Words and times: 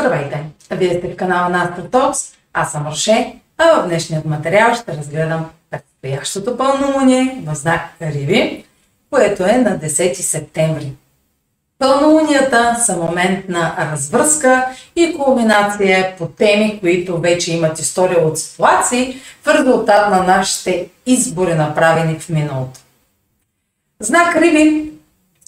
Здравейте! 0.00 0.44
Вие 0.70 0.98
сте 0.98 1.08
в 1.08 1.16
канала 1.16 1.48
на 1.48 1.76
Talks, 1.90 2.34
аз 2.52 2.72
съм 2.72 2.86
Роше, 2.86 3.34
а 3.58 3.82
в 3.82 3.88
днешният 3.88 4.24
материал 4.24 4.74
ще 4.74 4.96
разгледам 4.96 5.50
предстоящото 5.70 6.56
пълнолуние 6.56 7.42
в 7.46 7.54
знак 7.54 7.80
Риви, 8.02 8.64
което 9.10 9.44
е 9.44 9.52
на 9.52 9.78
10 9.78 10.12
септември. 10.12 10.92
Пълнолунията 11.78 12.76
са 12.86 12.96
момент 12.96 13.48
на 13.48 13.90
развръзка 13.92 14.66
и 14.96 15.16
кулминация 15.18 16.16
по 16.18 16.26
теми, 16.26 16.80
които 16.80 17.20
вече 17.20 17.52
имат 17.52 17.78
история 17.78 18.26
от 18.26 18.38
ситуации 18.38 19.20
в 19.42 19.54
резултат 19.54 20.10
на 20.10 20.22
нашите 20.22 20.88
избори, 21.06 21.54
направени 21.54 22.18
в 22.18 22.28
миналото. 22.28 22.80
Знак 24.00 24.36
Риви 24.36 24.90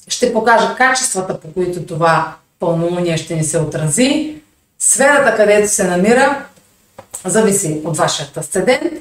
ще 0.09 0.33
покажа 0.33 0.75
качествата, 0.77 1.41
по 1.41 1.53
които 1.53 1.87
това 1.87 2.35
пълнолуние 2.59 3.17
ще 3.17 3.37
ни 3.37 3.45
се 3.45 3.59
отрази. 3.59 4.42
Сферата, 4.85 5.37
където 5.37 5.69
се 5.69 5.85
намира, 5.85 6.45
зависи 7.25 7.81
от 7.85 7.97
вашия 7.97 8.29
асцендент. 8.37 8.93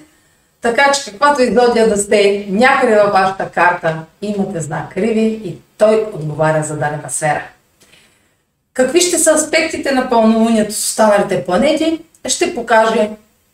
Така 0.61 0.91
че 0.91 1.11
каквато 1.11 1.41
изгодия 1.41 1.89
да 1.89 1.97
сте 1.97 2.45
някъде 2.49 2.95
във 2.95 3.11
вашата 3.11 3.49
карта, 3.49 4.03
имате 4.21 4.61
знак 4.61 4.97
Риви 4.97 5.41
и 5.43 5.57
той 5.77 6.09
отговаря 6.13 6.63
за 6.63 6.77
дадена 6.77 7.09
сфера. 7.09 7.43
Какви 8.73 9.01
ще 9.01 9.19
са 9.19 9.31
аспектите 9.31 9.91
на 9.91 10.09
пълнолунието 10.09 10.73
с 10.73 10.77
останалите 10.77 11.45
планети, 11.45 12.01
ще 12.27 12.55
покаже 12.55 13.09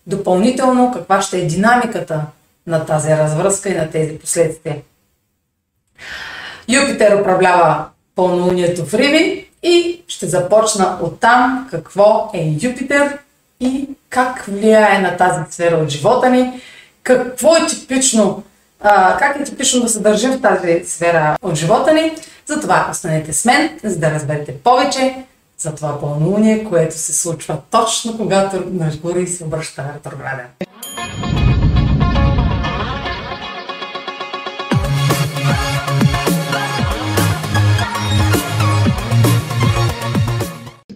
допълнително 0.07 0.91
каква 0.93 1.21
ще 1.21 1.39
е 1.39 1.45
динамиката 1.45 2.21
на 2.67 2.85
тази 2.85 3.09
развръзка 3.09 3.69
и 3.69 3.77
на 3.77 3.89
тези 3.89 4.19
последствия. 4.19 4.77
Юпитер 6.67 7.21
управлява 7.21 7.85
пълнолунието 8.15 8.85
в 8.85 8.93
Риви 8.93 9.46
и 9.63 10.03
ще 10.07 10.27
започна 10.27 10.97
от 11.01 11.19
там 11.19 11.67
какво 11.71 12.29
е 12.33 12.55
Юпитер 12.61 13.17
и 13.59 13.89
как 14.09 14.45
влияе 14.47 15.01
на 15.01 15.17
тази 15.17 15.51
сфера 15.51 15.75
от 15.75 15.89
живота 15.89 16.29
ни, 16.29 16.61
какво 17.03 17.55
е 17.55 17.67
типично, 17.67 18.43
а, 18.79 19.17
как 19.17 19.39
е 19.39 19.43
типично 19.43 19.81
да 19.81 19.89
се 19.89 19.99
държим 19.99 20.31
в 20.31 20.41
тази 20.41 20.83
сфера 20.85 21.37
от 21.41 21.55
живота 21.55 21.93
ни. 21.93 22.11
Затова 22.45 22.87
останете 22.91 23.33
с 23.33 23.45
мен, 23.45 23.79
за 23.83 23.99
да 23.99 24.11
разберете 24.11 24.57
повече 24.57 25.15
за 25.57 25.75
това 25.75 25.99
пълнолуние, 25.99 26.63
което 26.63 26.97
се 26.97 27.13
случва 27.13 27.57
точно 27.71 28.17
когато 28.17 28.63
Меркурий 28.71 29.27
се 29.27 29.43
обръща 29.43 29.93
ретрограден. 29.95 30.45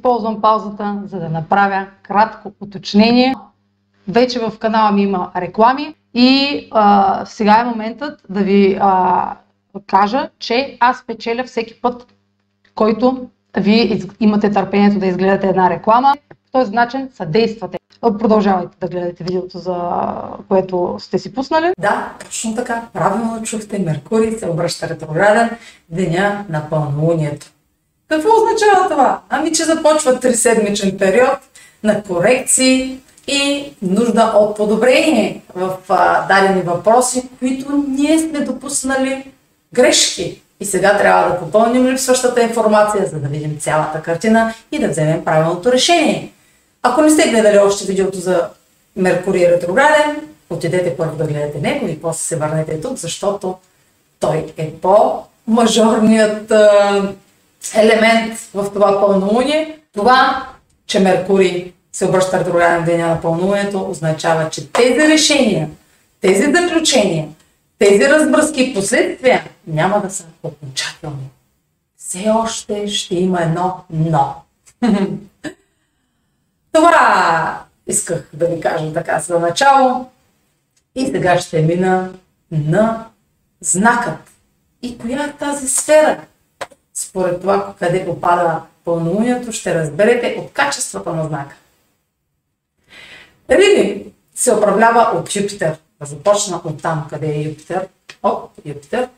Използвам 0.02 0.42
паузата, 0.42 1.02
за 1.06 1.20
да 1.20 1.30
направя 1.30 1.88
кратко 2.04 2.52
уточнение. 2.62 3.36
Вече 4.08 4.40
в 4.40 4.60
канала 4.60 4.92
ми 4.92 5.04
има 5.04 5.32
реклами 5.36 5.96
и 6.14 6.68
а, 6.72 7.26
сега 7.26 7.60
е 7.60 7.64
моментът 7.64 8.22
да 8.30 8.40
ви 8.40 8.78
а, 8.82 9.36
кажа, 9.88 10.30
че 10.40 10.78
аз 10.80 11.04
печеля 11.08 11.44
всеки 11.44 11.82
път, 11.82 12.08
който 12.76 13.28
вие 13.58 14.02
имате 14.20 14.52
търпението 14.52 15.00
да 15.00 15.06
изгледате 15.06 15.48
една 15.48 15.70
реклама. 15.70 16.14
В 16.48 16.52
този 16.52 16.72
начин 16.72 17.10
съдействате. 17.14 17.78
Продължавайте 18.02 18.78
да 18.82 18.88
гледате 18.88 19.24
видеото, 19.24 19.58
за 19.58 19.92
което 20.48 20.96
сте 21.00 21.20
си 21.20 21.34
пуснали. 21.34 21.74
Да, 21.80 22.14
точно 22.26 22.56
така. 22.56 22.88
Правилно 22.94 23.44
чухте. 23.44 23.80
Меркурий 23.80 24.32
се 24.32 24.50
обръща 24.50 24.90
ретрограден 24.90 25.50
деня 25.90 26.46
на 26.50 26.70
пълнолунието. 26.70 27.52
Какво 28.12 28.30
означава 28.36 28.90
това? 28.90 29.20
Ами, 29.30 29.52
че 29.52 29.64
започва 29.64 30.20
седмичен 30.34 30.98
период 30.98 31.38
на 31.84 32.04
корекции 32.04 33.00
и 33.28 33.73
нужда 33.81 34.34
от 34.36 34.58
подобрение 34.58 35.42
в 35.55 35.77
а, 35.89 36.27
дадени 36.27 36.61
въпроси, 36.61 37.30
които 37.39 37.83
ние 37.88 38.20
сме 38.20 38.39
допуснали 38.39 39.32
грешки. 39.73 40.42
И 40.60 40.66
сега 40.66 40.98
трябва 40.98 41.30
да 41.30 41.39
попълним 41.39 41.88
липсващата 41.88 42.42
информация, 42.42 43.08
за 43.08 43.20
да 43.20 43.27
видим 43.27 43.58
цялата 43.60 44.02
картина 44.02 44.54
и 44.72 44.80
да 44.80 44.88
вземем 44.88 45.26
правилното 45.26 45.72
решение. 45.72 46.32
Ако 46.83 47.02
не 47.02 47.10
сте 47.10 47.30
гледали 47.30 47.58
още 47.58 47.86
видеото 47.86 48.17
за 48.17 48.48
Меркурий 48.95 49.52
ретрограден, 49.52 50.16
отидете 50.49 50.98
първо 50.98 51.16
да 51.16 51.23
гледате 51.23 51.60
него 51.60 51.88
и 51.88 52.02
после 52.02 52.20
се 52.20 52.36
върнете 52.36 52.82
тук, 52.82 52.98
защото 52.98 53.55
той 54.20 54.45
е 54.58 54.72
по-мажорният 54.72 56.52
елемент 57.76 58.39
в 58.54 58.73
това 58.73 58.99
пълнолуние. 59.02 59.80
Това, 59.94 60.48
че 60.88 60.99
Меркурий 60.99 61.73
се 61.92 62.05
обръща 62.05 62.39
ретрограден 62.39 62.86
деня 62.86 63.08
на 63.08 63.22
пълнолунието, 63.22 63.89
означава, 63.89 64.49
че 64.49 64.72
тези 64.72 64.99
решения, 64.99 65.70
тези 66.22 66.52
заключения, 66.52 67.27
тези 67.80 68.10
разбръзки 68.10 68.64
и 68.64 68.73
последствия 68.73 69.44
няма 69.67 70.02
да 70.02 70.10
са 70.10 70.26
окончателни. 70.44 71.30
Все 71.98 72.30
още 72.30 72.88
ще 72.88 73.16
има 73.16 73.42
едно 73.42 73.83
но. 73.89 74.36
Това 76.72 77.64
исках 77.88 78.30
да 78.33 78.45
ви 78.45 78.60
кажа 78.60 78.93
така 78.93 79.20
за 79.20 79.39
начало. 79.39 80.10
И 80.95 81.05
сега 81.05 81.39
ще 81.39 81.61
мина 81.61 82.10
на 82.52 83.05
знакът. 83.61 84.32
И 84.82 84.98
коя 84.98 85.23
е 85.23 85.32
тази 85.32 85.67
сфера? 85.67 86.22
Според 87.02 87.42
това 87.42 87.73
къде 87.80 88.06
попада 88.06 88.62
пълнолунието, 88.86 89.52
ще 89.52 89.76
разберете 89.76 90.36
от 90.39 90.54
качествата 90.54 91.14
на 91.14 91.28
знака. 91.28 91.56
Риби 93.50 94.06
се 94.36 94.54
управлява 94.54 95.20
от 95.20 95.36
Юпитер. 95.36 95.78
Да 96.00 96.06
започна 96.06 96.61
от 96.64 96.82
там, 96.82 97.08
къде 97.10 97.28
е 97.28 97.42
Юпитер. 97.42 97.88
О, 98.23 98.42
Юпитер, 98.66 99.10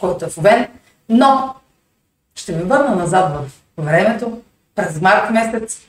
който 0.00 0.24
е 0.24 0.28
в 0.28 0.38
Овен. 0.38 0.68
Но 1.08 1.54
ще 2.34 2.52
ви 2.52 2.62
върна 2.62 2.94
назад 2.94 3.32
в 3.32 3.50
времето, 3.82 4.40
през 4.74 5.00
март 5.00 5.30
месец, 5.30 5.80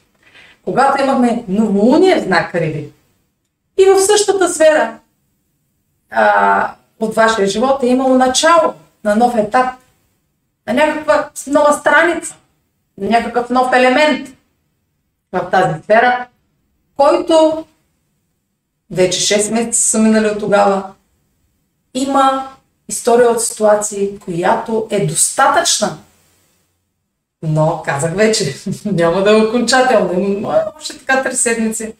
когато 0.63 1.03
имахме 1.03 1.45
новолуние 1.47 2.15
в 2.15 2.23
знак 2.23 2.55
Риби. 2.55 2.91
И 3.77 3.85
в 3.85 3.99
същата 3.99 4.49
сфера 4.49 4.99
а, 6.09 6.75
от 6.99 7.15
вашия 7.15 7.47
живот 7.47 7.83
е 7.83 7.87
имало 7.87 8.17
начало 8.17 8.73
на 9.03 9.15
нов 9.15 9.37
етап 9.37 9.80
на 10.73 10.85
някаква 10.85 11.29
нова 11.47 11.73
страница, 11.73 12.35
на 12.97 13.09
някакъв 13.09 13.49
нов 13.49 13.73
елемент 13.73 14.29
в 15.31 15.49
тази 15.51 15.83
сфера, 15.83 16.27
който 16.97 17.65
вече 18.91 19.39
6 19.39 19.53
месеца 19.53 19.81
са 19.81 19.99
минали 19.99 20.27
от 20.27 20.39
тогава, 20.39 20.83
има 21.93 22.49
история 22.89 23.29
от 23.29 23.43
ситуации, 23.43 24.19
която 24.19 24.87
е 24.89 25.05
достатъчна. 25.05 25.97
Но, 27.43 27.81
казах 27.85 28.15
вече, 28.15 28.55
няма 28.85 29.23
да 29.23 29.31
е 29.31 29.41
окончателно. 29.41 30.19
Има 30.19 30.63
още 30.77 30.99
така 30.99 31.23
три 31.23 31.35
седмици, 31.35 31.93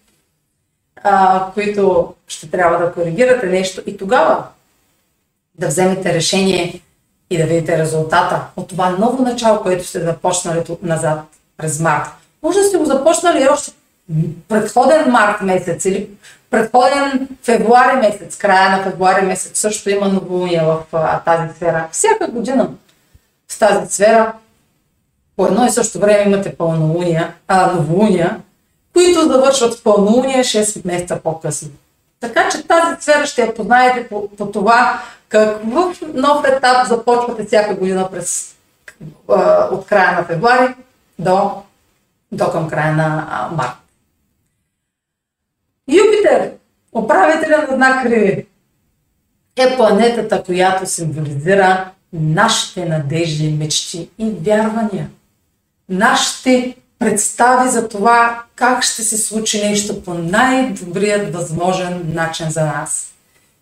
а, 1.03 1.45
които 1.53 2.13
ще 2.27 2.51
трябва 2.51 2.85
да 2.85 2.93
коригирате 2.93 3.45
нещо 3.45 3.81
и 3.85 3.97
тогава 3.97 4.43
да 5.55 5.67
вземете 5.67 6.13
решение 6.13 6.81
и 7.31 7.38
да 7.38 7.44
видите 7.44 7.78
резултата 7.78 8.42
от 8.58 8.68
това 8.68 8.90
ново 8.90 9.24
начало, 9.24 9.62
което 9.62 9.88
сте 9.88 10.00
започнали 10.00 10.64
назад 10.81 11.19
през 11.58 11.80
март. 11.80 12.09
Може 12.44 12.59
да 12.59 12.66
сте 12.66 12.78
го 12.78 12.86
започнали 12.86 13.47
още 13.52 13.72
предходен 14.47 15.12
март 15.12 15.42
месец 15.42 15.86
или 15.86 16.09
предходен 16.50 17.28
февруари 17.44 17.96
месец, 17.96 18.38
края 18.38 18.78
на 18.78 18.84
февруари 18.84 19.25
месец 19.25 19.59
също 19.59 19.90
има 19.90 20.08
новолуние 20.08 20.62
в 20.62 20.84
а, 20.94 21.19
тази 21.19 21.56
сфера. 21.56 21.88
Всяка 21.92 22.28
година 22.28 22.69
в 23.52 23.59
тази 23.59 23.94
сфера 23.94 24.34
по 25.36 25.45
едно 25.45 25.66
и 25.66 25.69
също 25.69 26.00
време 26.00 26.24
имате 26.25 26.56
пълнолуния, 26.56 27.34
а, 27.48 27.72
новолуния, 27.72 28.39
които 28.94 29.22
завършват 29.22 29.84
пълнолуния 29.84 30.44
6 30.44 30.86
месеца 30.86 31.19
по-късно. 31.24 31.69
Така 32.19 32.50
че 32.50 32.68
тази 32.68 33.01
сфера 33.01 33.25
ще 33.25 33.42
я 33.42 33.54
познаете 33.54 34.07
по, 34.07 34.30
по 34.38 34.51
това 34.51 35.01
какъв 35.31 35.63
нов 36.13 36.45
етап 36.48 36.88
започвате 36.88 37.45
всяка 37.45 37.75
година 37.75 38.10
през, 38.12 38.56
от 39.72 39.86
края 39.86 40.12
на 40.12 40.25
февруари 40.25 40.74
до, 41.19 41.51
до 42.31 42.51
към 42.51 42.69
края 42.69 42.94
на 42.94 43.28
а, 43.31 43.56
март. 43.56 43.78
Юпитер, 45.88 46.51
управителя 46.94 47.68
на 47.69 47.75
знак 47.75 48.06
Риви, 48.06 48.45
е 49.56 49.75
планетата, 49.78 50.44
която 50.44 50.86
символизира 50.86 51.92
нашите 52.13 52.86
надежди, 52.86 53.51
мечти 53.60 54.10
и 54.18 54.31
вярвания. 54.31 55.10
Нашите 55.89 56.75
представи 57.00 57.69
за 57.69 57.89
това 57.89 58.44
как 58.56 58.84
ще 58.84 59.04
се 59.04 59.18
случи 59.18 59.69
нещо 59.69 60.04
по 60.04 60.13
най-добрият 60.13 61.34
възможен 61.34 62.12
начин 62.13 62.50
за 62.50 62.66
нас. 62.66 63.13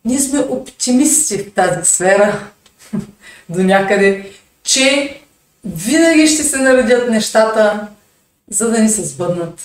Ние 0.06 0.20
сме 0.20 0.40
оптимисти 0.40 1.38
в 1.38 1.54
тази 1.54 1.86
сфера 1.86 2.48
до 3.50 3.64
някъде, 3.64 4.32
че 4.64 5.20
винаги 5.66 6.28
ще 6.28 6.44
се 6.44 6.58
наредят 6.58 7.10
нещата 7.10 7.88
за 8.50 8.70
да 8.70 8.80
ни 8.80 8.90
се 8.90 9.06
сбъднат 9.06 9.62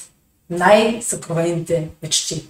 най-съкровените 0.51 1.89
мечти. 2.03 2.49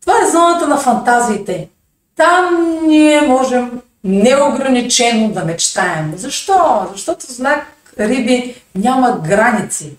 Това 0.00 0.14
е 0.22 0.30
зоната 0.30 0.68
на 0.68 0.76
фантазиите. 0.76 1.68
Там 2.16 2.78
ние 2.86 3.20
можем 3.20 3.80
неограничено 4.04 5.32
да 5.32 5.44
мечтаем. 5.44 6.12
Защо? 6.16 6.86
Защото 6.92 7.32
знак 7.32 7.66
Риби 7.98 8.62
няма 8.74 9.20
граници. 9.26 9.92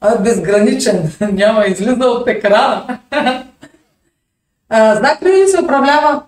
А 0.00 0.14
е 0.14 0.18
безграничен, 0.18 1.12
няма 1.20 1.66
излиза 1.66 2.06
от 2.06 2.28
екрана. 2.28 2.98
знак 4.72 5.22
Риби 5.22 5.48
се 5.48 5.62
управлява 5.62 6.22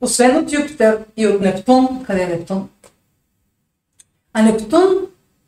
освен 0.00 0.36
от 0.36 0.52
Юпитер 0.52 0.98
и 1.16 1.26
от 1.26 1.40
Нептун. 1.40 2.04
Къде 2.06 2.22
е 2.22 2.26
Нептун? 2.26 2.68
А 4.32 4.42
Нептун 4.42 4.94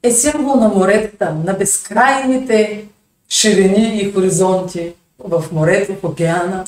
е 0.03 0.11
символ 0.11 0.57
на 0.57 0.69
моретата, 0.69 1.35
на 1.45 1.55
безкрайните 1.55 2.85
ширини 3.29 3.99
и 3.99 4.13
хоризонти 4.13 4.93
в 5.19 5.45
морето, 5.53 5.95
в 5.95 6.05
океана. 6.05 6.65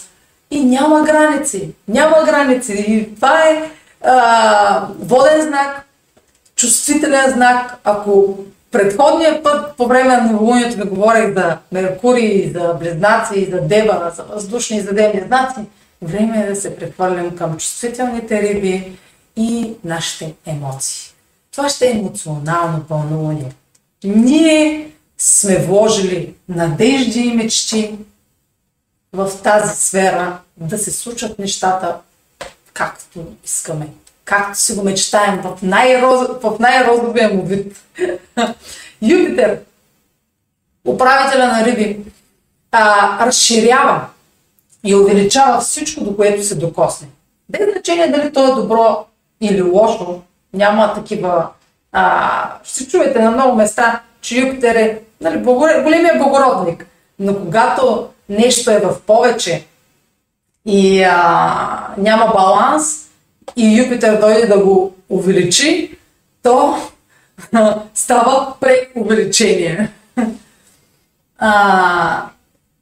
И 0.50 0.64
няма 0.64 1.02
граници. 1.02 1.70
Няма 1.88 2.24
граници. 2.24 2.72
И 2.88 3.14
това 3.14 3.48
е 3.48 3.70
а, 4.04 4.88
воден 4.98 5.42
знак, 5.42 5.86
чувствителен 6.56 7.32
знак. 7.32 7.76
Ако 7.84 8.38
предходния 8.70 9.42
път 9.42 9.76
по 9.76 9.86
време 9.86 10.16
на 10.16 10.32
новолунието 10.32 10.76
ви 10.76 10.88
говорих 10.88 11.34
за 11.34 11.58
Меркурий, 11.72 12.52
за 12.52 12.74
Близнаци, 12.80 13.50
за 13.50 13.60
Дева, 13.60 14.12
за 14.16 14.22
въздушни 14.22 14.76
и 14.76 14.80
за 14.80 14.90
земни 14.94 15.22
знаци, 15.26 15.60
време 16.02 16.42
е 16.42 16.48
да 16.48 16.56
се 16.56 16.76
прехвърлим 16.76 17.36
към 17.36 17.56
чувствителните 17.56 18.42
риби 18.42 18.98
и 19.36 19.72
нашите 19.84 20.34
емоции. 20.46 21.12
Това 21.52 21.68
ще 21.68 21.86
е 21.86 21.90
емоционално 21.90 22.84
пълнолуние. 22.88 23.52
Ние 24.04 24.90
сме 25.18 25.58
вложили 25.58 26.34
надежди 26.48 27.20
и 27.20 27.32
мечти 27.32 27.98
в 29.12 29.30
тази 29.42 29.76
сфера 29.76 30.38
да 30.56 30.78
се 30.78 30.90
случат 30.90 31.38
нещата 31.38 31.96
както 32.72 33.24
искаме. 33.44 33.88
Както 34.26 34.58
си 34.58 34.74
го 34.74 34.84
мечтаем 34.84 35.40
в, 35.40 35.58
най-роз... 35.62 36.28
в 36.42 36.58
най-розовия 36.60 37.28
му 37.28 37.42
вид. 37.42 37.76
Юпитер, 39.02 39.58
управителя 40.86 41.46
на 41.46 41.64
риби, 41.64 41.98
а, 42.72 43.26
разширява 43.26 44.06
и 44.84 44.94
увеличава 44.94 45.60
всичко, 45.60 46.04
до 46.04 46.16
което 46.16 46.44
се 46.44 46.54
докосне. 46.54 47.08
Без 47.48 47.72
значение 47.72 48.08
дали 48.08 48.32
то 48.32 48.52
е 48.52 48.54
добро 48.54 49.04
или 49.40 49.62
лошо, 49.62 50.20
няма 50.52 50.94
такива... 50.94 51.48
А, 51.92 52.52
ще 52.64 52.88
чуете 52.88 53.22
на 53.22 53.30
много 53.30 53.56
места, 53.56 54.00
че 54.20 54.40
Юпитер 54.40 54.74
е 54.74 55.00
нали, 55.20 55.38
големия 55.82 56.18
благородник. 56.18 56.86
Но 57.18 57.38
когато 57.38 58.08
нещо 58.28 58.70
е 58.70 58.78
в 58.78 59.00
повече 59.06 59.66
и 60.66 61.02
а, 61.02 61.94
няма 61.98 62.26
баланс 62.26 63.05
и 63.56 63.78
Юпитер 63.78 64.20
дойде 64.20 64.46
да 64.46 64.58
го 64.58 64.94
увеличи, 65.08 65.96
то 66.42 66.76
става 67.94 68.54
преувеличение. 68.60 69.92
А, 71.38 72.28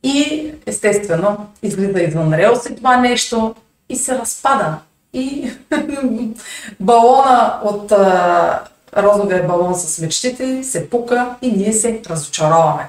и 0.02 0.50
естествено 0.66 1.46
излиза 1.62 2.00
извън 2.00 2.34
релси 2.34 2.76
това 2.76 2.96
нещо 2.96 3.54
и 3.88 3.96
се 3.96 4.18
разпада. 4.18 4.76
И 5.12 5.50
балона 6.80 7.60
от 7.64 7.92
а, 7.92 8.60
розовия 8.96 9.46
балон 9.46 9.74
с 9.74 9.98
мечтите 9.98 10.64
се 10.64 10.90
пука 10.90 11.34
и 11.42 11.52
ние 11.52 11.72
се 11.72 12.02
разочароваме. 12.10 12.88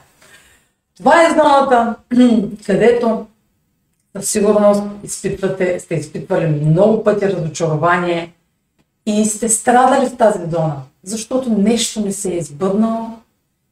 Това 0.98 1.24
е 1.24 1.30
зоната, 1.30 1.96
където 2.66 3.26
със 4.18 4.30
сигурност 4.30 4.84
изпитвате, 5.04 5.80
сте 5.80 5.96
изпитвали 5.96 6.48
много 6.48 7.04
пъти 7.04 7.30
разочарование 7.30 8.34
и 9.06 9.26
сте 9.26 9.50
страдали 9.50 10.10
в 10.10 10.18
тази 10.18 10.40
зона, 10.52 10.76
защото 11.04 11.50
нещо 11.50 12.02
не 12.02 12.12
се 12.12 12.34
е 12.34 12.38
избъднало, 12.38 13.10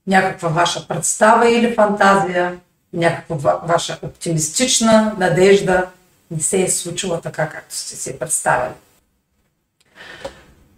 някаква 0.07 0.49
ваша 0.49 0.87
представа 0.87 1.49
или 1.49 1.75
фантазия, 1.75 2.59
някаква 2.93 3.61
ваша 3.67 3.99
оптимистична 4.01 5.15
надежда 5.19 5.87
не 6.31 6.39
се 6.39 6.61
е 6.61 6.69
случила 6.69 7.21
така, 7.21 7.49
както 7.49 7.75
сте 7.75 7.95
си 7.95 8.19
представили. 8.19 8.73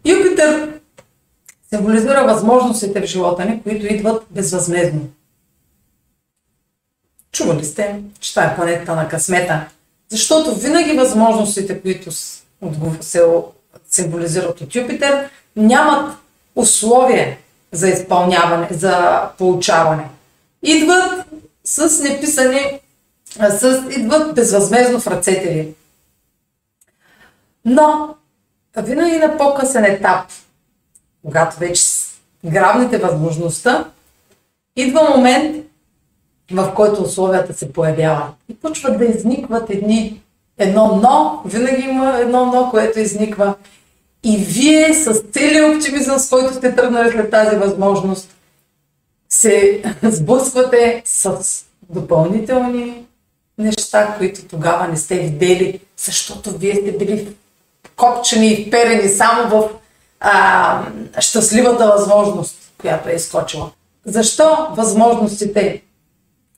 Юпитър 0.06 0.80
символизира 1.74 2.24
възможностите 2.24 3.02
в 3.02 3.06
живота 3.06 3.46
ни, 3.46 3.64
които 3.64 3.86
идват 3.86 4.24
безвъзмезно. 4.30 5.02
Чували 7.36 7.66
сте, 7.66 8.02
че 8.20 8.30
това 8.30 8.44
е 8.44 8.56
планетата 8.56 8.96
на 8.96 9.08
късмета. 9.08 9.66
Защото 10.10 10.56
винаги 10.56 10.94
възможностите, 10.94 11.82
които 11.82 12.12
се 13.02 13.24
символизират 13.90 14.62
от 14.62 14.76
Юпитер, 14.76 15.30
нямат 15.56 16.18
условие 16.56 17.40
за 17.72 17.90
изпълняване, 17.90 18.68
за 18.72 19.22
получаване. 19.38 20.10
Идват 20.64 21.26
с 21.64 22.04
неписани, 22.04 22.80
с, 23.50 23.84
идват 23.98 24.36
безвъзмезно 24.36 25.00
в 25.00 25.08
ръцете 25.08 25.50
ви. 25.50 25.74
Но 27.66 28.16
винаги 28.78 29.18
на 29.18 29.38
по-късен 29.38 29.86
етап, 29.86 30.26
когато 31.26 31.60
вече 31.60 31.84
грабнете 32.46 32.98
възможността, 32.98 33.86
идва 34.76 35.10
момент, 35.10 35.66
в 36.52 36.74
който 36.76 37.02
условията 37.02 37.54
се 37.54 37.74
появяват. 37.74 38.34
И 38.50 38.56
почват 38.56 38.98
да 38.98 39.06
изникват 39.06 39.70
едни, 39.70 40.22
едно 40.58 41.00
но, 41.04 41.42
винаги 41.46 41.82
има 41.82 42.20
едно 42.20 42.46
но, 42.46 42.70
което 42.72 43.00
изниква. 43.00 43.56
И 44.24 44.38
вие 44.38 44.94
с 44.94 45.22
целият 45.32 45.76
оптимизъм, 45.76 46.20
с 46.20 46.30
който 46.30 46.54
сте 46.54 46.76
тръгнали 46.76 47.12
след 47.12 47.32
тази 47.32 47.56
възможност, 47.56 48.36
се 49.30 49.82
сблъсквате 50.04 51.02
с 51.06 51.40
допълнителни 51.90 53.06
неща, 53.58 54.16
които 54.18 54.46
тогава 54.46 54.88
не 54.88 54.98
сте 54.98 55.20
видели, 55.20 55.80
защото 55.98 56.58
вие 56.58 56.76
сте 56.76 56.92
били 56.92 57.36
копчени 57.96 58.48
и 58.48 58.68
вперени 58.68 59.10
само 59.10 59.50
в 59.50 59.70
а, 60.20 60.86
щастливата 61.20 61.88
възможност, 61.88 62.56
която 62.78 63.10
е 63.10 63.14
изкочила. 63.14 63.72
Защо 64.06 64.68
възможностите 64.72 65.82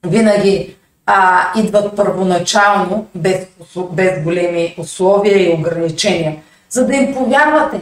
винаги 0.06 0.76
а, 1.06 1.48
идват 1.60 1.96
първоначално, 1.96 3.08
без, 3.16 3.48
без 3.92 4.24
големи 4.24 4.76
условия 4.78 5.50
и 5.50 5.54
ограничения, 5.54 6.36
за 6.70 6.86
да 6.86 6.96
им 6.96 7.14
повярвате. 7.14 7.80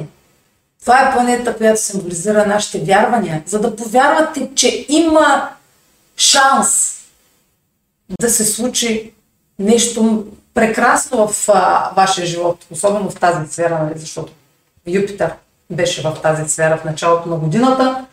Това 0.82 1.00
е 1.00 1.14
планета, 1.14 1.58
която 1.58 1.82
символизира 1.82 2.46
нашите 2.46 2.80
вярвания, 2.80 3.44
за 3.46 3.62
да 3.62 3.76
повярвате, 3.76 4.50
че 4.56 4.86
има 4.90 5.50
шанс 6.18 6.96
да 8.22 8.30
се 8.30 8.46
случи 8.46 9.14
нещо 9.60 10.26
прекрасно 10.54 11.28
в 11.28 11.50
а, 11.50 11.92
вашия 11.96 12.26
живот, 12.26 12.66
особено 12.72 13.10
в 13.10 13.20
тази 13.20 13.52
сфера, 13.52 13.84
нали, 13.84 14.00
защото 14.00 14.34
Юпитер 14.88 15.34
беше 15.70 16.02
в 16.02 16.18
тази 16.24 16.52
сфера 16.52 16.78
в 16.78 16.86
началото 16.86 17.30
на 17.30 17.36
годината 17.36 18.06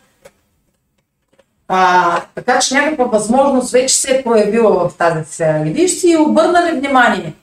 а, 1.75 2.21
така 2.35 2.59
че 2.59 2.73
някаква 2.73 3.05
възможност 3.05 3.71
вече 3.71 3.95
се 3.95 4.15
е 4.15 4.23
проявила 4.23 4.89
в 4.89 4.97
тази 4.97 5.31
сфера. 5.31 5.67
И 5.67 5.71
вие 5.71 5.87
ще 5.87 5.99
си 5.99 6.17
обърнали 6.17 6.79
внимание 6.79 7.33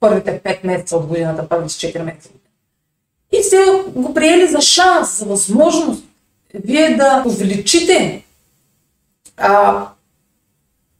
първите 0.00 0.40
5 0.40 0.66
месеца 0.66 0.96
от 0.96 1.06
годината, 1.06 1.48
първите 1.48 1.74
4 1.74 2.02
месеца. 2.02 2.28
И 3.32 3.42
сте 3.42 3.56
го 3.94 4.14
приели 4.14 4.48
за 4.48 4.60
шанс, 4.60 5.18
за 5.18 5.24
възможност 5.24 6.04
вие 6.54 6.96
да 6.96 7.22
увеличите 7.26 8.24
а, 9.36 9.86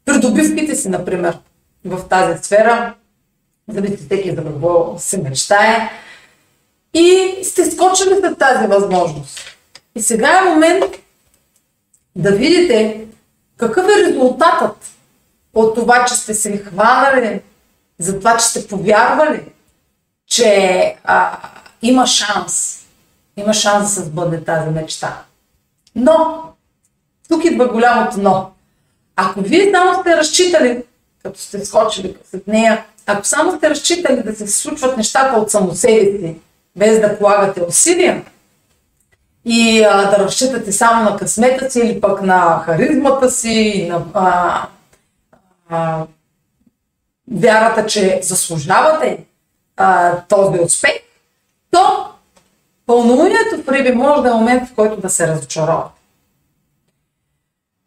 придобивките 0.05 0.77
си, 0.77 0.89
например, 0.89 1.39
в 1.85 2.09
тази 2.09 2.45
сфера, 2.45 2.95
зависи 3.69 3.97
всеки 3.97 4.31
за 4.31 4.45
какво 4.45 4.95
се 4.99 5.23
мечтае. 5.23 5.91
И 6.95 7.35
сте 7.43 7.71
скочили 7.71 8.17
след 8.21 8.39
тази 8.39 8.67
възможност. 8.67 9.41
И 9.95 10.03
сега 10.03 10.39
е 10.39 10.51
момент 10.51 10.85
да 12.17 12.33
видите 12.33 13.07
какъв 13.57 13.87
е 13.87 14.09
резултатът 14.09 14.77
от 15.55 15.75
това, 15.75 16.05
че 16.05 16.15
сте 16.15 16.35
се 16.35 16.59
хванали, 16.59 17.41
за 17.99 18.19
това, 18.19 18.37
че 18.37 18.47
сте 18.47 18.69
повярвали, 18.69 19.43
че 20.27 20.97
а, 21.05 21.39
има 21.83 22.07
шанс. 22.07 22.79
Има 23.37 23.55
шанс 23.55 23.83
да 23.83 23.89
се 23.89 24.01
сбъдне 24.01 24.45
тази 24.45 24.71
мечта. 24.71 25.23
Но, 25.95 26.43
тук 27.29 27.45
идва 27.45 27.69
голямото 27.69 28.21
но. 28.21 28.51
Ако 29.17 29.41
вие 29.41 29.73
само 29.75 30.01
сте 30.01 30.17
разчитали, 30.17 30.83
като 31.23 31.41
сте 31.41 31.65
скочили 31.65 32.17
след 32.31 32.47
нея, 32.47 32.85
ако 33.07 33.27
само 33.27 33.57
сте 33.57 33.71
разчитали 33.71 34.23
да 34.23 34.37
се 34.37 34.47
случват 34.47 34.97
нещата 34.97 35.41
от 35.41 35.51
само 35.51 35.73
без 36.77 37.01
да 37.01 37.19
полагате 37.19 37.63
усилия, 37.63 38.25
и 39.45 39.83
а, 39.83 40.11
да 40.11 40.19
разчитате 40.19 40.73
само 40.73 41.11
на 41.11 41.17
късмета 41.17 41.71
си 41.71 41.81
или 41.81 42.01
пък 42.01 42.23
на 42.23 42.63
харизмата 42.65 43.31
си, 43.31 43.87
на 43.91 44.05
а, 44.15 44.63
а, 45.69 46.05
вярата, 47.31 47.87
че 47.87 48.21
заслужавате 48.23 49.25
а, 49.77 50.17
този 50.29 50.61
успех, 50.61 50.93
то 51.71 52.09
пълнолунието 52.87 53.63
в 53.65 53.69
Риби 53.69 53.93
може 53.93 54.23
да 54.23 54.29
е 54.29 54.33
момент, 54.33 54.69
в 54.69 54.75
който 54.75 55.01
да 55.01 55.11
се 55.11 55.29
разочарова. 55.29 55.85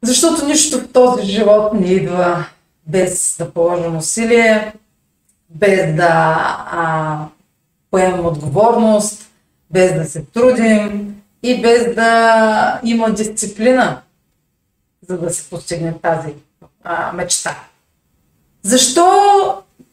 Защото 0.04 0.46
нищо 0.46 0.80
в 0.80 0.92
този 0.92 1.24
живот 1.24 1.74
не 1.74 1.88
идва 1.88 2.46
без 2.88 3.36
да 3.40 3.52
положим 3.52 3.98
усилие, 3.98 4.74
без 5.50 5.96
да 5.96 6.36
а, 6.72 7.18
поемем 7.92 8.26
отговорност, 8.26 9.32
без 9.72 9.94
да 9.94 10.06
се 10.06 10.24
трудим 10.26 11.15
и 11.46 11.62
без 11.62 11.96
да 11.96 12.80
има 12.84 13.14
дисциплина, 13.14 14.02
за 15.10 15.18
да 15.18 15.30
се 15.30 15.50
постигне 15.50 15.94
тази 16.02 16.34
а, 16.84 17.12
мечта. 17.12 17.60
Защо 18.64 19.08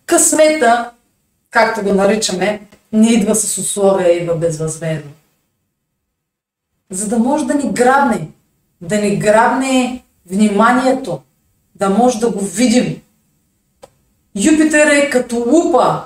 късмета, 0.07 0.91
както 1.51 1.83
го 1.83 1.95
наричаме, 1.95 2.63
не 2.93 3.13
идва 3.13 3.35
с 3.35 3.59
условия, 3.59 4.23
идва 4.23 4.35
безвъзмезно? 4.35 5.11
За 6.91 7.09
да 7.09 7.19
може 7.19 7.47
да 7.47 7.55
ни 7.55 7.73
грабне, 7.73 8.29
да 8.81 8.97
ни 8.97 9.17
грабне 9.17 10.03
вниманието, 10.27 11.21
да 11.75 11.91
може 11.91 12.21
да 12.21 12.31
го 12.31 12.41
видим. 12.41 13.03
Юпитер 14.35 14.87
е 14.87 15.11
като 15.11 15.37
лупа, 15.37 16.03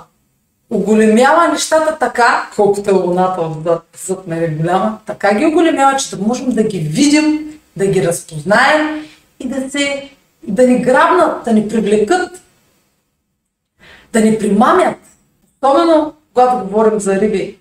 оголемява 0.70 1.48
нещата 1.48 1.98
така, 1.98 2.50
колкото 2.56 2.90
е 2.90 2.92
луната 2.92 3.40
отзад, 3.40 3.86
зад 4.06 4.26
мен 4.26 4.44
е 4.44 4.48
голяма, 4.48 4.98
така 5.06 5.34
ги 5.34 5.46
оголемява, 5.46 5.96
че 5.96 6.16
да 6.16 6.22
можем 6.22 6.50
да 6.50 6.62
ги 6.62 6.78
видим, 6.78 7.58
да 7.76 7.86
ги 7.86 8.06
разпознаем 8.06 9.04
и 9.40 9.48
да, 9.48 9.70
се, 9.70 10.10
да 10.42 10.68
ни 10.68 10.82
грабнат, 10.82 11.44
да 11.44 11.52
ни 11.52 11.68
привлекат, 11.68 12.42
да 14.12 14.20
ни 14.20 14.38
примамят. 14.38 14.96
Особено 15.62 16.14
когато 16.34 16.66
говорим 16.66 17.00
за 17.00 17.20
риби, 17.20 17.58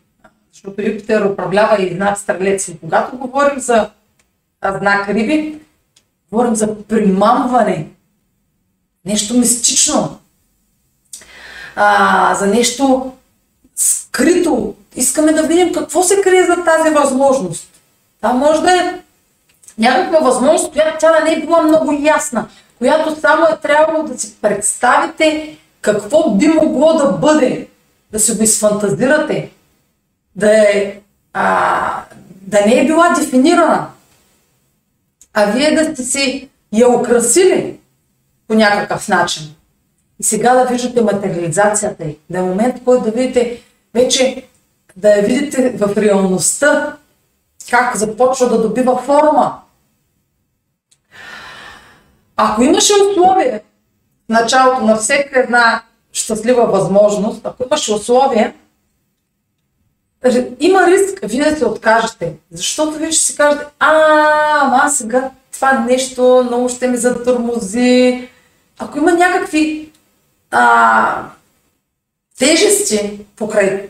защото 0.53 0.81
Юпитер 0.81 1.21
управлява 1.21 1.83
и 1.83 1.95
знак 1.95 2.17
Стрелец. 2.17 2.67
И 2.67 2.79
когато 2.79 3.17
говорим 3.17 3.59
за 3.59 3.89
знак 4.79 5.09
риби, 5.09 5.59
говорим 6.31 6.55
за 6.55 6.83
примамване, 6.83 7.87
нещо 9.05 9.37
мистично, 9.37 10.19
а, 11.75 12.35
за 12.35 12.47
нещо 12.47 13.13
скрито. 13.75 14.75
Искаме 14.95 15.33
да 15.33 15.43
видим 15.43 15.73
какво 15.73 16.03
се 16.03 16.21
крие 16.21 16.45
за 16.45 16.63
тази 16.63 16.89
възможност. 16.89 17.67
Това 18.21 18.33
може 18.33 18.61
да 18.61 18.71
е 18.71 19.01
някаква 19.77 20.19
възможност, 20.19 20.71
която 20.71 20.97
тя 20.99 21.19
да 21.19 21.25
не 21.25 21.33
е 21.33 21.39
била 21.39 21.61
много 21.61 21.97
ясна, 22.01 22.47
която 22.77 23.19
само 23.19 23.45
е 23.45 23.57
трябвало 23.61 24.03
да 24.03 24.19
си 24.19 24.35
представите 24.41 25.57
какво 25.81 26.29
би 26.29 26.47
могло 26.47 26.93
да 26.93 27.11
бъде, 27.11 27.67
да 28.11 28.19
се 28.19 28.35
го 28.35 28.43
изфантазирате, 28.43 29.51
да, 30.35 30.53
е, 30.53 30.99
а, 31.33 32.03
да 32.41 32.61
не 32.65 32.79
е 32.79 32.85
била 32.85 33.09
дефинирана, 33.09 33.87
а 35.33 35.45
вие 35.45 35.75
да 35.75 35.83
сте 35.83 36.03
си 36.03 36.49
я 36.73 36.89
украсили 36.89 37.79
по 38.47 38.55
някакъв 38.55 39.07
начин. 39.07 39.55
И 40.19 40.23
сега 40.23 40.53
да 40.53 40.65
виждате 40.65 41.01
материализацията 41.01 42.05
й. 42.05 42.17
Да 42.29 42.37
е 42.37 42.41
момент, 42.41 42.83
който 42.85 43.03
да 43.03 43.11
видите 43.11 43.61
вече, 43.93 44.47
да 44.95 45.15
я 45.15 45.21
видите 45.21 45.69
в 45.69 45.97
реалността, 45.97 46.97
как 47.69 47.95
започва 47.95 48.49
да 48.49 48.61
добива 48.61 48.97
форма. 48.97 49.59
Ако 52.37 52.63
имаше 52.63 52.93
условие 53.11 53.63
в 54.25 54.29
началото 54.29 54.85
на 54.85 54.95
всяка 54.95 55.39
една 55.39 55.83
щастлива 56.13 56.65
възможност, 56.65 57.45
ако 57.45 57.63
имаше 57.63 57.93
условие, 57.93 58.53
има 60.59 60.87
риск 60.87 61.19
вие 61.23 61.51
да 61.51 61.57
се 61.57 61.65
откажете. 61.65 62.33
Защото 62.51 62.91
вие 62.91 63.11
ще 63.11 63.25
си 63.25 63.35
кажете, 63.35 63.65
а, 63.79 63.91
ама 64.61 64.89
сега 64.89 65.31
това 65.53 65.79
нещо 65.79 66.43
много 66.45 66.69
ще 66.69 66.87
ми 66.87 66.97
затормози. 66.97 68.29
Ако 68.79 68.97
има 68.97 69.11
някакви 69.11 69.91
а, 70.51 71.29
тежести 72.39 73.19
покрай 73.35 73.89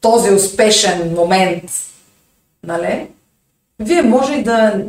този 0.00 0.30
успешен 0.30 1.14
момент, 1.14 1.64
нали, 2.62 3.08
вие 3.78 4.02
може 4.02 4.34
и 4.34 4.42
да, 4.42 4.84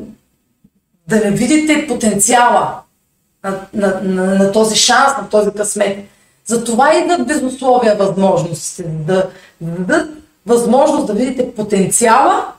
да 1.08 1.16
не 1.16 1.32
видите 1.32 1.88
потенциала 1.88 2.80
на, 3.44 3.68
на, 3.74 4.02
на, 4.04 4.26
на 4.36 4.52
този 4.52 4.76
шанс, 4.76 5.18
на 5.18 5.30
този 5.30 5.52
късмет. 5.52 6.06
Затова 6.46 6.98
идват 6.98 7.28
безусловия 7.28 7.96
възможности, 7.96 8.84
да, 8.88 9.30
да 9.62 9.72
дадат 9.72 10.10
възможност 10.46 11.08
да 11.08 11.14
видите 11.14 11.56
потенциала, 11.56 12.54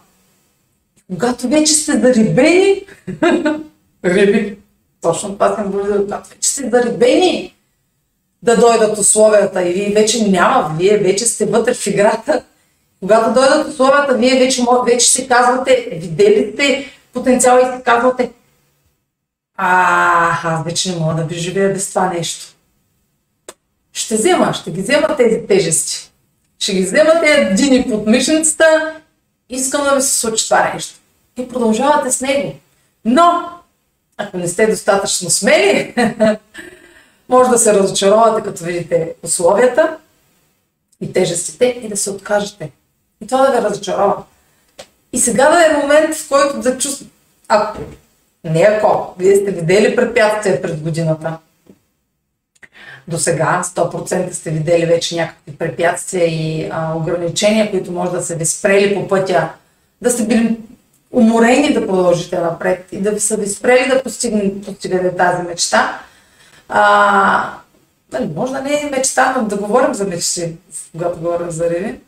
когато 1.11 1.49
вече 1.49 1.73
сте 1.75 1.93
зарибени, 1.93 2.83
риби, 4.05 4.59
точно 5.01 5.33
това 5.33 5.55
съм 5.55 5.71
говорил, 5.71 6.03
когато 6.03 6.29
вече 6.29 6.49
сте 6.49 6.71
зарибени, 6.71 7.56
да 8.43 8.57
дойдат 8.57 8.99
условията 8.99 9.69
и 9.69 9.73
вие 9.73 9.90
вече 9.90 10.28
няма, 10.28 10.75
вие 10.78 10.99
вече 10.99 11.26
сте 11.26 11.47
вътре 11.47 11.75
в 11.75 11.87
играта. 11.87 12.43
Когато 13.00 13.35
дойдат 13.35 13.69
условията, 13.69 14.14
вие 14.14 14.38
вече, 14.38 14.62
вече 14.87 15.07
си 15.07 15.28
казвате, 15.28 15.88
видели 15.93 16.52
сте 16.52 16.93
потенциал 17.12 17.59
и 17.59 17.76
си 17.76 17.83
казвате, 17.85 18.31
а, 19.57 20.38
аз 20.45 20.64
вече 20.64 20.90
не 20.93 20.97
мога 20.97 21.14
да 21.14 21.25
ви 21.25 21.35
живея 21.35 21.73
без 21.73 21.88
това 21.88 22.09
нещо. 22.09 22.47
Ще 23.93 24.14
взема, 24.14 24.55
ще 24.55 24.71
ги 24.71 24.83
взема 24.83 25.16
тези 25.16 25.47
тежести. 25.47 26.11
Ще 26.59 26.75
ги 26.75 26.83
взема 26.83 27.12
тези 27.25 27.55
дини 27.55 27.90
под 27.90 28.07
мишницата, 28.07 28.95
искам 29.49 29.85
да 29.85 29.95
ми 29.95 30.02
се 30.02 30.19
случи 30.19 30.45
това 30.45 30.73
нещо. 30.75 30.99
И 31.38 31.49
продължавате 31.49 32.11
с 32.11 32.21
него. 32.21 32.55
Но, 33.05 33.50
ако 34.16 34.38
не 34.38 34.49
сте 34.49 34.66
достатъчно 34.66 35.31
смели, 35.31 35.95
може 37.28 37.50
да 37.50 37.59
се 37.59 37.75
разочаровате, 37.75 38.42
като 38.42 38.64
видите 38.64 39.14
условията 39.23 39.97
и 41.00 41.12
тежестите 41.12 41.64
и 41.83 41.88
да 41.88 41.97
се 41.97 42.11
откажете. 42.11 42.71
И 43.21 43.26
това 43.26 43.47
да 43.47 43.59
ви 43.59 43.64
разочарова. 43.64 44.16
И 45.12 45.18
сега 45.18 45.50
да 45.50 45.66
е 45.66 45.83
момент, 45.83 46.14
в 46.14 46.28
който 46.28 46.61
да 46.61 46.78
чувствате, 46.78 47.12
ако, 47.49 47.78
не 48.45 48.61
ако, 48.61 49.14
вие 49.18 49.37
сте 49.37 49.50
видели 49.50 49.97
препятствия 49.97 50.62
пред 50.62 50.83
годината, 50.83 51.38
до 53.09 53.18
сега 53.18 53.62
100% 53.64 54.33
сте 54.33 54.50
видели 54.50 54.87
вече 54.87 55.16
някакви 55.16 55.56
препятствия 55.56 56.26
и 56.26 56.68
а, 56.71 56.95
ограничения, 56.97 57.71
които 57.71 57.92
може 57.92 58.11
да 58.11 58.23
се 58.23 58.37
ви 58.37 58.47
спрели 58.47 58.95
по 58.95 59.09
пътя, 59.09 59.49
да 60.02 60.11
сте 60.11 60.26
били 60.26 60.59
уморени 61.12 61.73
да 61.73 61.87
продължите 61.87 62.38
напред 62.38 62.88
и 62.92 62.99
да 62.99 63.21
са 63.21 63.37
ви 63.37 63.47
спрели 63.47 63.88
да 63.88 64.02
постигнете 64.02 65.16
тази 65.16 65.42
мечта, 65.42 66.00
а, 66.69 67.59
нали, 68.13 68.31
може 68.37 68.53
да 68.53 68.61
не 68.61 68.81
е 68.81 68.91
мечта, 68.91 69.35
но 69.37 69.49
да 69.49 69.57
говорим 69.57 69.95
за 69.95 70.05
мечти, 70.05 70.57
когато 70.93 71.19
говорим 71.19 71.51
за 71.51 71.71
Риви. 71.71 72.01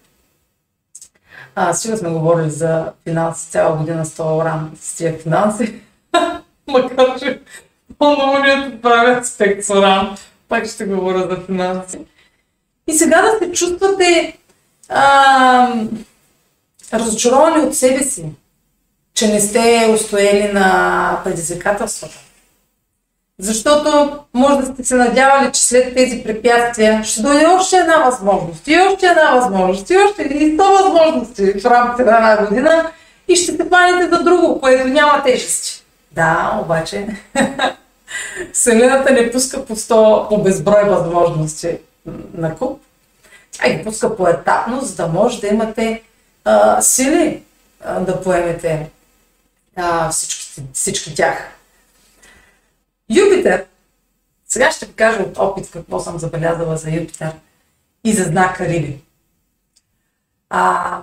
А, 1.55 1.75
сега 1.75 1.97
сме 1.97 2.11
говорили 2.11 2.51
за 2.51 2.93
финанси 3.05 3.51
цяла 3.51 3.77
година 3.77 4.07
с 4.07 4.15
това 4.15 4.37
уран 4.37 4.71
с 4.81 4.97
тия 4.97 5.19
финанси. 5.19 5.81
Макар, 6.67 7.19
че 7.19 7.41
пълнолунието 7.99 8.81
прави 8.81 9.21
аспект 9.21 9.65
с 9.65 9.71
уран. 9.71 10.17
Пак 10.49 10.67
ще 10.67 10.85
говоря 10.85 11.29
за 11.31 11.47
финанси. 11.47 11.99
И 12.87 12.93
сега 12.93 13.23
да 13.23 13.47
се 13.47 13.53
чувствате 13.53 14.39
а, 14.89 15.75
разочаровани 16.93 17.67
от 17.67 17.75
себе 17.75 18.03
си, 18.03 18.25
че 19.15 19.29
не 19.29 19.41
сте 19.41 19.91
устояли 19.95 20.53
на 20.53 21.21
предизвикателствата. 21.25 22.28
Защото 23.41 24.19
може 24.35 24.57
да 24.57 24.67
сте 24.67 24.85
се 24.85 24.95
надявали, 24.95 25.53
че 25.53 25.65
след 25.65 25.95
тези 25.95 26.23
препятствия 26.23 27.05
ще 27.05 27.23
дойде 27.23 27.47
още 27.47 27.77
една 27.77 27.97
възможност, 27.97 28.69
и 28.69 28.79
още 28.79 29.07
една 29.07 29.31
възможност, 29.31 29.91
и 29.91 29.97
още 29.97 30.23
и 30.23 30.59
100 30.59 30.83
възможности 30.83 31.61
в 31.61 31.65
рамките 31.65 32.11
на 32.11 32.17
една 32.17 32.47
година 32.47 32.91
и 33.29 33.37
ще 33.37 33.53
се 33.53 33.67
хванете 33.67 34.17
за 34.17 34.23
друго, 34.23 34.61
което 34.61 34.89
няма 34.89 35.23
тежести. 35.23 35.85
Да, 36.13 36.61
обаче 36.63 37.07
Вселената 38.53 39.13
не 39.13 39.33
пуска 39.33 39.67
по 39.67 39.77
100, 39.77 40.29
по 40.29 40.43
безброй 40.43 40.85
възможности 40.85 41.79
на 42.35 42.55
куп. 42.55 42.81
Тя 43.53 43.71
ги 43.71 43.85
пуска 43.85 44.17
поетапно, 44.17 44.81
за 44.81 44.97
да 44.97 45.07
може 45.07 45.41
да 45.41 45.47
имате 45.47 46.03
а, 46.45 46.83
сили 46.83 47.43
а, 47.85 48.01
да 48.01 48.21
поемете 48.21 48.91
а, 49.77 50.11
всички, 50.11 50.63
всички 50.73 51.15
тях. 51.15 51.58
Юпитер, 53.11 53.65
сега 54.49 54.71
ще 54.71 54.87
ви 54.87 54.93
кажа 54.93 55.23
от 55.23 55.39
опит 55.39 55.71
какво 55.71 56.01
съм 56.01 56.19
забелязала 56.19 56.77
за 56.77 56.91
Юпитер 56.91 57.33
и 58.05 58.13
за 58.13 58.25
знака 58.25 58.69
Риби. 58.69 59.01
А, 60.51 61.03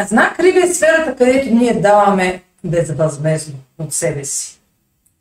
знак 0.00 0.40
Риби 0.40 0.58
е 0.58 0.74
сферата, 0.74 1.16
където 1.16 1.54
ние 1.54 1.80
даваме 1.80 2.42
безвъзмезно 2.64 3.54
от 3.78 3.94
себе 3.94 4.24
си. 4.24 4.58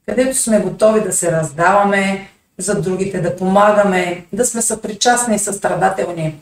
Където 0.07 0.37
сме 0.37 0.59
готови 0.59 1.01
да 1.01 1.13
се 1.13 1.31
раздаваме 1.31 2.29
за 2.57 2.81
другите, 2.81 3.21
да 3.21 3.35
помагаме, 3.35 4.25
да 4.33 4.45
сме 4.45 4.61
съпричастни 4.61 5.35
и 5.35 5.39
състрадателни, 5.39 6.35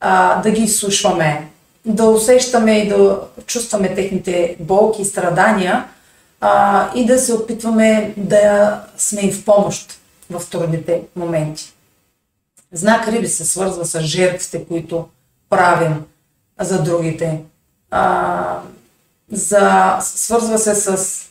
а, 0.00 0.42
да 0.42 0.50
ги 0.50 0.62
изслушваме, 0.62 1.48
да 1.86 2.04
усещаме 2.04 2.78
и 2.78 2.88
да 2.88 3.20
чувстваме 3.46 3.94
техните 3.94 4.56
болки 4.60 5.02
и 5.02 5.04
страдания 5.04 5.88
а, 6.40 6.90
и 6.94 7.06
да 7.06 7.18
се 7.18 7.34
опитваме 7.34 8.14
да 8.16 8.80
сме 8.96 9.20
им 9.20 9.32
в 9.32 9.44
помощ 9.44 10.00
в 10.30 10.50
трудните 10.50 11.02
моменти. 11.16 11.72
Знак 12.72 13.08
Риби 13.08 13.28
се 13.28 13.44
свързва 13.44 13.84
с 13.84 14.00
жертвите, 14.00 14.64
които 14.64 15.08
правим 15.50 16.04
за 16.60 16.82
другите. 16.82 17.40
А, 17.90 18.60
за, 19.32 19.96
свързва 20.00 20.58
се 20.58 20.74
с 20.74 21.28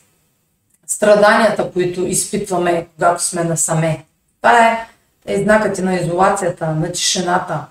страданията, 0.86 1.70
които 1.72 2.06
изпитваме, 2.06 2.86
когато 2.94 3.24
сме 3.24 3.44
насаме. 3.44 4.04
Това 4.40 4.66
е, 4.66 4.88
е 5.26 5.42
знакът 5.42 5.78
и 5.78 5.82
на 5.82 5.94
изолацията, 5.94 6.66
на 6.66 6.92
тишината, 6.92 7.64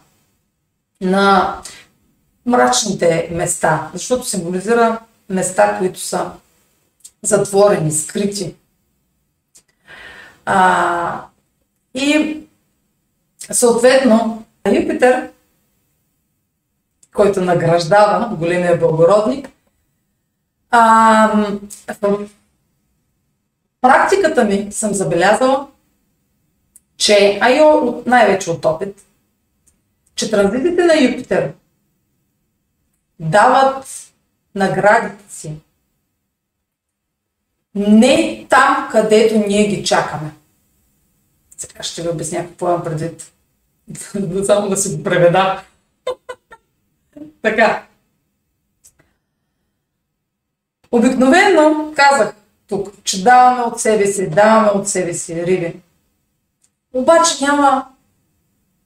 на 1.01 1.57
мрачните 2.45 3.29
места, 3.31 3.89
защото 3.93 4.25
символизира 4.25 4.99
места, 5.29 5.77
които 5.77 5.99
са 5.99 6.31
затворени, 7.21 7.91
скрити. 7.91 8.55
А, 10.45 11.25
и 11.93 12.39
съответно 13.51 14.45
Юпитер, 14.73 15.31
който 17.15 17.41
награждава 17.41 18.35
големия 18.35 18.79
благородник, 18.79 19.49
а, 20.69 21.57
в 22.01 22.29
практиката 23.81 24.45
ми 24.45 24.71
съм 24.71 24.93
забелязала, 24.93 25.67
че, 26.97 27.39
а 27.41 27.49
и 27.49 27.61
най-вече 28.05 28.51
от 28.51 28.65
опит, 28.65 29.05
че 30.15 30.31
транзитите 30.31 30.85
на 30.85 31.01
Юпитер 31.01 31.53
дават 33.19 33.85
наградите 34.55 35.33
си 35.33 35.53
не 37.77 38.45
там, 38.49 38.87
където 38.91 39.47
ние 39.47 39.67
ги 39.67 39.83
чакаме. 39.83 40.31
Сега 41.57 41.83
ще 41.83 42.01
ви 42.01 42.09
обясня 42.09 42.47
какво 42.47 42.67
имам 42.67 42.83
предвид. 42.83 43.31
Само 44.45 44.69
да 44.69 44.77
си 44.77 44.95
го 44.95 45.03
преведа. 45.03 45.61
така. 47.41 47.83
Обикновено 50.91 51.93
казах 51.95 52.33
тук, 52.67 52.93
че 53.03 53.23
даваме 53.23 53.61
от 53.61 53.79
себе 53.79 54.07
си, 54.07 54.29
даваме 54.29 54.69
от 54.69 54.87
себе 54.87 55.13
си 55.13 55.45
риби. 55.45 55.79
Обаче 56.93 57.45
няма 57.45 57.87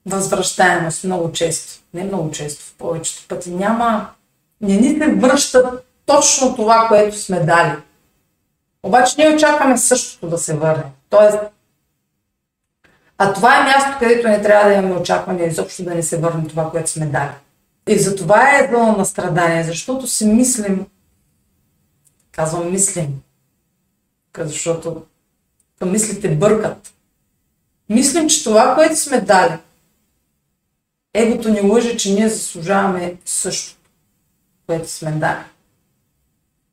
възвръщаемост 0.06 1.04
много 1.04 1.32
често. 1.32 1.82
Не 1.94 2.04
много 2.04 2.30
често, 2.30 2.64
в 2.64 2.74
повечето 2.74 3.28
пъти. 3.28 3.50
Няма, 3.50 4.08
не 4.60 4.76
ни 4.76 4.98
се 4.98 5.14
връща 5.14 5.80
точно 6.06 6.56
това, 6.56 6.88
което 6.88 7.18
сме 7.18 7.40
дали. 7.40 7.72
Обаче 8.82 9.14
ние 9.18 9.34
очакваме 9.34 9.78
същото 9.78 10.28
да 10.28 10.38
се 10.38 10.56
върне. 10.56 10.84
Тоест, 11.10 11.38
а 13.18 13.32
това 13.32 13.60
е 13.60 13.64
място, 13.64 13.96
където 13.98 14.28
не 14.28 14.42
трябва 14.42 14.68
да 14.68 14.74
имаме 14.74 15.00
очаквания 15.00 15.48
изобщо 15.48 15.84
да 15.84 15.94
не 15.94 16.02
се 16.02 16.18
върне 16.18 16.48
това, 16.48 16.70
което 16.70 16.90
сме 16.90 17.06
дали. 17.06 17.30
И 17.88 17.98
за 17.98 18.16
това 18.16 18.58
е 18.58 18.68
зона 18.72 18.96
на 18.96 19.06
страдание, 19.06 19.64
защото 19.64 20.06
си 20.06 20.26
мислим, 20.26 20.86
казвам 22.32 22.70
мислим, 22.70 23.22
защото 24.38 25.06
мислите 25.84 26.36
бъркат. 26.36 26.92
Мислим, 27.88 28.28
че 28.28 28.44
това, 28.44 28.74
което 28.74 28.96
сме 28.96 29.20
дали, 29.20 29.58
егото 31.14 31.48
ни 31.48 31.60
лъже, 31.60 31.96
че 31.96 32.12
ние 32.12 32.28
заслужаваме 32.28 33.16
същото, 33.24 33.90
което 34.66 34.90
сме 34.90 35.12
дали. 35.12 35.44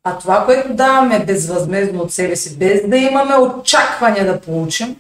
А 0.04 0.18
това, 0.18 0.46
което 0.46 0.74
даваме 0.74 1.26
безвъзмезно 1.26 2.02
от 2.02 2.14
себе 2.14 2.36
си, 2.36 2.58
без 2.58 2.88
да 2.88 2.98
имаме 2.98 3.36
очаквания 3.36 4.26
да 4.26 4.42
получим, 4.42 4.96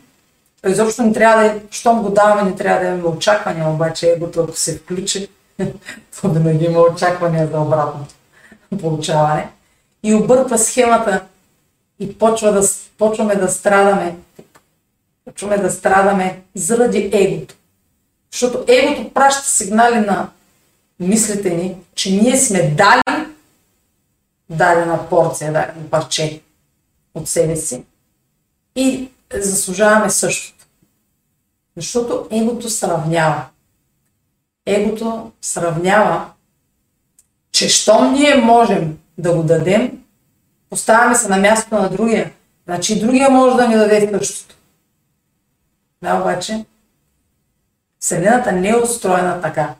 изобщо 0.68 1.04
не 1.04 1.14
трябва 1.14 1.44
да, 1.44 1.60
щом 1.72 2.02
го 2.02 2.10
даваме, 2.10 2.50
не 2.50 2.56
трябва 2.56 2.82
да 2.82 2.88
имаме 2.88 3.04
очаквания, 3.04 3.70
обаче 3.70 4.08
егото, 4.08 4.44
ако 4.44 4.58
се 4.58 4.78
включи, 4.78 5.28
то 6.22 6.30
винаги 6.30 6.66
има 6.66 6.80
очаквания 6.80 7.48
за 7.48 7.60
обратното 7.60 8.16
получаване. 8.82 9.50
И 10.04 10.14
обърква 10.14 10.58
схемата 10.58 11.24
и 12.00 12.18
почва 12.18 12.52
да, 12.52 12.62
почваме 12.98 13.36
да 13.36 13.48
страдаме. 13.48 14.16
Почваме 15.26 15.58
да 15.58 15.72
страдаме 15.72 16.42
заради 16.56 17.10
егото. 17.14 17.56
Защото 18.32 18.64
егото 18.68 19.14
праща 19.14 19.48
сигнали 19.48 20.00
на 20.00 20.30
мислите 21.00 21.50
ни, 21.50 21.78
че 21.96 22.12
ние 22.12 22.38
сме 22.38 22.62
дали 22.78 23.02
дадена 24.50 25.10
порция, 25.10 25.54
дадено 25.54 25.90
парче 25.90 26.42
от 27.14 27.30
себе 27.30 27.56
си 27.56 27.84
и 28.76 29.10
заслужаваме 29.34 30.10
същото. 30.10 30.66
Защото 31.78 32.28
егото 32.32 32.70
сравнява. 32.70 33.46
Егото 34.66 35.32
сравнява, 35.42 36.32
че 37.52 37.70
щом 37.70 38.14
ние 38.14 38.36
можем 38.36 38.98
да 39.18 39.36
го 39.36 39.44
дадем, 39.44 40.04
поставяме 40.70 41.16
се 41.16 41.30
на 41.30 41.38
мястото 41.38 41.76
на 41.76 41.90
другия. 41.90 42.34
Значи 42.66 43.00
другия 43.00 43.30
може 43.30 43.56
да 43.56 43.68
ни 43.68 43.76
даде 43.76 44.20
същото. 44.24 44.56
Да, 46.02 46.16
обаче, 46.16 46.66
Вселената 48.00 48.52
не 48.52 48.70
е 48.70 48.76
устроена 48.76 49.42
така. 49.42 49.76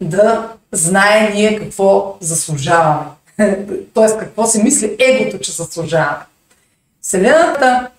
Да 0.00 0.56
знае 0.72 1.30
ние 1.34 1.58
какво 1.58 2.16
заслужаваме. 2.20 3.06
Тоест, 3.94 4.18
какво 4.18 4.46
си 4.46 4.62
мисли 4.62 4.96
егото, 4.98 5.38
че 5.38 5.52
заслужаваме. 5.52 6.24
Вселената 7.00 7.90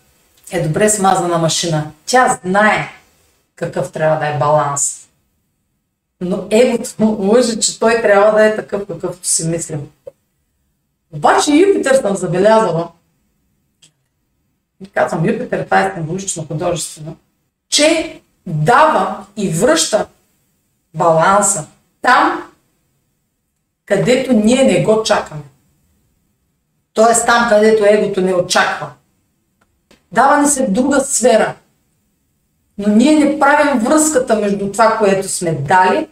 е 0.52 0.68
добре 0.68 0.90
смазана 0.90 1.38
машина. 1.38 1.92
Тя 2.06 2.40
знае 2.44 2.90
какъв 3.56 3.92
трябва 3.92 4.20
да 4.20 4.28
е 4.28 4.38
баланс. 4.38 5.08
Но 6.22 6.48
егото 6.52 7.18
лъжи, 7.20 7.60
че 7.60 7.80
той 7.80 8.02
трябва 8.02 8.32
да 8.32 8.46
е 8.46 8.56
такъв, 8.56 8.88
какъвто 8.88 9.28
си 9.28 9.48
мислим. 9.48 9.90
Обаче 11.12 11.52
Юпитер 11.52 11.96
съм 11.96 12.16
забелязала, 12.16 12.92
казвам 14.94 15.26
Юпитер, 15.26 15.64
това 15.64 15.82
е 15.82 15.94
символично 15.96 16.48
художествено, 16.48 17.18
че 17.70 18.22
дава 18.46 19.26
и 19.38 19.50
връща 19.50 20.08
баланса 20.94 21.68
там, 22.02 22.49
където 23.90 24.34
ние 24.34 24.64
не 24.64 24.84
го 24.84 25.04
чакаме. 25.04 25.42
Тоест 26.94 27.26
там, 27.26 27.50
където 27.50 27.86
егото 27.86 28.22
не 28.22 28.34
очаква. 28.34 28.92
Дава 30.12 30.42
ни 30.42 30.48
се 30.48 30.66
в 30.66 30.72
друга 30.72 31.02
сфера. 31.02 31.56
Но 32.78 32.96
ние 32.96 33.20
не 33.20 33.40
правим 33.40 33.80
връзката 33.80 34.36
между 34.36 34.72
това, 34.72 34.98
което 34.98 35.30
сме 35.30 35.52
дали 35.52 36.08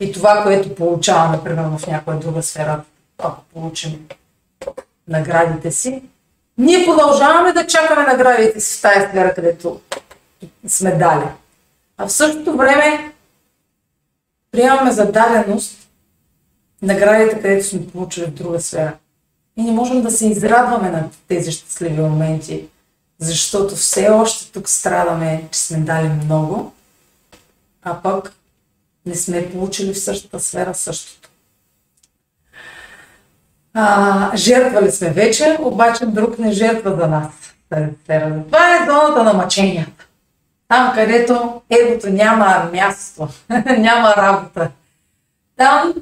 и 0.00 0.12
това, 0.12 0.42
което 0.42 0.74
получаваме, 0.74 1.44
примерно 1.44 1.78
в 1.78 1.86
някоя 1.86 2.18
друга 2.18 2.42
сфера, 2.42 2.80
ако 3.18 3.42
получим 3.54 4.08
наградите 5.08 5.70
си. 5.70 6.02
Ние 6.58 6.86
продължаваме 6.86 7.52
да 7.52 7.66
чакаме 7.66 8.06
наградите 8.06 8.60
си 8.60 8.78
в 8.78 8.82
тази 8.82 9.06
сфера, 9.06 9.34
където 9.34 9.80
сме 10.68 10.92
дали. 10.92 11.24
А 11.98 12.06
в 12.06 12.12
същото 12.12 12.56
време 12.56 13.12
приемаме 14.52 14.90
за 14.90 15.12
даденост 15.12 15.83
наградите, 16.84 17.36
където 17.42 17.66
сме 17.66 17.86
получили 17.86 18.24
в 18.24 18.30
друга 18.30 18.60
сфера. 18.60 18.92
И 19.56 19.62
не 19.62 19.72
можем 19.72 20.02
да 20.02 20.10
се 20.10 20.26
израдваме 20.26 20.90
на 20.90 21.08
тези 21.28 21.52
щастливи 21.52 22.00
моменти, 22.00 22.66
защото 23.18 23.76
все 23.76 24.08
още 24.08 24.52
тук 24.52 24.68
страдаме, 24.68 25.48
че 25.52 25.60
сме 25.60 25.78
дали 25.78 26.08
много, 26.08 26.72
а 27.82 28.02
пък 28.02 28.32
не 29.06 29.14
сме 29.14 29.52
получили 29.52 29.94
в 29.94 30.00
същата 30.00 30.40
сфера 30.40 30.74
същото. 30.74 31.28
А, 33.74 34.36
жертвали 34.36 34.92
сме 34.92 35.10
вече, 35.10 35.56
обаче 35.60 36.06
друг 36.06 36.38
не 36.38 36.52
жертва 36.52 36.96
за 36.96 37.06
нас. 37.06 37.32
Това 38.46 38.76
е 38.76 38.86
зоната 38.86 39.24
на 39.24 39.32
мъченията. 39.32 40.06
Там, 40.68 40.92
където 40.94 41.62
егото 41.70 42.10
няма 42.10 42.70
място, 42.72 43.28
няма 43.78 44.14
работа. 44.16 44.70
Там 45.56 45.94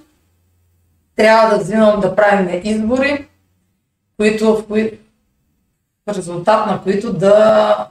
трябва 1.16 1.57
да 1.57 1.64
взимам 1.64 2.01
да 2.01 2.16
правим 2.16 2.61
избори, 2.64 3.29
които, 4.16 4.57
в, 4.57 4.66
кои, 4.66 4.98
в 6.07 6.14
резултат 6.14 6.66
на 6.66 6.83
които 6.83 7.12
да, 7.12 7.88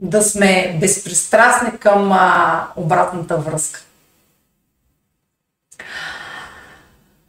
да 0.00 0.22
сме 0.22 0.78
безпристрастни 0.80 1.78
към 1.78 2.12
а, 2.12 2.68
обратната 2.76 3.36
връзка. 3.36 3.80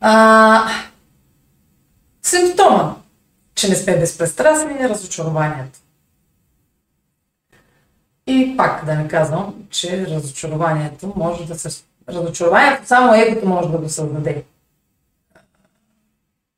А, 0.02 0.67
симптома, 2.22 2.95
че 3.56 3.69
не 3.69 3.76
сме 3.76 4.00
безпристрастни, 4.00 4.74
е 4.80 4.89
разочарованието. 4.89 5.80
И 8.28 8.58
пак 8.58 8.86
да 8.86 8.95
не 8.95 9.08
казвам, 9.08 9.56
че 9.69 10.08
разочарованието 10.08 11.13
може 11.15 11.45
да 11.45 11.60
се... 11.60 11.84
Разочарованието 12.10 12.88
само 12.88 13.13
егото 13.13 13.48
може 13.48 13.69
да 13.69 13.78
го 13.78 13.89
създаде. 13.89 14.43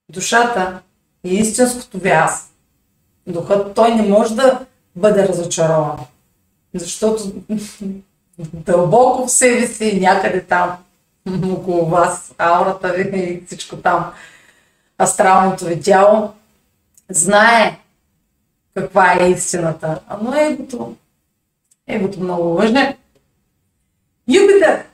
Душата 0.10 0.82
и 1.24 1.36
истинското 1.36 1.98
ви 1.98 2.10
аз, 2.10 2.54
духът, 3.28 3.76
той 3.76 3.96
не 3.96 4.10
може 4.10 4.36
да 4.36 4.66
бъде 4.96 5.28
разочарован. 5.28 5.98
Защото 6.74 7.24
дълбоко 8.40 9.28
в 9.28 9.32
себе 9.32 9.68
си, 9.68 10.00
някъде 10.00 10.42
там, 10.42 10.78
около 11.52 11.86
вас, 11.86 12.34
аурата 12.38 12.94
ви 12.94 13.20
и 13.20 13.46
всичко 13.46 13.76
там, 13.78 14.14
астралното 15.02 15.66
ви 15.66 15.82
тяло, 15.82 16.34
знае 17.10 17.80
каква 18.74 19.14
е 19.20 19.30
истината. 19.30 20.00
Но 20.22 20.36
егото, 20.36 20.96
егото 21.88 22.20
много 22.20 22.44
лъжне. 22.44 22.98
Юпитер 24.28 24.86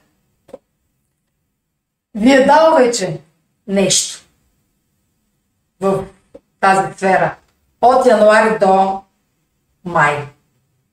ви 2.18 2.32
е 2.34 2.46
дал 2.46 2.76
вече 2.76 3.20
нещо 3.68 4.26
в 5.82 6.04
тази 6.60 6.94
сфера 6.94 7.36
от 7.82 8.06
януари 8.06 8.60
до 8.60 9.02
май 9.86 10.28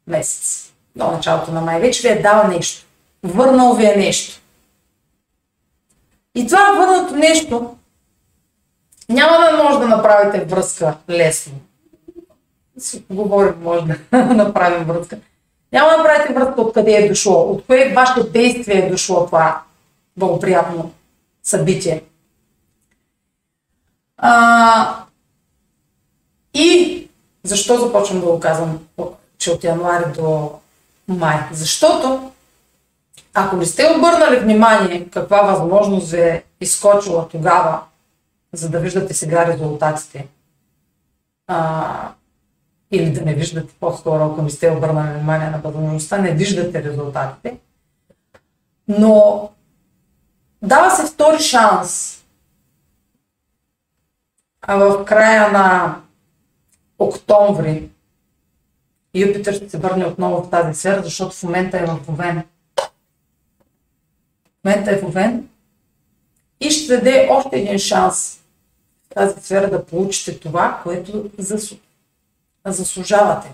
месец. 0.06 0.72
До 0.96 1.10
началото 1.10 1.52
на 1.52 1.60
май. 1.60 1.80
Вече 1.80 2.08
ви 2.08 2.18
е 2.18 2.22
дал 2.22 2.48
нещо. 2.48 2.86
Върнал 3.22 3.74
ви 3.74 3.86
е 3.86 3.96
нещо. 3.96 4.40
И 6.34 6.46
това 6.46 6.74
върнато 6.78 7.14
нещо 7.14 7.76
няма 9.08 9.38
да 9.38 9.62
може 9.62 9.78
да 9.78 9.88
направите 9.88 10.44
връзка 10.44 10.96
лесно. 11.10 11.52
Си 12.78 13.04
говорим, 13.10 13.54
може 13.62 13.86
да 13.86 14.24
направим 14.34 14.84
връзка. 14.84 15.18
Няма 15.72 15.90
да 15.90 15.96
направите 15.96 16.34
връзка 16.34 16.60
откъде 16.60 16.92
е 16.92 17.08
дошло, 17.08 17.50
от 17.50 17.66
кое 17.66 17.92
вашето 17.96 18.30
действие 18.30 18.78
е 18.78 18.90
дошло 18.90 19.26
това 19.26 19.62
благоприятно 20.16 20.92
събитие. 21.44 22.02
А, 24.16 25.04
и 26.54 27.08
защо 27.42 27.78
започвам 27.78 28.20
да 28.20 28.26
го 28.26 28.40
казвам, 28.40 28.78
че 29.38 29.50
от 29.50 29.64
януари 29.64 30.12
до 30.16 30.50
май? 31.08 31.38
Защото 31.52 32.30
ако 33.34 33.56
не 33.56 33.66
сте 33.66 33.94
обърнали 33.96 34.40
внимание 34.40 35.08
каква 35.10 35.42
възможност 35.42 36.10
ви 36.10 36.20
е 36.20 36.44
изкочила 36.60 37.28
тогава, 37.28 37.80
за 38.52 38.70
да 38.70 38.80
виждате 38.80 39.14
сега 39.14 39.46
резултатите, 39.46 40.26
а, 41.46 42.12
или 42.90 43.12
да 43.12 43.20
не 43.20 43.34
виждате 43.34 43.74
по-скоро, 43.80 44.24
ако 44.24 44.42
не 44.42 44.50
сте 44.50 44.70
обърнали 44.70 45.14
внимание 45.14 45.50
на 45.50 45.58
възможността, 45.58 46.18
не 46.18 46.30
виждате 46.34 46.84
резултатите, 46.84 47.58
но 48.88 49.50
дава 50.64 50.90
се 50.90 51.12
втори 51.12 51.38
шанс 51.38 52.14
а 54.66 54.76
в 54.76 55.04
края 55.04 55.52
на 55.52 56.00
октомври 56.98 57.90
Юпитър 59.14 59.54
ще 59.54 59.70
се 59.70 59.78
върне 59.78 60.06
отново 60.06 60.42
в 60.42 60.50
тази 60.50 60.80
сфера, 60.80 61.02
защото 61.02 61.36
в 61.36 61.42
момента 61.42 61.78
е 61.78 61.86
в 61.86 62.08
Овен. 62.08 62.42
В 62.76 64.64
момента 64.64 64.90
е 64.90 65.00
в 65.00 65.04
Овен 65.04 65.48
и 66.60 66.70
ще 66.70 66.96
даде 66.96 67.28
още 67.30 67.58
един 67.58 67.78
шанс 67.78 68.40
в 69.06 69.14
тази 69.14 69.40
сфера 69.40 69.70
да 69.70 69.86
получите 69.86 70.40
това, 70.40 70.80
което 70.82 71.30
заслужавате. 72.66 73.52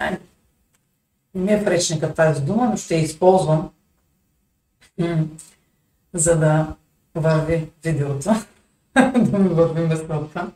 Не 0.00 0.18
ми 1.34 1.52
е 1.52 1.64
пречника 1.64 2.14
тази 2.14 2.42
дума, 2.42 2.68
но 2.70 2.76
ще 2.76 2.94
я 2.94 3.02
използвам, 3.02 3.70
за 6.14 6.36
да 6.36 6.66
върви 7.14 7.68
видеото, 7.84 8.34
да 9.16 9.38
ми 9.38 9.48
върви 9.48 9.80
местността 9.80 10.48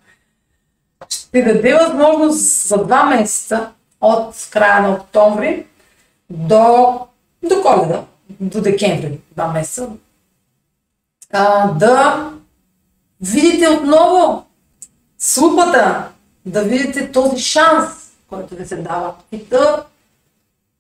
ще 1.09 1.43
даде 1.43 1.75
възможност 1.75 2.67
за 2.69 2.85
два 2.85 3.05
месеца 3.05 3.71
от 4.01 4.49
края 4.51 4.83
на 4.83 4.91
октомври 4.91 5.67
до, 6.31 6.99
до 7.43 7.63
коледа, 7.63 8.05
до 8.41 8.61
декември, 8.61 9.21
два 9.33 9.53
месеца, 9.53 9.89
а, 11.33 11.73
да 11.73 12.31
видите 13.21 13.69
отново 13.69 14.47
слупата, 15.19 16.09
да 16.47 16.63
видите 16.63 17.13
този 17.13 17.43
шанс, 17.43 18.13
който 18.29 18.55
ви 18.55 18.67
се 18.67 18.77
дава 18.77 19.15
и 19.33 19.45
да 19.45 19.85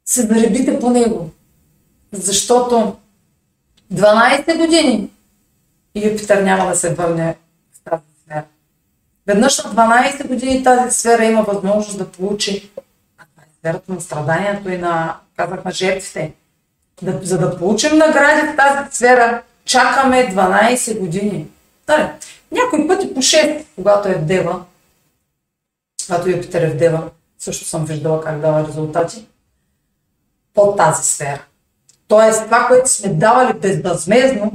се 0.04 0.28
наребите 0.28 0.80
по 0.80 0.90
него. 0.90 1.30
Защото 2.12 2.96
12 3.92 4.58
години 4.58 5.10
Юпитър 5.94 6.42
няма 6.42 6.66
да 6.66 6.76
се 6.76 6.94
върне 6.94 7.36
в 7.72 7.90
тази 7.90 8.02
сфера. 8.24 8.44
Веднъж 9.26 9.64
на 9.64 9.70
12 9.70 10.26
години 10.26 10.64
тази 10.64 10.98
сфера 11.00 11.24
има 11.24 11.42
възможност 11.42 11.98
да 11.98 12.12
получи 12.12 12.70
е 13.42 13.48
сферата 13.58 13.92
на 13.92 14.00
страданието 14.00 14.70
и 14.70 14.78
на, 14.78 15.16
казах, 15.36 15.64
на 15.64 15.70
жертвите. 15.70 16.32
Да, 17.02 17.18
за 17.22 17.38
да 17.38 17.58
получим 17.58 17.98
награди 17.98 18.48
в 18.48 18.56
тази 18.56 18.96
сфера, 18.96 19.42
чакаме 19.64 20.34
12 20.34 20.98
години. 20.98 21.46
Дали, 21.86 22.08
някой 22.52 22.88
пъти 22.88 23.14
по 23.14 23.20
6, 23.20 23.64
когато 23.74 24.08
е 24.08 24.14
в 24.14 24.24
Дева, 24.24 24.64
когато 26.06 26.30
Юпитер 26.30 26.62
е 26.62 26.70
в 26.70 26.76
Дева, 26.76 27.10
също 27.38 27.64
съм 27.64 27.84
виждала 27.84 28.20
как 28.24 28.40
дава 28.40 28.68
резултати, 28.68 29.26
по 30.54 30.76
тази 30.76 31.04
сфера. 31.04 31.44
Тоест, 32.12 32.44
това, 32.44 32.66
което 32.66 32.90
сме 32.90 33.08
давали 33.08 33.52
безвъзмезно, 33.52 34.52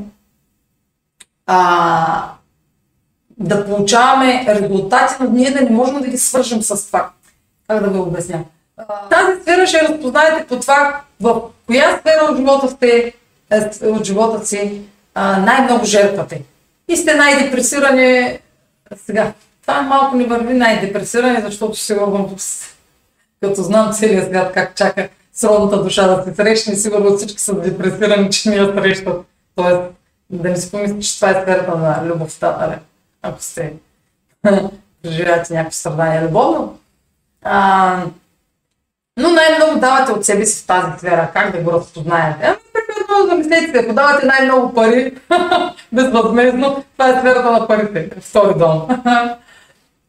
а, 1.45 2.31
да 3.37 3.65
получаваме 3.65 4.45
резултати, 4.47 5.13
но 5.19 5.29
ние 5.29 5.51
да 5.51 5.61
не 5.61 5.69
можем 5.69 6.01
да 6.01 6.07
ги 6.07 6.17
свържем 6.17 6.61
с 6.61 6.87
това. 6.87 7.09
Как 7.67 7.83
да 7.83 7.89
ви 7.89 7.99
обясня? 7.99 8.43
Тази 9.09 9.41
сфера 9.41 9.67
ще 9.67 9.81
разпознаете 9.81 10.47
по 10.47 10.59
това 10.59 11.01
в 11.21 11.41
коя 11.67 11.97
сфера 11.99 12.31
от 12.31 12.37
живота, 12.37 12.69
сте, 12.69 13.13
е, 13.51 13.87
от 13.87 14.03
живота 14.03 14.45
си 14.45 14.81
най-много 15.15 15.85
жертвате. 15.85 16.41
И 16.87 16.97
сте 16.97 17.15
най-депресирани 17.15 18.39
сега. 19.05 19.33
Това 19.61 19.81
малко 19.81 20.15
ни 20.15 20.25
върви 20.25 20.53
най-депресирани, 20.53 21.41
защото 21.41 21.77
сигурно 21.77 22.35
като 23.41 23.63
знам 23.63 23.93
целият 23.93 24.27
свят 24.27 24.53
как 24.53 24.75
чака 24.75 25.09
сродната 25.37 25.83
душа 25.83 26.07
да 26.07 26.23
се 26.23 26.35
срещне, 26.35 26.75
сигурно 26.75 27.17
всички 27.17 27.41
са 27.41 27.53
депресирани, 27.61 28.29
че 28.29 28.49
ни 28.49 28.55
я 28.55 28.73
срещат. 28.73 29.25
Тоест, 29.55 29.81
да 30.29 30.49
не 30.49 30.57
си 30.57 30.71
помислите, 30.71 31.01
че 31.01 31.15
това 31.15 31.29
е 31.29 31.41
сферата 31.41 31.77
на 31.77 32.01
любовта, 32.05 32.57
нали? 32.59 32.75
ако 33.21 33.41
сте 33.41 33.73
преживявате 35.01 35.53
някакви 35.53 35.75
страдания 35.75 36.27
любовно. 36.27 36.79
А, 37.43 38.03
но 39.17 39.29
най-много 39.29 39.79
давате 39.79 40.11
от 40.11 40.25
себе 40.25 40.45
си 40.45 40.63
в 40.63 40.67
тази 40.67 40.97
сфера. 40.97 41.31
Как 41.33 41.51
да 41.51 41.63
го 41.63 41.71
разпознаете? 41.71 42.39
Ами, 42.43 42.57
примерно, 42.73 43.29
замислете 43.29 43.83
се, 43.83 43.93
давате 43.93 44.25
най-много 44.25 44.73
пари, 44.73 45.13
безвъзмезно, 45.91 46.83
това 46.93 47.09
е 47.09 47.19
сферата 47.19 47.51
на 47.51 47.67
парите, 47.67 48.09
втори 48.21 48.59
дом. 48.59 48.87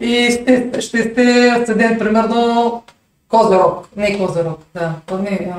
И 0.00 0.30
ще, 0.30 0.80
ще 0.80 1.02
сте 1.02 1.48
асцендент, 1.48 1.98
примерно, 1.98 2.82
Козарог, 3.28 3.88
не 3.96 4.18
Козарог, 4.18 4.58
да, 4.74 4.94
не, 5.18 5.52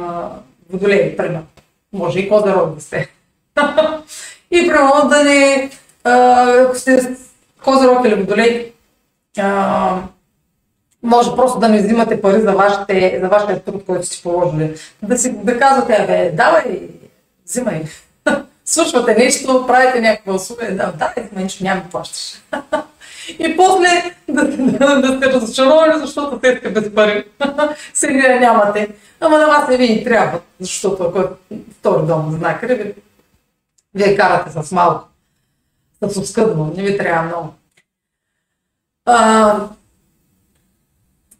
Водолей, 0.72 1.18
примерно. 1.18 1.46
Може 1.94 2.20
и 2.20 2.30
Козарог 2.30 2.76
да 2.76 2.82
сте. 2.82 3.10
и 4.52 4.68
примерно 4.68 5.10
да 5.10 5.24
не, 5.24 5.70
ако 6.04 6.76
сте 6.76 7.16
Козирог 7.64 8.06
или 8.06 8.16
Водолей, 8.16 8.74
а, 9.38 10.02
може 11.04 11.36
просто 11.36 11.60
да 11.60 11.70
не 11.70 11.82
взимате 11.82 12.22
пари 12.22 12.42
за, 12.42 12.52
вашите, 12.52 13.20
за 13.22 13.28
вашия 13.30 13.64
труд, 13.64 13.84
който 13.86 14.06
сте 14.06 14.24
положили. 14.24 14.76
Да 15.04 15.18
си 15.18 15.32
да 15.32 15.60
казвате, 15.60 15.94
абе, 15.94 16.32
давай, 16.34 16.90
взимай. 17.46 17.84
Свършвате 18.66 19.16
нещо, 19.16 19.64
правите 19.68 20.02
някаква 20.02 20.34
услуга, 20.34 20.66
да, 20.72 20.94
давай, 20.98 21.30
нищо 21.36 21.64
няма 21.64 21.82
да 21.82 21.90
плащаш. 21.90 22.42
И 23.40 23.58
после 23.58 24.16
да, 24.30 24.48
да, 24.48 25.02
да 25.02 25.18
сте 25.18 25.34
разочаровани, 25.34 26.00
защото 26.00 26.40
те 26.40 26.58
сте 26.58 26.70
без 26.70 26.96
пари. 26.96 27.26
Сега 27.94 28.40
нямате. 28.40 28.96
Ама 29.20 29.38
на 29.38 29.48
вас 29.48 29.70
не 29.70 29.78
ви 29.78 29.86
и 29.86 30.04
трябва, 30.04 30.40
защото 30.60 31.04
ако 31.04 31.20
е 31.20 31.58
втори 31.80 32.08
дом, 32.08 32.36
знака, 32.40 32.68
ви, 32.68 32.94
вие 33.96 34.18
карате 34.18 34.64
с 34.64 34.72
малко 34.72 35.10
да 36.02 36.10
се 36.10 36.20
оскъдно, 36.20 36.74
не 36.78 36.84
ви 36.84 36.98
трябва 36.98 37.24
много. 37.24 37.54
А, 39.06 39.56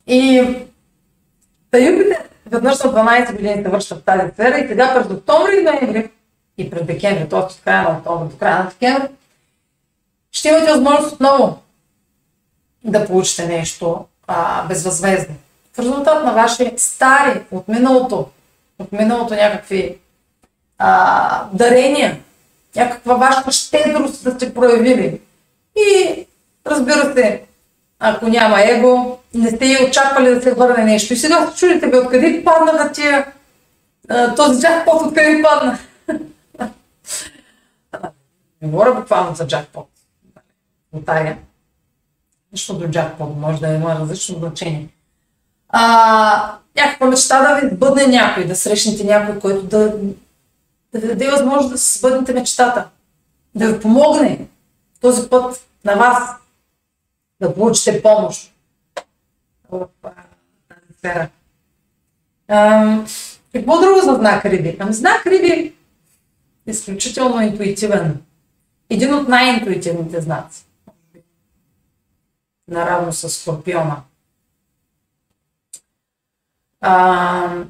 и 0.08 0.56
таюбите 1.72 2.30
веднъж 2.46 2.84
на 2.84 2.92
12 2.92 3.32
години 3.32 3.64
се 3.64 3.70
вършат 3.70 4.06
тази 4.06 4.32
сфера 4.34 4.60
и 4.60 4.68
сега 4.68 4.94
през 4.94 5.18
октомври 5.18 5.58
и 5.60 5.64
ноември 5.64 6.10
и 6.58 6.70
през 6.70 6.86
декември, 6.86 7.30
т.е. 7.30 7.40
от 7.40 7.62
края 7.64 7.84
на 7.84 7.98
октомври 7.98 8.30
до 8.30 8.38
края 8.38 8.64
на 8.64 8.70
декември, 8.70 9.08
ще 10.32 10.50
имате 10.50 10.72
възможност 10.72 11.14
отново 11.14 11.62
да 12.84 13.08
получите 13.08 13.48
нещо 13.48 14.06
а, 14.28 14.68
безвъзвездно. 14.68 15.36
В 15.74 15.80
резултат 15.80 16.26
на 16.26 16.34
ваши 16.34 16.74
стари, 16.78 17.42
от 17.52 17.68
миналото, 17.68 18.30
от 18.80 18.92
миналото 18.92 19.34
някакви 19.34 19.98
а, 20.78 21.46
дарения, 21.54 22.20
някаква 22.76 23.16
ваша 23.16 23.52
щедрост 23.52 24.24
да 24.24 24.32
сте 24.32 24.54
проявили. 24.54 25.22
И 25.76 26.26
разбира 26.66 27.14
се, 27.14 27.44
ако 28.00 28.28
няма 28.28 28.62
его, 28.62 29.20
не 29.34 29.50
сте 29.50 29.66
и 29.66 29.86
очаквали 29.90 30.36
да 30.36 30.42
се 30.42 30.54
върне 30.54 30.84
нещо. 30.84 31.14
И 31.14 31.18
сега 31.18 31.48
се 31.48 31.58
чудите, 31.58 31.88
бе, 31.88 31.98
откъде 31.98 32.44
паднаха 32.46 32.92
тия, 32.92 33.26
този 34.36 34.62
джакпот, 34.62 35.02
откъде 35.02 35.42
падна? 35.44 35.80
не 38.62 38.68
говоря 38.68 38.94
буквално 38.94 39.36
за 39.36 39.48
джакпот. 39.48 39.88
Лотария. 40.94 41.38
Нищо 41.38 41.49
до 42.70 42.88
джакпот, 42.88 43.38
може 43.38 43.60
да 43.60 43.68
има 43.68 43.96
различно 43.96 44.40
значение. 44.40 44.90
А, 45.70 46.58
някаква 46.76 47.08
мечта 47.08 47.42
да 47.42 47.68
ви 47.68 47.76
бъдне 47.76 48.08
някой, 48.08 48.46
да 48.46 48.56
срещнете 48.56 49.04
някой, 49.04 49.40
който 49.40 49.64
да, 49.64 49.98
да 50.94 51.00
ви 51.00 51.08
даде 51.08 51.32
възможност 51.32 51.72
да 51.72 51.78
се 51.78 52.00
сбъднете 52.00 52.34
мечтата. 52.34 52.88
Да 53.56 53.74
ви 53.74 53.80
помогне 53.80 54.48
този 55.02 55.30
път 55.30 55.68
на 55.86 55.96
вас 55.96 56.30
да 57.42 57.54
получите 57.56 58.02
помощ 58.02 58.54
в 59.72 59.88
тази 61.02 61.30
какво 63.54 63.80
друго 63.80 64.00
за 64.04 64.16
знак 64.16 64.46
Риби? 64.46 64.78
Ами 64.80 64.94
знак 64.94 65.26
Риби 65.26 65.74
е 66.68 66.72
изключително 66.72 67.42
интуитивен. 67.42 68.22
Един 68.90 69.14
от 69.14 69.28
най-интуитивните 69.28 70.22
знаци. 70.22 70.66
Наравно 72.70 73.14
с 73.14 73.30
Скорпиона. 73.30 74.02
А, 76.82 77.64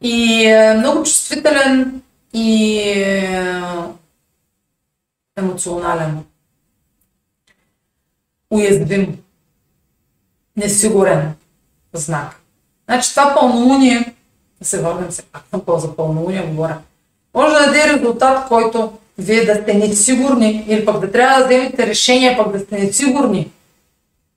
и 0.00 0.44
е 0.46 0.74
много 0.78 1.02
чувствителен 1.02 2.02
и 2.34 2.78
е, 2.78 3.62
емоционален 5.36 6.24
уязвим, 8.50 9.22
несигурен 10.56 11.34
знак. 11.92 12.40
Значи 12.88 13.10
това 13.10 13.34
пълнолуние, 13.34 14.14
да 14.58 14.64
се 14.64 14.82
върнем 14.82 15.10
се 15.10 15.22
пак 15.22 15.44
на 15.52 15.78
за 15.78 15.96
пълнолуние 15.96 16.46
говоря, 16.46 16.78
може 17.34 17.54
да 17.54 17.66
даде 17.66 17.92
резултат, 17.92 18.48
който 18.48 18.98
вие 19.20 19.44
да 19.44 19.54
сте 19.54 19.74
несигурни 19.74 20.64
или 20.68 20.84
пък 20.84 21.00
да 21.00 21.12
трябва 21.12 21.38
да 21.38 21.46
вземете 21.46 21.86
решение, 21.86 22.36
пък 22.36 22.52
да 22.52 22.60
сте 22.60 22.78
несигурни. 22.78 23.50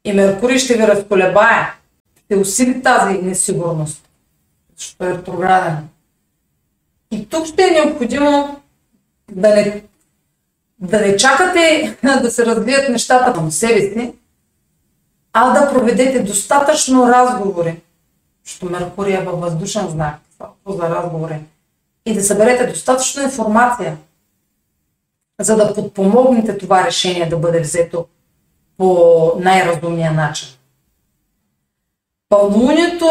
И 0.05 0.13
Меркурий 0.13 0.57
ще 0.57 0.73
ви 0.73 0.87
разколебае, 0.87 1.67
ще 2.25 2.35
усили 2.35 2.81
тази 2.81 3.17
несигурност, 3.17 4.01
защото 4.77 5.05
е 5.05 5.13
ретрограден. 5.13 5.77
И 7.11 7.29
тук 7.29 7.45
ще 7.45 7.63
е 7.63 7.71
необходимо 7.71 8.61
да 9.31 9.55
не 9.55 9.83
да 10.79 10.99
не 10.99 11.17
чакате 11.17 11.97
да 12.21 12.31
се 12.31 12.45
развият 12.45 12.89
нещата 12.89 13.33
към 13.33 13.51
себе 13.51 13.81
си, 13.81 14.13
а 15.33 15.53
да 15.53 15.73
проведете 15.73 16.19
достатъчно 16.19 17.07
разговори, 17.07 17.81
защото 18.45 18.71
Меркурия 18.71 19.21
е 19.21 19.25
във 19.25 19.39
въздушен 19.39 19.87
знак, 19.87 20.15
за 20.67 20.89
разговори, 20.89 21.39
и 22.05 22.13
да 22.13 22.23
съберете 22.23 22.67
достатъчно 22.67 23.23
информация, 23.23 23.97
за 25.43 25.57
да 25.57 25.73
подпомогнете 25.73 26.57
това 26.57 26.85
решение 26.85 27.29
да 27.29 27.37
бъде 27.37 27.59
взето 27.61 28.05
по 28.77 29.31
най-разумния 29.39 30.11
начин. 30.11 30.49
Пълнолунието 32.29 33.07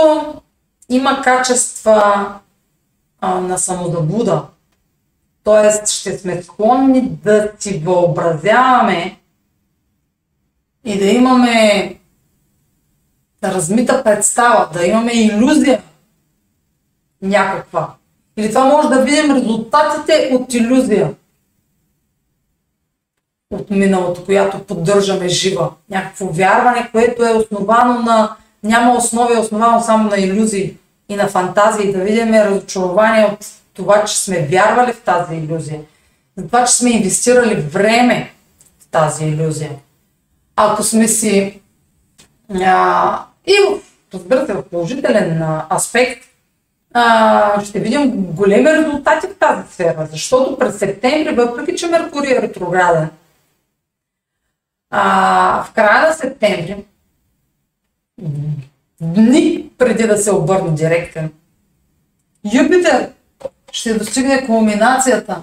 има 0.89 1.23
качества 1.23 2.29
а, 3.21 3.41
на 3.41 3.59
самозабуда, 3.59 4.43
Тоест 5.45 5.89
ще 5.89 6.19
сме 6.19 6.43
склонни 6.43 7.01
да 7.01 7.53
си 7.59 7.79
въобразяваме 7.79 9.19
и 10.85 10.99
да 10.99 11.05
имаме 11.05 11.95
размита 13.45 14.05
представа, 14.05 14.69
да 14.73 14.87
имаме 14.87 15.13
иллюзия 15.13 15.83
някаква. 17.23 17.95
Или 18.37 18.49
това 18.49 18.65
може 18.65 18.89
да 18.89 19.03
видим 19.03 19.37
резултатите 19.37 20.31
от 20.33 20.55
иллюзия 20.55 21.15
от 23.53 23.71
миналото, 23.71 24.25
която 24.25 24.59
поддържаме 24.59 25.29
жива. 25.29 25.71
Някакво 25.91 26.27
вярване, 26.27 26.89
което 26.93 27.25
е 27.25 27.33
основано 27.33 28.03
на... 28.03 28.37
Няма 28.63 28.95
основи, 28.95 29.35
е 29.35 29.39
основано 29.39 29.83
само 29.83 30.11
на 30.11 30.19
иллюзии 30.19 30.77
и 31.09 31.17
на 31.17 31.29
фантазии. 31.29 31.93
Да 31.93 31.99
видим 31.99 32.35
разочарование 32.35 33.25
от 33.25 33.47
това, 33.75 34.05
че 34.05 34.19
сме 34.19 34.47
вярвали 34.47 34.93
в 34.93 35.01
тази 35.01 35.35
иллюзия, 35.35 35.81
за 36.37 36.47
това, 36.47 36.65
че 36.65 36.75
сме 36.75 36.91
инвестирали 36.91 37.55
време 37.55 38.33
в 38.81 38.91
тази 38.91 39.25
иллюзия. 39.25 39.71
Ако 40.57 40.83
сме 40.83 41.09
си 41.09 41.61
а, 42.65 43.25
и 43.47 43.55
разбира 44.15 44.47
в 44.47 44.63
положителен 44.71 45.43
аспект, 45.73 46.25
а, 46.95 47.65
ще 47.65 47.81
видим 47.81 48.11
големи 48.11 48.73
резултати 48.73 49.27
в 49.27 49.39
тази 49.39 49.73
сфера, 49.73 50.09
защото 50.11 50.59
през 50.59 50.79
септември, 50.79 51.35
въпреки 51.35 51.77
че 51.77 51.87
Меркурий 51.87 52.33
е 52.33 52.43
ретрограден, 52.43 53.09
а, 54.95 55.65
в 55.65 55.73
края 55.73 56.09
на 56.09 56.15
септември, 56.15 56.85
дни 59.01 59.71
преди 59.79 60.07
да 60.07 60.19
се 60.19 60.33
обърне 60.33 60.71
директен, 60.71 61.33
Юпитер 62.55 63.13
ще 63.73 63.99
достигне 63.99 64.47
кулминацията 64.47 65.43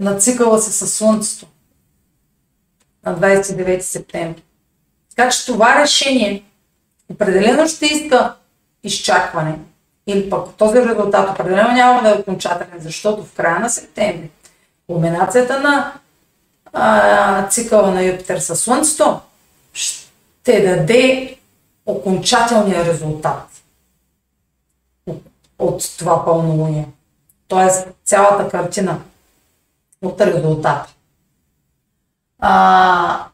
на 0.00 0.16
цикъла 0.16 0.62
си 0.62 0.72
със 0.72 0.94
Слънцето 0.94 1.46
на 3.06 3.18
29 3.18 3.80
септември. 3.80 4.42
Така 5.16 5.30
че 5.30 5.46
това 5.46 5.82
решение 5.82 6.44
определено 7.08 7.68
ще 7.68 7.86
иска 7.86 8.34
изчакване 8.84 9.58
или 10.06 10.30
пък 10.30 10.54
този 10.54 10.78
резултат 10.78 11.30
определено 11.30 11.72
няма 11.72 12.02
да 12.02 12.08
е 12.08 12.18
окончателен, 12.18 12.80
защото 12.80 13.24
в 13.24 13.32
края 13.32 13.60
на 13.60 13.70
септември 13.70 14.30
кулминацията 14.86 15.60
на 15.60 15.92
а, 16.72 17.48
цикъла 17.48 17.90
на 17.90 18.02
Юпитер 18.02 18.38
със 18.38 18.60
Слънцето 18.60 19.20
ще 19.72 20.60
даде 20.60 21.36
окончателния 21.86 22.84
резултат 22.84 23.62
от 25.58 25.96
това 25.98 26.24
пълнолуние. 26.24 26.88
Тоест 27.48 27.88
цялата 28.04 28.48
картина 28.50 29.00
от 30.02 30.20
резултата. 30.20 30.94
А, 32.38 33.26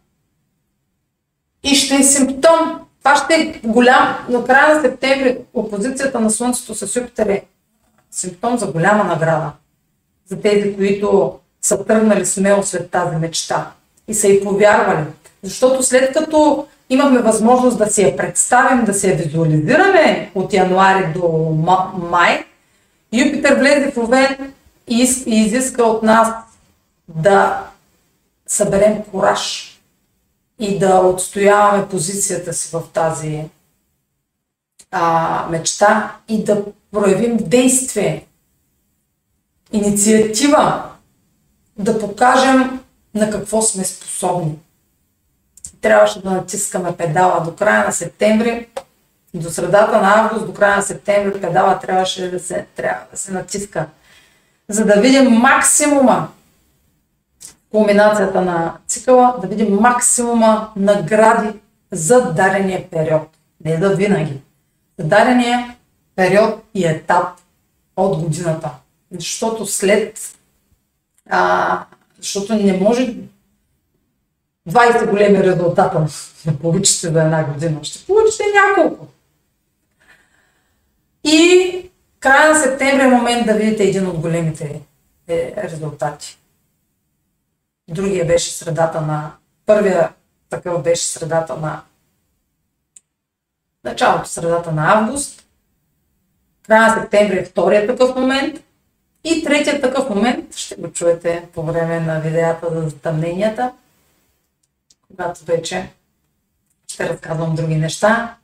и 1.62 1.75
ще 1.75 1.94
е 1.94 2.03
симптом. 2.03 2.81
Това 2.99 3.16
ще 3.16 3.35
е 3.35 3.61
голям, 3.64 4.27
на 4.29 4.44
края 4.44 4.75
на 4.75 4.83
септември 4.83 5.38
опозицията 5.55 6.20
на 6.20 6.31
Слънцето 6.31 6.75
с 6.75 6.97
Юпитер 6.97 7.27
е 7.27 7.44
симптом 8.11 8.59
за 8.59 8.66
голяма 8.66 9.05
награда. 9.05 9.53
За 10.27 10.40
тези, 10.40 10.77
които 10.77 11.38
са 11.64 11.85
тръгнали 11.85 12.27
смело 12.27 12.62
след 12.62 12.90
тази 12.90 13.16
мечта 13.16 13.70
и 14.09 14.14
са 14.14 14.29
и 14.29 14.44
повярвали. 14.44 15.07
Защото 15.42 15.83
след 15.83 16.12
като 16.12 16.66
имахме 16.90 17.18
възможност 17.18 17.79
да 17.79 17.87
си 17.87 18.03
я 18.03 18.16
представим, 18.16 18.85
да 18.85 18.94
си 18.94 19.11
я 19.11 19.16
визуализираме 19.16 20.31
от 20.35 20.53
януари 20.53 21.12
до 21.12 21.29
май, 22.11 22.44
Юпитер 23.12 23.59
влезе 23.59 23.90
в 23.90 23.98
Овен 23.98 24.53
и 24.88 25.09
изиска 25.27 25.85
от 25.85 26.03
нас 26.03 26.29
да 27.09 27.66
съберем 28.46 29.03
кораж 29.11 29.70
и 30.59 30.79
да 30.79 30.98
отстояваме 31.00 31.88
позицията 31.88 32.53
си 32.53 32.77
в 32.77 32.83
тази 32.92 33.40
а, 34.90 35.46
мечта 35.50 36.16
и 36.29 36.44
да 36.44 36.64
проявим 36.92 37.37
действие, 37.37 38.27
инициатива, 39.72 40.93
да 41.78 41.98
покажем 41.98 42.80
на 43.14 43.30
какво 43.30 43.62
сме 43.62 43.84
способни 43.84 44.58
трябваше 45.84 46.22
да 46.22 46.30
натискаме 46.30 46.96
педала 46.96 47.40
до 47.44 47.54
края 47.54 47.84
на 47.84 47.92
септември, 47.92 48.66
до 49.34 49.50
средата 49.50 50.00
на 50.00 50.20
август, 50.20 50.46
до 50.46 50.54
края 50.54 50.76
на 50.76 50.82
септември 50.82 51.40
педала 51.40 51.78
трябваше 51.78 52.30
да 52.30 52.40
се, 52.40 52.66
трябва 52.76 53.00
да 53.10 53.16
се 53.16 53.32
натиска, 53.32 53.87
за 54.68 54.84
да 54.84 55.00
видим 55.00 55.30
максимума, 55.30 56.28
кулминацията 57.70 58.40
на 58.40 58.76
цикъла, 58.87 59.38
да 59.42 59.48
видим 59.48 59.74
максимума 59.74 60.68
награди 60.76 61.60
за 61.92 62.32
дарения 62.32 62.90
период. 62.90 63.28
Не 63.64 63.76
да 63.76 63.94
винаги. 63.94 64.40
За 64.98 65.06
дарения 65.06 65.76
период 66.16 66.62
и 66.74 66.87
етап 66.87 67.26
от 67.96 68.18
годината. 68.18 68.70
Защото 69.10 69.66
след 69.66 70.18
а, 71.30 71.84
защото 72.18 72.54
не 72.54 72.78
може 72.78 73.16
20 74.68 75.10
големи 75.10 75.42
резултата 75.42 76.06
не 76.46 76.58
получите 76.58 77.08
за 77.08 77.22
една 77.22 77.44
година. 77.44 77.84
Ще 77.84 78.06
получите 78.06 78.44
няколко. 78.54 79.06
И 81.24 81.90
края 82.20 82.52
на 82.52 82.60
септември 82.60 83.04
е 83.04 83.08
момент 83.08 83.46
да 83.46 83.54
видите 83.54 83.84
един 83.84 84.06
от 84.06 84.18
големите 84.18 84.80
е, 85.28 85.54
резултати. 85.56 86.38
Другия 87.88 88.26
беше 88.26 88.50
средата 88.50 89.00
на... 89.00 89.32
Първия 89.66 90.12
такъв 90.50 90.82
беше 90.82 91.06
средата 91.06 91.56
на... 91.56 91.82
Началото, 93.84 94.28
средата 94.28 94.72
на 94.72 94.94
август. 94.94 95.44
Края 96.66 96.82
на 96.82 97.02
септември 97.02 97.38
е 97.38 97.44
втория 97.44 97.87
такъв 97.87 98.16
момент. 98.16 98.63
И 99.24 99.44
третия 99.44 99.80
такъв 99.80 100.10
момент 100.10 100.56
ще 100.56 100.74
го 100.74 100.92
чуете 100.92 101.48
по 101.54 101.62
време 101.62 102.00
на 102.00 102.20
видеята 102.20 102.70
за 102.74 102.88
затъмненията, 102.88 103.72
когато 105.06 105.44
вече 105.44 105.90
ще 106.87 107.08
разказвам 107.08 107.54
други 107.54 107.76
неща. 107.76 108.37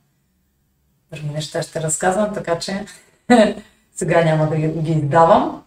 Други 1.11 1.29
неща 1.29 1.61
ще 1.61 1.81
разказвам, 1.81 2.33
така 2.33 2.59
че 2.59 2.85
сега 3.95 4.23
няма 4.23 4.49
да 4.49 4.55
ги 4.55 4.91
издавам. 4.91 5.63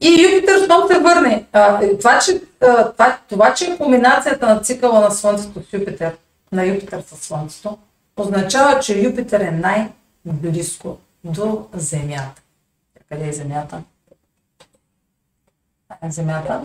И 0.00 0.22
Юпитер 0.22 0.64
щом 0.64 0.88
се 0.88 0.98
върне. 0.98 1.44
А, 1.52 1.80
това, 1.98 2.18
че, 2.18 2.42
а, 2.60 2.92
това, 2.92 3.18
това, 3.28 3.54
че 3.54 3.64
е 3.64 3.76
комбинацията 3.76 4.46
на 4.46 4.60
цикъла 4.60 5.00
на 5.00 5.10
Слънцето 5.10 5.62
с 5.62 5.72
Юпитер, 5.72 6.16
на 6.52 6.66
Юпитер 6.66 7.02
с 7.06 7.16
Слънцето, 7.16 7.78
означава, 8.16 8.80
че 8.80 9.02
Юпитер 9.02 9.40
е 9.40 9.50
най-близко 9.50 10.98
до 11.24 11.66
Земята. 11.74 12.42
Къде 13.08 13.28
е 13.28 13.32
Земята? 13.32 13.82
е 16.02 16.10
Земята. 16.10 16.62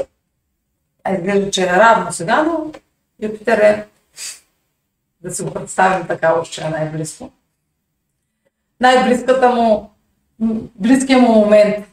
А 1.03 1.13
изглежда, 1.13 1.51
че 1.51 1.63
е 1.63 1.67
равно 1.67 2.11
сега, 2.11 2.43
но 2.43 2.71
Юпитер 3.19 3.57
е 3.57 3.87
да 5.21 5.31
си 5.35 5.43
го 5.43 5.53
представим 5.53 6.07
така, 6.07 6.33
че 6.43 6.63
е 6.63 6.69
най-близко. 6.69 7.31
Най-близката 8.79 9.49
му, 9.49 9.91
близкия 10.75 11.19
му 11.19 11.31
момент. 11.31 11.85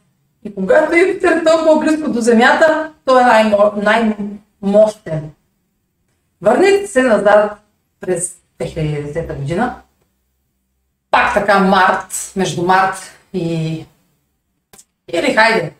И 0.44 0.54
когато 0.54 0.96
Юпитер 0.96 1.36
е 1.36 1.44
толкова 1.44 1.80
близко 1.80 2.10
до 2.10 2.20
Земята, 2.20 2.92
той 3.04 3.22
е 3.22 3.24
най- 3.24 3.74
най-мощен. 3.76 5.30
Върнете 6.42 6.86
се 6.86 7.02
назад 7.02 7.60
през 8.00 8.36
2010 8.60 9.36
година. 9.36 9.82
Пак 11.10 11.34
така 11.34 11.58
март, 11.58 12.32
между 12.36 12.62
март 12.62 12.96
и... 13.32 13.86
Или 15.12 15.34
хайде, 15.34 15.72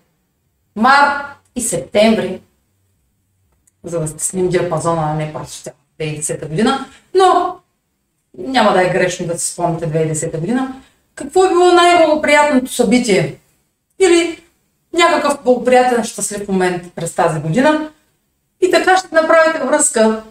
март 0.76 1.26
и 1.56 1.60
септември, 1.60 2.40
за 3.84 4.00
да 4.00 4.08
стесним 4.08 4.48
диапазона, 4.48 5.02
а 5.02 5.14
не 5.14 5.32
просто 5.32 5.70
2010 6.00 6.48
година, 6.48 6.86
но 7.14 7.56
няма 8.38 8.72
да 8.72 8.86
е 8.86 8.92
грешно 8.92 9.26
да 9.26 9.38
си 9.38 9.52
спомните 9.52 9.86
2010 9.86 10.40
година. 10.40 10.82
Какво 11.14 11.44
е 11.44 11.48
било 11.48 11.72
най-благоприятното 11.72 12.72
събитие? 12.72 13.36
Или 13.98 14.42
някакъв 14.92 15.42
благоприятен 15.44 16.04
щастлив 16.04 16.48
момент 16.48 16.94
през 16.94 17.14
тази 17.14 17.40
година? 17.40 17.90
И 18.60 18.70
така 18.70 18.96
ще 18.96 19.14
направите 19.14 19.66
връзка, 19.66 20.22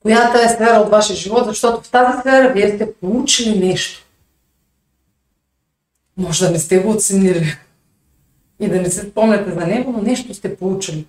която 0.00 0.38
е 0.38 0.48
сфера 0.48 0.76
от 0.76 0.90
вашия 0.90 1.16
живот, 1.16 1.44
защото 1.46 1.82
в 1.82 1.90
тази 1.90 2.20
сфера 2.20 2.52
вие 2.52 2.74
сте 2.74 2.94
получили 2.94 3.68
нещо. 3.68 4.06
Може 6.16 6.46
да 6.46 6.50
не 6.50 6.58
сте 6.58 6.78
го 6.78 6.90
оценили 6.90 7.56
и 8.62 8.68
да 8.68 8.80
не 8.80 8.90
се 8.90 9.02
спомняте 9.02 9.50
за 9.50 9.66
него, 9.66 9.92
но 9.92 10.02
нещо 10.02 10.34
сте 10.34 10.56
получили. 10.56 11.06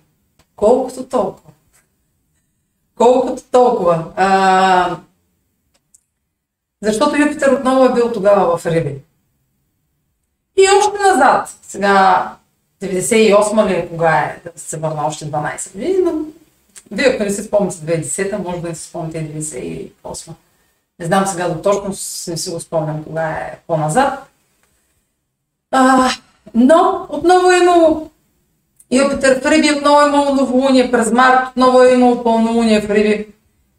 Колкото 0.56 1.04
толкова. 1.04 1.50
Колкото 2.96 3.42
толкова. 3.50 4.12
А, 4.16 4.96
защото 6.82 7.16
Юпитер 7.16 7.52
отново 7.52 7.84
е 7.84 7.92
бил 7.92 8.12
тогава 8.12 8.58
в 8.58 8.66
Риби. 8.66 8.94
И 10.56 10.68
още 10.78 10.98
назад. 10.98 11.58
Сега 11.62 12.30
98 12.82 13.68
ли 13.68 13.72
е, 13.72 13.88
кога 13.88 14.18
е 14.18 14.40
да 14.44 14.60
се 14.60 14.76
върна 14.76 15.06
още 15.06 15.30
12 15.30 15.72
години, 15.72 15.98
но 16.04 16.12
вие 16.90 17.06
ако 17.06 17.22
не 17.22 17.30
се 17.30 17.42
спомните 17.42 17.76
2010, 17.76 18.38
може 18.38 18.60
да 18.60 18.68
не 18.68 18.74
се 18.74 18.88
спомните 18.88 19.32
98. 19.32 20.32
Не 20.98 21.06
знам 21.06 21.26
сега 21.26 21.48
до 21.48 21.62
точно, 21.62 21.88
не 22.28 22.36
си 22.36 22.50
го 22.50 22.60
спомням 22.60 23.04
кога 23.04 23.30
е 23.30 23.58
по-назад. 23.66 24.28
А, 25.70 26.10
но 26.54 27.06
отново 27.08 27.50
е 27.50 27.58
имало 27.58 28.10
Юпитер 28.90 29.40
в 29.40 29.46
Риби 29.46 29.72
отново 29.78 30.00
е 30.00 30.08
имало 30.08 30.34
новолуние 30.34 30.90
през 30.90 31.12
март, 31.12 31.48
отново 31.48 31.82
е 31.82 31.92
имало 31.92 32.24
пълнолуние 32.24 32.80
в 32.80 32.90
Риби 32.90 33.28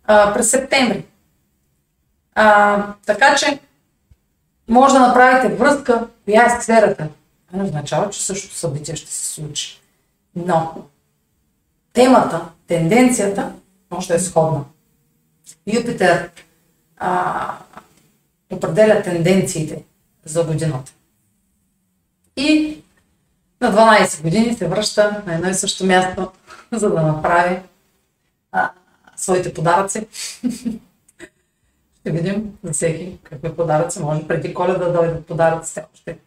а, 0.06 0.34
през 0.34 0.50
септември. 0.50 1.06
А, 2.36 2.86
така 3.06 3.36
че 3.36 3.60
може 4.68 4.94
да 4.94 5.00
направите 5.00 5.56
връзка, 5.56 6.08
коя 6.26 6.46
е 6.46 6.62
сферата. 6.62 7.08
Не 7.54 7.64
означава, 7.64 8.10
че 8.10 8.24
същото 8.24 8.56
събитие 8.56 8.96
ще 8.96 9.12
се 9.12 9.34
случи. 9.34 9.82
Но 10.36 10.74
темата, 11.94 12.46
тенденцията 12.68 13.52
може 13.92 14.08
да 14.08 14.16
е 14.16 14.20
сходна. 14.20 14.64
Юпитер 15.74 16.30
а, 16.98 17.52
определя 18.52 19.02
тенденциите 19.04 19.84
за 20.26 20.44
годината. 20.44 20.92
И 22.38 22.78
на 23.62 23.72
12 23.72 24.22
години 24.22 24.54
се 24.54 24.68
връща 24.68 25.24
на 25.26 25.36
едно 25.36 25.50
и 25.50 25.54
също 25.54 25.86
място, 25.86 26.32
за 26.72 26.90
да 26.90 27.02
направи 27.02 27.60
а, 28.52 28.72
своите 29.16 29.54
подаръци. 29.54 30.08
Ще 32.00 32.12
видим 32.12 32.58
за 32.64 32.74
всеки 32.74 33.18
какви 33.24 33.56
подаръци 33.56 34.00
може 34.00 34.28
преди 34.28 34.54
коледа 34.54 34.78
да 34.78 34.94
дойдат 34.94 35.26
подаръците 35.26 35.86
още 35.94 36.18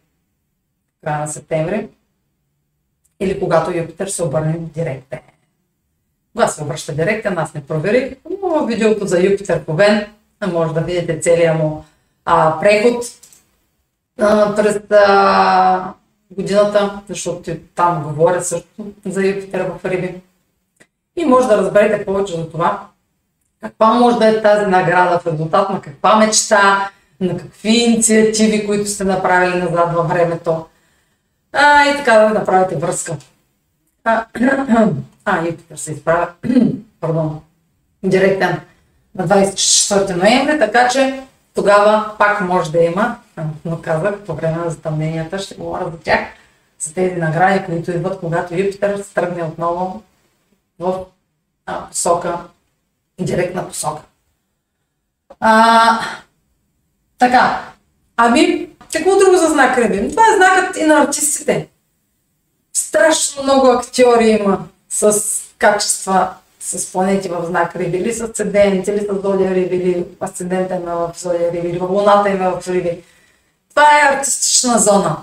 края 1.03 1.19
на 1.19 1.27
септември. 1.27 1.87
Или 3.19 3.39
когато 3.39 3.77
Юпитер 3.77 4.07
се 4.07 4.23
обърне 4.23 4.57
директен. 4.59 5.19
Кога 6.33 6.47
се 6.47 6.63
обръща 6.63 6.95
директен, 6.95 7.37
аз 7.37 7.53
не 7.53 7.65
проверих, 7.65 8.15
но 8.41 8.49
в 8.49 8.67
видеото 8.67 9.07
за 9.07 9.19
Юпитер 9.23 9.65
по 9.65 9.73
Вен 9.73 10.05
може 10.47 10.73
да 10.73 10.81
видите 10.81 11.19
целият 11.19 11.57
му 11.57 11.85
а, 12.25 12.59
преход 12.59 13.03
а, 14.19 14.55
през 14.55 14.79
а, 14.91 15.93
годината, 16.31 17.01
защото 17.09 17.51
там 17.75 18.03
говоря 18.03 18.41
също 18.41 18.67
за 19.05 19.27
Юпитер 19.27 19.61
в 19.61 19.85
Риби. 19.85 20.21
И 21.15 21.25
може 21.25 21.47
да 21.47 21.57
разберете 21.57 22.05
повече 22.05 22.35
за 22.35 22.49
това, 22.49 22.87
каква 23.61 23.93
може 23.93 24.17
да 24.17 24.27
е 24.27 24.41
тази 24.41 24.65
награда 24.65 25.19
в 25.19 25.27
резултат 25.27 25.69
на 25.69 25.81
каква 25.81 26.15
мечта, 26.15 26.89
на 27.19 27.37
какви 27.37 27.69
инициативи, 27.69 28.65
които 28.65 28.89
сте 28.89 29.03
направили 29.03 29.59
назад 29.59 29.93
във 29.93 30.09
времето. 30.09 30.65
А, 31.53 31.85
и 31.85 31.97
така 31.97 32.19
да 32.19 32.29
направите 32.29 32.75
връзка. 32.75 33.17
А, 34.03 34.25
а 35.25 35.45
Юпитер 35.45 35.75
се 35.75 35.91
изправя, 35.91 36.27
пардон, 37.01 37.39
директен 38.03 38.59
на 39.15 39.27
24 39.27 40.15
ноември, 40.15 40.59
така 40.59 40.87
че 40.87 41.21
тогава 41.53 42.15
пак 42.17 42.41
може 42.41 42.71
да 42.71 42.83
има 42.83 43.19
но 43.65 43.81
казах, 43.81 44.19
по 44.25 44.33
време 44.33 44.57
на 44.57 44.69
затъмненията 44.69 45.39
ще 45.39 45.55
говоря 45.55 45.91
за 45.91 45.99
тях, 45.99 46.19
за 46.79 46.93
тези 46.93 47.15
награди, 47.15 47.65
които 47.65 47.91
идват, 47.91 48.19
когато 48.19 48.55
Юпитер 48.55 48.97
се 48.97 49.13
тръгне 49.13 49.43
отново 49.43 50.03
в 50.79 51.05
а, 51.65 51.87
посока, 51.87 52.37
директна 53.19 53.67
посока. 53.67 54.01
А, 55.39 55.99
така, 57.17 57.71
ами, 58.17 58.69
какво 58.93 59.19
друго 59.19 59.37
за 59.37 59.47
знак 59.47 59.77
Риби? 59.77 60.09
Това 60.09 60.23
е 60.23 60.37
знакът 60.37 60.77
и 60.77 60.85
на 60.85 60.95
артистите. 60.95 61.69
Страшно 62.73 63.43
много 63.43 63.67
актьори 63.67 64.29
има 64.29 64.67
с 64.89 65.23
качества, 65.57 66.33
с 66.77 66.91
планети 66.91 67.29
в 67.29 67.45
знак 67.45 67.75
Риби, 67.75 67.97
или 67.97 68.13
с 68.13 68.21
асцендент, 68.21 68.87
или 68.87 68.99
с 68.99 69.21
Зодия 69.21 69.55
Риби, 69.55 69.75
или 69.75 70.05
асцендента 70.19 70.75
има 70.75 70.95
в 70.95 71.11
Зодия 71.19 71.51
Риби, 71.51 71.67
или 71.67 71.81
Луната 71.81 72.29
има 72.29 72.61
в 72.61 72.67
Риби. 72.67 73.03
Това 73.69 73.83
е 73.83 74.15
артистична 74.15 74.79
зона. 74.79 75.17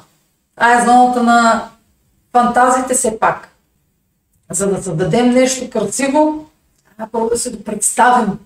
Това 0.54 0.74
е 0.74 0.84
зоната 0.84 1.22
на 1.22 1.68
фантазиите 2.32 2.94
все 2.94 3.18
пак. 3.18 3.48
За 4.52 4.70
да 4.70 4.82
създадем 4.82 5.30
нещо 5.30 5.70
красиво, 5.70 6.46
първо 7.12 7.28
да 7.28 7.38
се 7.38 7.50
го 7.50 7.64
представим 7.64 8.38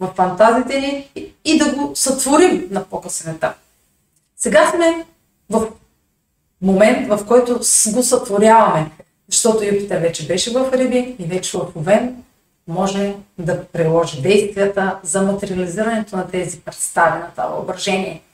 в 0.00 0.12
фантазиите 0.16 0.80
ни 0.80 1.10
и, 1.14 1.34
и 1.44 1.58
да 1.58 1.74
го 1.74 1.92
сътворим 1.94 2.68
на 2.70 2.84
по-късен 2.84 3.34
етап. 3.34 3.56
Сега 4.36 4.70
сме 4.70 5.06
в 5.50 5.66
момент, 6.62 7.08
в 7.08 7.26
който 7.26 7.60
го 7.92 8.02
сътворяваме, 8.02 8.90
защото 9.30 9.64
Юпитер 9.64 10.00
вече 10.00 10.26
беше 10.26 10.50
в 10.50 10.70
Риби 10.72 11.16
и 11.18 11.24
вече 11.24 11.58
в 11.58 11.76
Овен 11.76 12.22
може 12.68 13.14
да 13.38 13.64
приложи 13.66 14.22
действията 14.22 14.98
за 15.02 15.22
материализирането 15.22 16.16
на 16.16 16.28
тези 16.28 16.60
представи 16.60 17.18
на 17.20 17.30
това 17.30 17.46
въображение– 17.46 18.22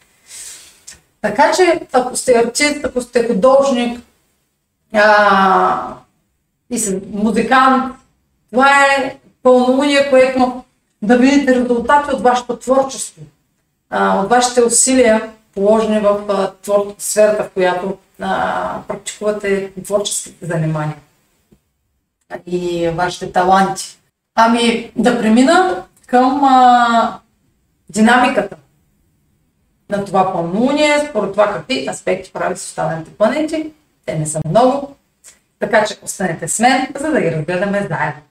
така 1.20 1.52
че, 1.56 1.80
ако 1.92 2.16
сте 2.16 2.32
артист, 2.32 2.84
ако 2.84 3.00
сте 3.00 3.28
художник 3.28 4.00
а, 4.92 5.94
и 6.70 6.78
сте 6.78 7.00
музикант, 7.12 7.96
Това 8.50 8.84
е 8.84 9.18
пълнолуние, 9.42 10.10
което 10.10 10.64
да 11.02 11.18
видите 11.18 11.54
резултати 11.54 12.14
от 12.14 12.22
вашето 12.22 12.58
творчество, 12.58 13.22
от 13.92 14.30
вашите 14.30 14.62
усилия, 14.62 15.32
положени 15.54 16.00
в 16.00 16.52
твор... 16.62 16.94
сферата, 16.98 17.44
в 17.44 17.50
която 17.50 17.98
а, 18.20 18.82
практикувате 18.88 19.72
творческите 19.84 20.46
занимания 20.46 20.96
и 22.46 22.88
вашите 22.88 23.32
таланти. 23.32 23.97
Ами 24.40 24.92
да 24.96 25.20
премина 25.20 25.84
към 26.06 26.44
а, 26.44 27.20
динамиката 27.88 28.56
на 29.90 30.04
това 30.04 30.32
пълнолуние, 30.32 30.98
според 31.10 31.32
това 31.32 31.52
какви 31.52 31.88
аспекти 31.88 32.32
прави 32.32 32.56
с 32.56 32.64
останалите 32.64 33.10
планети. 33.10 33.72
Те 34.06 34.18
не 34.18 34.26
са 34.26 34.40
много, 34.48 34.96
така 35.58 35.84
че 35.84 35.96
останете 36.02 36.48
с 36.48 36.58
мен, 36.58 36.88
за 37.00 37.10
да 37.10 37.20
ги 37.20 37.30
разгледаме 37.30 37.78
заедно. 37.78 38.22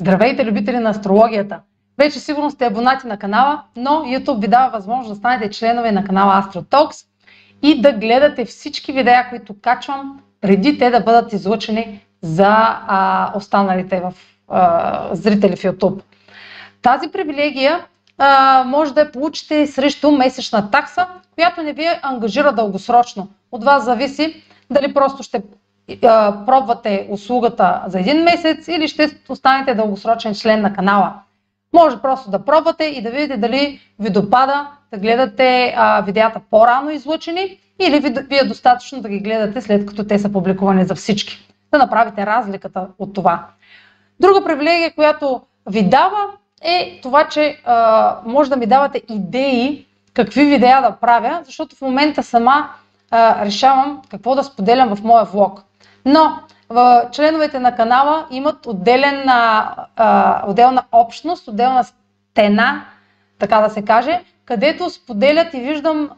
Здравейте, 0.00 0.44
любители 0.44 0.78
на 0.78 0.90
астрологията! 0.90 1.60
Вече 1.98 2.20
сигурно 2.20 2.50
сте 2.50 2.66
абонати 2.66 3.06
на 3.06 3.18
канала, 3.18 3.62
но 3.76 3.90
YouTube 3.90 4.40
ви 4.40 4.48
дава 4.48 4.70
възможност 4.70 5.10
да 5.10 5.16
станете 5.16 5.50
членове 5.50 5.92
на 5.92 6.04
канала 6.04 6.42
AstroTalks 6.42 7.06
и 7.62 7.80
да 7.80 7.92
гледате 7.92 8.44
всички 8.44 8.92
видеа, 8.92 9.26
които 9.30 9.54
качвам, 9.62 10.20
преди 10.40 10.78
те 10.78 10.90
да 10.90 11.00
бъдат 11.00 11.32
излъчени 11.32 12.00
за 12.22 12.46
а, 12.48 13.32
останалите 13.36 14.00
в, 14.00 14.14
а, 14.48 15.08
зрители 15.12 15.56
в 15.56 15.62
YouTube. 15.62 16.02
Тази 16.82 17.08
привилегия 17.08 17.84
а, 18.18 18.64
може 18.66 18.94
да 18.94 19.00
я 19.00 19.12
получите 19.12 19.66
срещу 19.66 20.10
месечна 20.10 20.70
такса, 20.70 21.06
която 21.34 21.62
не 21.62 21.72
ви 21.72 21.86
ангажира 22.02 22.52
дългосрочно. 22.52 23.28
От 23.52 23.64
вас 23.64 23.84
зависи 23.84 24.42
дали 24.70 24.94
просто 24.94 25.22
ще 25.22 25.42
а, 26.04 26.44
пробвате 26.46 27.08
услугата 27.10 27.82
за 27.86 28.00
един 28.00 28.22
месец 28.22 28.68
или 28.68 28.88
ще 28.88 29.10
останете 29.28 29.74
дългосрочен 29.74 30.34
член 30.34 30.62
на 30.62 30.72
канала. 30.72 31.14
Може 31.72 32.02
просто 32.02 32.30
да 32.30 32.44
пробвате 32.44 32.84
и 32.84 33.02
да 33.02 33.10
видите 33.10 33.36
дали 33.36 33.80
ви 33.98 34.10
допада 34.10 34.68
да 34.92 34.98
гледате 34.98 35.74
а, 35.76 36.00
видеята 36.00 36.40
по-рано 36.50 36.90
излучени 36.90 37.58
или 37.80 38.00
ви, 38.00 38.10
ви 38.10 38.38
е 38.38 38.44
достатъчно 38.44 39.00
да 39.00 39.08
ги 39.08 39.20
гледате 39.20 39.60
след 39.60 39.86
като 39.86 40.04
те 40.04 40.18
са 40.18 40.32
публикувани 40.32 40.84
за 40.84 40.94
всички. 40.94 41.48
Да 41.72 41.78
направите 41.78 42.26
разликата 42.26 42.86
от 42.98 43.14
това. 43.14 43.46
Друга 44.20 44.44
привилегия, 44.44 44.94
която 44.94 45.40
ви 45.66 45.82
дава 45.88 46.24
е 46.62 47.00
това, 47.02 47.28
че 47.28 47.60
а, 47.64 48.16
може 48.26 48.50
да 48.50 48.56
ми 48.56 48.66
давате 48.66 49.02
идеи 49.08 49.86
какви 50.14 50.44
видеа 50.44 50.80
да 50.82 50.96
правя, 51.00 51.40
защото 51.44 51.76
в 51.76 51.80
момента 51.80 52.22
сама 52.22 52.70
а, 53.10 53.44
решавам 53.44 54.02
какво 54.10 54.34
да 54.34 54.44
споделям 54.44 54.96
в 54.96 55.02
моя 55.02 55.24
влог. 55.24 55.62
Но 56.04 56.38
в 56.68 57.08
членовете 57.12 57.58
на 57.58 57.76
канала 57.76 58.26
имат 58.30 58.66
отделен, 58.66 59.28
а, 59.28 60.42
отделна 60.46 60.82
общност, 60.92 61.48
отделна 61.48 61.84
стена, 61.84 62.84
така 63.38 63.60
да 63.60 63.70
се 63.70 63.82
каже, 63.84 64.20
където 64.44 64.90
споделят 64.90 65.54
и 65.54 65.60
виждам 65.60 66.10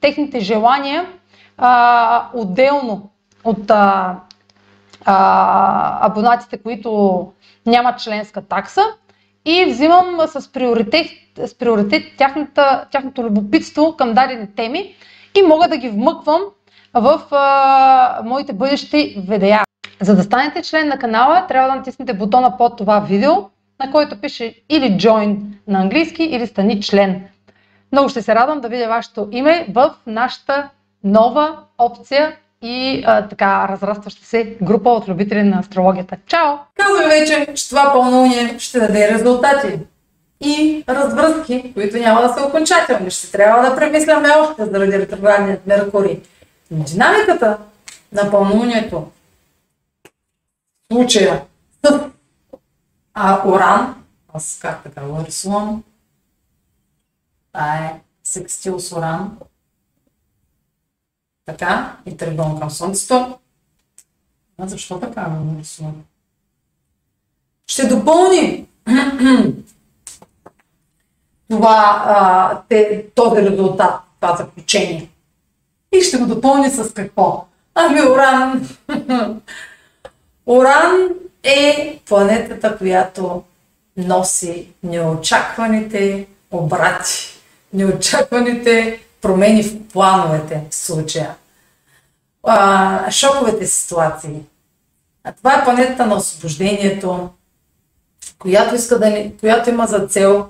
техните 0.00 0.40
желания 0.40 1.06
отделно 2.34 3.10
от 3.44 3.70
абонатите, 6.00 6.58
които 6.58 7.32
нямат 7.66 8.00
членска 8.00 8.42
такса 8.42 8.82
и 9.44 9.64
взимам 9.64 10.18
с 10.26 10.52
приоритет, 10.52 11.06
с 11.46 11.58
приоритет 11.58 12.02
тяхната, 12.18 12.86
тяхното 12.90 13.24
любопитство 13.24 13.96
към 13.96 14.12
дадени 14.14 14.54
теми 14.56 14.94
и 15.38 15.42
мога 15.42 15.68
да 15.68 15.76
ги 15.76 15.88
вмъквам 15.88 16.40
в 16.94 17.22
а, 17.30 18.22
моите 18.24 18.52
бъдещи 18.52 19.22
видеа. 19.28 19.64
За 20.00 20.16
да 20.16 20.22
станете 20.22 20.62
член 20.62 20.88
на 20.88 20.98
канала, 20.98 21.46
трябва 21.48 21.68
да 21.68 21.74
натиснете 21.74 22.12
бутона 22.12 22.56
под 22.56 22.76
това 22.76 23.00
видео, 23.00 23.32
на 23.80 23.90
който 23.92 24.20
пише 24.20 24.54
или 24.68 24.84
Join 24.84 25.36
на 25.68 25.80
английски, 25.80 26.22
или 26.22 26.46
Стани 26.46 26.82
член. 26.82 27.22
Много 27.92 28.08
ще 28.08 28.22
се 28.22 28.34
радвам 28.34 28.60
да 28.60 28.68
видя 28.68 28.88
вашето 28.88 29.28
име 29.32 29.66
в 29.72 29.94
нашата 30.06 30.68
нова 31.04 31.58
опция 31.78 32.36
и 32.62 33.02
а, 33.06 33.28
така 33.28 33.68
разрастваща 33.68 34.24
се 34.24 34.56
група 34.62 34.90
от 34.90 35.08
любители 35.08 35.42
на 35.42 35.58
астрологията. 35.58 36.16
Чао! 36.26 36.56
Казвам 36.74 37.08
вече, 37.08 37.54
че 37.54 37.68
това 37.68 37.92
пълнолуние 37.92 38.58
ще 38.58 38.80
даде 38.80 39.14
резултати 39.14 39.78
и 40.40 40.84
развръзки, 40.88 41.72
които 41.74 41.96
няма 41.96 42.22
да 42.22 42.28
са 42.28 42.46
окончателни. 42.46 43.10
Ще 43.10 43.32
трябва 43.32 43.70
да 43.70 43.76
премисляме 43.76 44.28
още 44.40 44.64
заради 44.64 44.98
ретроградният 44.98 45.66
Меркурий. 45.66 46.20
Динамиката 46.70 47.58
на 48.12 48.30
пълнолунието 48.30 49.00
в 50.90 50.94
случая 50.94 51.44
с 51.84 52.10
а, 53.14 53.48
Оран, 53.48 54.04
аз 54.34 54.58
как 54.62 54.82
така 54.82 55.02
го 55.02 55.24
рисувам, 55.24 55.84
това 57.52 57.76
е 57.76 58.00
секстил 58.24 58.80
с 58.80 58.92
Оран, 58.92 59.38
така, 61.46 61.96
и 62.06 62.16
тригон 62.16 62.60
към 62.60 62.70
Слънцето. 62.70 63.38
А 64.58 64.68
защо 64.68 65.00
така 65.00 65.30
го 65.30 65.58
рисувам? 65.58 66.04
Ще 67.66 67.86
допълни 67.86 68.66
това, 71.50 72.02
а, 72.06 72.62
те, 72.68 73.06
този 73.14 73.42
резултат, 73.42 74.00
това 74.20 74.36
заключение. 74.36 75.09
И 75.92 76.00
ще 76.00 76.18
го 76.18 76.26
допълни 76.26 76.70
с 76.70 76.92
какво? 76.94 77.46
Ами 77.74 78.00
Оран. 78.00 78.68
Оран 80.46 81.08
е 81.42 81.98
планетата, 82.08 82.78
която 82.78 83.42
носи 83.96 84.68
неочакваните 84.82 86.26
обрати, 86.50 87.38
неочакваните 87.72 89.00
промени 89.20 89.62
в 89.62 89.88
плановете 89.92 90.64
в 90.70 90.74
случая, 90.74 91.34
а, 92.42 93.10
шоковете 93.10 93.66
ситуации. 93.66 94.42
А 95.24 95.32
това 95.32 95.54
е 95.54 95.64
планетата 95.64 96.06
на 96.06 96.14
освобождението, 96.14 97.28
която, 98.38 98.74
иска 98.74 98.98
да 98.98 99.10
ни, 99.10 99.36
която 99.40 99.70
има 99.70 99.86
за 99.86 100.06
цел 100.06 100.48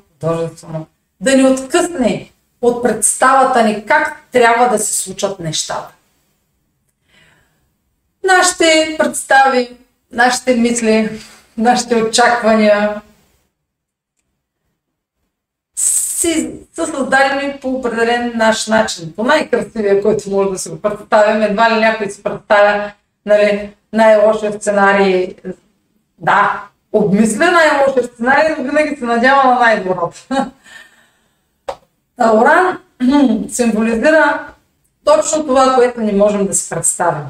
да 1.21 1.37
ни 1.37 1.45
откъсне 1.45 2.31
от 2.63 2.83
представата 2.83 3.63
ни 3.63 3.87
как 3.87 4.23
трябва 4.33 4.69
да 4.69 4.79
се 4.79 4.95
случат 4.95 5.41
нещата. 5.41 5.95
Нашите 8.25 8.97
представи, 8.99 9.77
нашите 10.13 10.55
мисли, 10.55 11.21
нашите 11.57 12.03
очаквания 12.03 13.01
си 15.77 16.51
са 16.75 16.87
създадени 16.87 17.59
по 17.61 17.69
определен 17.69 18.33
наш 18.35 18.67
начин, 18.67 19.13
по 19.17 19.25
най-красивия, 19.25 20.03
който 20.03 20.31
може 20.31 20.51
да 20.51 20.59
се 20.59 20.71
го 20.71 20.81
представим. 20.81 21.43
Едва 21.43 21.71
ли 21.71 21.81
някой 21.81 22.11
си 22.11 22.23
представя 22.23 22.93
нали, 23.27 23.75
най-лошия 23.93 24.53
сценарий. 24.53 25.35
Да, 26.19 26.65
обмисля 26.93 27.51
най-лошия 27.51 28.05
сценарий, 28.05 28.55
но 28.59 28.65
винаги 28.65 28.97
се 28.97 29.05
надява 29.05 29.45
на 29.45 29.61
най-доброто. 29.61 30.17
Оран 32.29 32.79
символизира 33.49 34.47
точно 35.05 35.47
това, 35.47 35.75
което 35.75 36.01
не 36.01 36.13
можем 36.13 36.47
да 36.47 36.55
си 36.55 36.71
представим. 36.71 37.27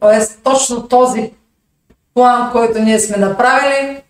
Тоест, 0.00 0.40
точно 0.42 0.88
този 0.88 1.32
план, 2.14 2.52
който 2.52 2.78
ние 2.78 2.98
сме 2.98 3.16
направили, 3.16 4.02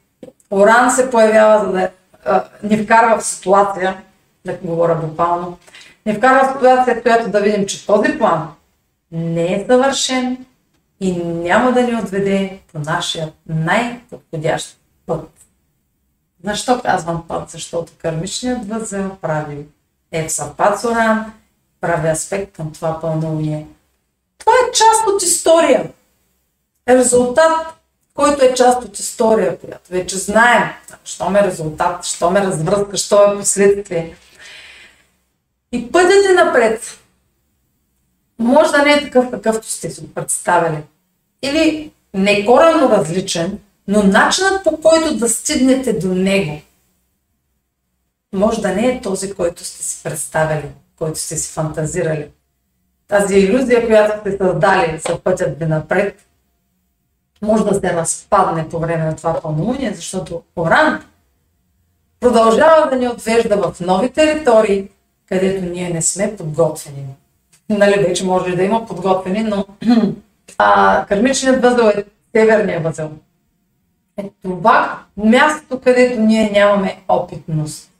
Оран 0.50 0.90
се 0.90 1.10
появява, 1.10 1.64
за 1.64 1.72
да 1.72 1.90
а, 2.24 2.44
ни 2.62 2.78
вкарва 2.78 3.18
в 3.18 3.24
ситуация, 3.24 4.02
да 4.44 4.52
говоря 4.62 4.94
буквално, 4.94 5.58
ни 6.06 6.14
вкарва 6.14 6.48
в 6.48 6.52
ситуация, 6.52 6.96
в 6.96 7.02
която 7.02 7.30
да 7.30 7.40
видим, 7.40 7.66
че 7.66 7.86
този 7.86 8.18
план 8.18 8.48
не 9.12 9.54
е 9.54 9.66
съвършен 9.70 10.46
и 11.00 11.16
няма 11.24 11.72
да 11.72 11.82
ни 11.82 11.96
отведе 11.96 12.60
по 12.72 12.78
нашия 12.78 13.32
най-подходящ 13.48 14.78
път. 15.06 15.30
Защо 16.44 16.80
казвам 16.82 17.24
път? 17.28 17.50
Защото 17.50 17.92
кърмичният 17.98 18.68
възел 18.68 19.16
прави 19.20 19.66
Ексапат 20.12 20.80
Зоран 20.80 21.32
прави 21.80 22.08
аспект 22.08 22.52
към 22.52 22.72
това 22.72 23.00
пълнолуние. 23.00 23.66
Това 24.38 24.52
е 24.52 24.72
част 24.72 25.06
от 25.06 25.22
история. 25.22 25.90
Е 26.88 26.96
резултат, 26.96 27.74
който 28.14 28.44
е 28.44 28.54
част 28.54 28.84
от 28.84 28.98
история, 28.98 29.58
която 29.58 29.90
вече 29.90 30.18
знаем. 30.18 30.62
Що 31.04 31.30
ме 31.30 31.42
резултат, 31.42 32.04
що 32.04 32.30
ме 32.30 32.40
развръзка, 32.40 32.96
що 32.96 33.32
е 33.32 33.38
последствие. 33.38 34.16
И 35.72 35.92
пътят 35.92 36.26
е 36.30 36.44
напред. 36.44 36.98
Може 38.38 38.70
да 38.70 38.82
не 38.82 38.92
е 38.92 39.02
такъв, 39.02 39.30
какъвто 39.30 39.66
сте 39.66 39.90
си 39.90 40.14
представили. 40.14 40.82
Или 41.42 41.92
не 42.14 42.46
коренно 42.46 42.90
различен, 42.90 43.58
но 43.88 44.02
начинът 44.02 44.64
по 44.64 44.80
който 44.80 45.16
да 45.16 45.28
стигнете 45.28 45.92
до 45.92 46.14
него 46.14 46.60
може 48.32 48.60
да 48.60 48.68
не 48.68 48.86
е 48.86 49.00
този, 49.00 49.34
който 49.34 49.64
сте 49.64 49.82
си 49.82 50.02
представили, 50.02 50.68
който 50.98 51.18
сте 51.18 51.36
си 51.36 51.52
фантазирали. 51.52 52.28
Тази 53.08 53.34
иллюзия, 53.34 53.86
която 53.86 54.20
сте 54.20 54.36
създали 54.36 55.00
за 55.08 55.18
пътят 55.18 55.58
ви 55.58 55.66
напред, 55.66 56.26
може 57.42 57.64
да 57.64 57.74
се 57.74 57.92
разпадне 57.92 58.68
по 58.68 58.78
време 58.78 59.04
на 59.04 59.16
това 59.16 59.40
пълнолуние, 59.40 59.94
защото 59.94 60.42
Оран 60.56 61.02
продължава 62.20 62.90
да 62.90 62.96
ни 62.96 63.08
отвежда 63.08 63.56
в 63.56 63.80
нови 63.80 64.10
територии, 64.10 64.88
където 65.28 65.64
ние 65.64 65.90
не 65.90 66.02
сме 66.02 66.36
подготвени. 66.36 67.06
Нали, 67.68 68.04
вече 68.08 68.24
може 68.24 68.56
да 68.56 68.62
има 68.62 68.86
подготвени, 68.86 69.42
но 69.42 69.66
а, 70.58 71.06
кармичният 71.06 71.62
възел 71.62 71.84
е 71.84 72.04
северния 72.36 72.80
възел. 72.80 73.10
Е 74.16 74.30
това 74.42 75.02
мястото, 75.16 75.80
където 75.80 76.20
ние 76.20 76.50
нямаме 76.50 77.02
опитност. 77.08 77.91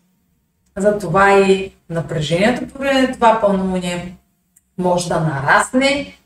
Затова 0.77 1.39
и 1.39 1.73
напрежението 1.91 2.69
по 2.69 2.79
време 2.79 3.03
на 3.03 3.13
това 3.13 3.41
пълнолуние 3.41 4.17
може 4.79 5.09
да 5.09 5.21
нарасне, 5.21 6.17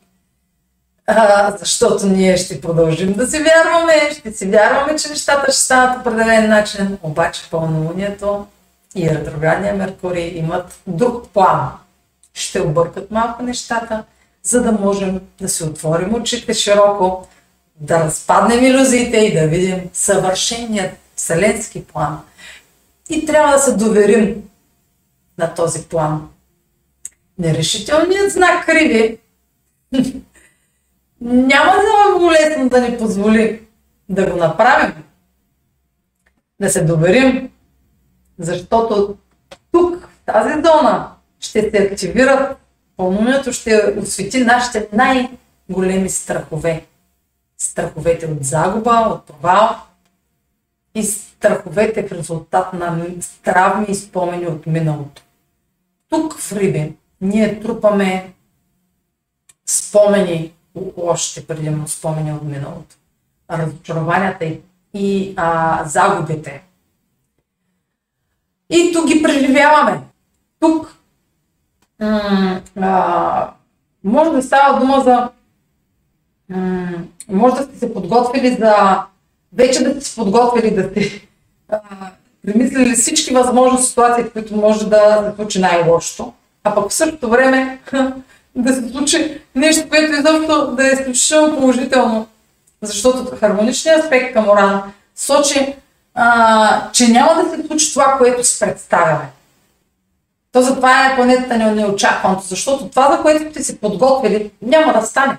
а, 1.07 1.51
защото 1.57 2.07
ние 2.07 2.37
ще 2.37 2.61
продължим 2.61 3.13
да 3.13 3.27
си 3.27 3.43
вярваме, 3.43 4.11
ще 4.11 4.31
си 4.31 4.49
вярваме, 4.49 4.95
че 4.95 5.09
нещата 5.09 5.51
ще 5.51 5.61
станат 5.61 5.99
определен 5.99 6.49
начин, 6.49 6.97
обаче 7.03 7.49
пълнолунието 7.51 8.47
и 8.95 9.09
ретроградния 9.09 9.73
Меркурий 9.73 10.33
имат 10.35 10.79
друг 10.87 11.29
план. 11.29 11.71
Ще 12.33 12.61
объркат 12.61 13.11
малко 13.11 13.43
нещата, 13.43 14.03
за 14.43 14.61
да 14.61 14.71
можем 14.71 15.21
да 15.41 15.49
се 15.49 15.65
отворим 15.65 16.15
очите 16.15 16.53
широко, 16.53 17.27
да 17.75 17.99
разпаднем 17.99 18.63
иллюзиите 18.63 19.17
и 19.17 19.33
да 19.39 19.47
видим 19.47 19.89
съвършеният 19.93 20.91
вселенски 21.15 21.85
план. 21.85 22.19
И 23.09 23.25
трябва 23.25 23.51
да 23.51 23.59
се 23.59 23.75
доверим 23.75 24.49
на 25.37 25.53
този 25.53 25.87
план. 25.87 26.29
Нерешителният 27.39 28.31
знак 28.31 28.65
криви 28.65 29.19
няма 31.21 31.71
да 31.71 31.81
е 31.81 32.09
много 32.09 32.31
лесно 32.31 32.69
да 32.69 32.81
ни 32.81 32.97
позволи 32.97 33.61
да 34.09 34.31
го 34.31 34.37
направим, 34.37 35.03
да 36.59 36.69
се 36.69 36.83
доверим, 36.83 37.51
защото 38.39 39.17
тук, 39.71 39.95
в 40.01 40.25
тази 40.25 40.53
зона, 40.53 41.11
ще 41.39 41.61
се 41.61 41.77
активират 41.77 42.57
пълнолунието, 42.97 43.53
ще 43.53 43.95
освети 43.97 44.43
нашите 44.43 44.87
най-големи 44.93 46.09
страхове. 46.09 46.85
Страховете 47.57 48.25
от 48.25 48.43
загуба, 48.43 48.91
от 48.91 49.25
провал 49.25 49.75
и 50.97 51.03
страховете 51.03 52.07
в 52.07 52.11
резултат 52.11 52.73
на 52.73 53.05
травми 53.43 53.85
и 53.89 53.95
спомени 53.95 54.47
от 54.47 54.67
миналото. 54.67 55.21
Тук 56.09 56.39
в 56.39 56.51
Риби 56.51 56.93
ние 57.21 57.59
трупаме 57.59 58.33
спомени, 59.65 60.53
още 60.97 61.47
предимно 61.47 61.87
спомени 61.87 62.33
от 62.33 62.43
миналото. 62.43 62.95
Разочарованията 63.51 64.45
и, 64.93 65.33
а, 65.37 65.83
загубите. 65.85 66.63
И 68.69 68.91
тук 68.93 69.07
ги 69.07 69.23
преживяваме. 69.23 70.01
Тук 70.59 70.97
а, 72.75 73.51
може 74.03 74.31
да 74.31 74.41
става 74.41 74.79
дума 74.79 75.01
за 75.01 75.29
м- 76.49 77.03
може 77.29 77.55
да 77.55 77.63
сте 77.63 77.77
се 77.77 77.93
подготвили 77.93 78.55
за 78.55 79.03
вече 79.53 79.83
да 79.83 80.01
сте 80.01 80.15
подготвили 80.15 80.75
да 80.75 80.89
сте 80.89 81.27
премислили 82.45 82.95
всички 82.95 83.33
възможни 83.33 83.83
ситуации, 83.83 84.23
в 84.23 84.33
които 84.33 84.55
може 84.55 84.89
да 84.89 85.25
се 85.29 85.35
случи 85.35 85.59
най-лошото, 85.59 86.33
а 86.63 86.75
пък 86.75 86.89
в 86.89 86.93
същото 86.93 87.29
време 87.29 87.79
да 88.55 88.73
се 88.73 88.89
случи 88.89 89.41
нещо, 89.55 89.89
което 89.89 90.13
изобщо 90.13 90.67
да 90.67 90.87
е 90.87 90.91
изключително 90.91 91.57
положително. 91.57 92.27
Защото 92.81 93.35
хармоничният 93.35 94.03
аспект 94.03 94.33
към 94.33 94.49
Оран 94.49 94.81
сочи, 95.15 95.75
а, 96.13 96.91
че 96.91 97.07
няма 97.07 97.43
да 97.43 97.49
се 97.49 97.67
случи 97.67 97.93
това, 97.93 98.15
което 98.17 98.43
си 98.43 98.59
представяме. 98.59 99.29
То 100.51 100.61
затова 100.61 101.05
е 101.05 101.15
планетата 101.15 101.57
неочакваното, 101.57 102.43
защото 102.43 102.89
това, 102.89 103.11
за 103.11 103.21
което 103.21 103.51
сте 103.51 103.63
се 103.63 103.79
подготвили, 103.79 104.51
няма 104.61 104.93
да 104.93 105.01
стане. 105.01 105.37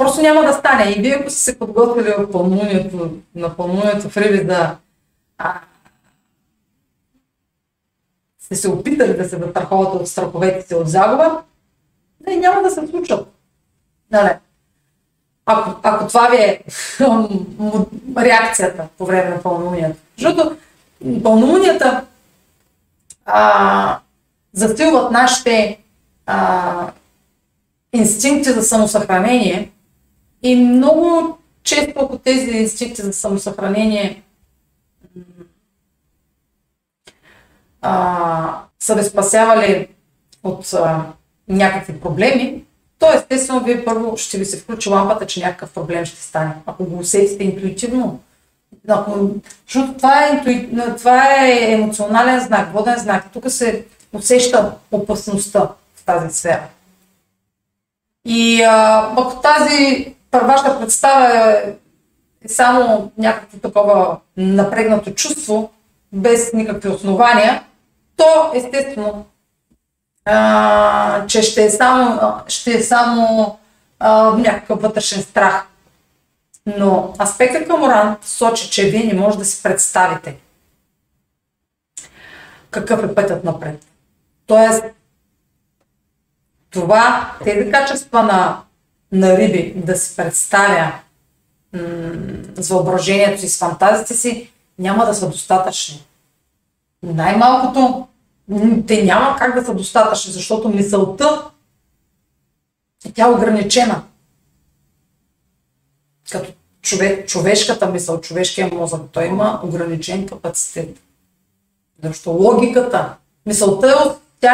Просто 0.00 0.22
няма 0.22 0.42
да 0.42 0.52
стане. 0.52 0.94
И 0.96 1.00
вие, 1.00 1.16
ако 1.20 1.30
сте 1.30 1.40
се 1.40 1.58
подготвили 1.58 2.14
в 2.18 2.30
пълнолунието, 2.30 3.10
на 3.34 3.56
пълнолунието 3.56 4.10
в 4.10 4.16
Риби 4.16 4.44
да 4.44 4.76
а, 5.38 5.60
сте 8.42 8.56
се 8.56 8.70
опитали 8.70 9.16
да 9.16 9.28
се 9.28 9.36
вътраховате 9.36 9.96
от 9.96 10.08
страховете 10.08 10.66
си 10.66 10.74
от 10.74 10.88
загуба, 10.88 11.42
не, 12.26 12.36
няма 12.36 12.62
да 12.62 12.70
се 12.70 12.86
случат. 12.86 13.28
Нали? 14.10 14.30
Ако, 15.46 15.80
ако 15.82 16.06
това 16.08 16.28
ви 16.28 16.36
е 16.36 16.62
реакцията 18.18 18.88
по 18.98 19.06
време 19.06 19.30
на 19.30 19.42
пълнолунието. 19.42 19.98
Защото 20.16 20.56
пълнолунията 21.22 22.04
а, 23.24 23.98
нашите 25.10 25.78
а, 26.26 26.90
инстинкти 27.92 28.52
за 28.52 28.62
самосъхранение 28.62 29.70
и 30.42 30.56
много 30.56 31.38
често, 31.62 31.92
ако 31.96 32.18
тези 32.18 32.50
инстинкти 32.50 33.02
за 33.02 33.12
самосъхранение 33.12 34.22
а, 37.82 38.62
са 38.78 38.94
ви 38.94 39.02
спасявали 39.04 39.88
от 40.44 40.72
а, 40.74 41.04
някакви 41.48 42.00
проблеми, 42.00 42.64
то 42.98 43.12
естествено 43.12 43.64
вие 43.64 43.84
първо 43.84 44.16
ще 44.16 44.38
ви 44.38 44.44
се 44.44 44.56
включи 44.56 44.88
лампата, 44.88 45.26
че 45.26 45.40
някакъв 45.40 45.70
проблем 45.70 46.04
ще 46.04 46.22
стане. 46.22 46.54
Ако 46.66 46.84
го 46.84 46.98
усетите 46.98 47.44
интуитивно, 47.44 48.20
ако, 48.88 49.30
защото 49.66 49.94
това 49.94 50.24
е, 50.24 50.32
интуи, 50.32 50.68
това 50.98 51.44
е 51.44 51.72
емоционален 51.72 52.40
знак, 52.40 52.72
воден 52.72 52.98
знак. 52.98 53.32
Тук 53.32 53.50
се 53.50 53.84
усеща 54.12 54.74
опасността 54.92 55.60
в 55.94 56.04
тази 56.04 56.36
сфера. 56.38 56.68
И 58.24 58.62
а, 58.62 59.12
ако 59.16 59.40
тази 59.40 60.14
вашата 60.38 60.80
представа 60.80 61.50
е, 61.50 61.74
е 62.44 62.48
само 62.48 63.12
някакво 63.18 63.58
такова 63.58 64.18
напрегнато 64.36 65.10
чувство, 65.10 65.70
без 66.12 66.52
никакви 66.52 66.88
основания, 66.88 67.64
то 68.16 68.50
естествено, 68.54 69.26
а, 70.24 71.26
че 71.26 71.42
ще 71.42 71.64
е 71.64 71.70
само, 71.70 72.20
ще 72.48 72.72
е 72.72 72.82
само 72.82 73.58
а, 73.98 74.30
някакъв 74.30 74.82
вътрешен 74.82 75.22
страх. 75.22 75.66
Но 76.66 77.14
аспектът 77.20 77.68
към 77.68 77.82
Оран 77.82 78.16
сочи, 78.22 78.70
че 78.70 78.90
вие 78.90 79.04
не 79.04 79.20
може 79.20 79.38
да 79.38 79.44
си 79.44 79.62
представите 79.62 80.36
какъв 82.70 83.04
е 83.04 83.14
пътят 83.14 83.44
напред. 83.44 83.86
Тоест, 84.46 84.84
това, 86.70 87.32
тези 87.44 87.70
качества 87.70 88.22
на, 88.22 88.62
на 89.12 89.36
риби 89.36 89.72
да 89.76 89.96
си 89.96 90.16
представя 90.16 90.92
м- 91.72 91.80
с 92.56 92.68
въображението 92.68 93.40
си, 93.40 93.48
с 93.48 93.58
фантазите 93.58 94.14
си, 94.14 94.52
няма 94.78 95.06
да 95.06 95.14
са 95.14 95.28
достатъчни. 95.28 96.06
Най-малкото 97.02 98.06
те 98.86 99.04
няма 99.04 99.36
как 99.38 99.54
да 99.54 99.66
са 99.66 99.74
достатъчни, 99.74 100.32
защото 100.32 100.68
мисълта 100.68 101.50
тя 103.14 103.26
е 103.26 103.30
ограничена. 103.30 104.02
Като 106.32 106.52
човек, 106.82 107.28
човешката 107.28 107.90
мисъл, 107.90 108.20
човешкия 108.20 108.70
мозък, 108.72 109.00
той 109.12 109.26
има 109.26 109.60
ограничен 109.64 110.26
капацитет. 110.26 111.00
Защото 112.02 112.30
логиката, 112.30 113.14
мисълта 113.46 114.16
е, 114.42 114.46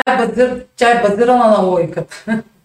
е, 0.42 0.64
тя 0.76 0.90
е 0.90 1.08
базирана 1.08 1.50
на 1.50 1.58
логиката. 1.58 2.42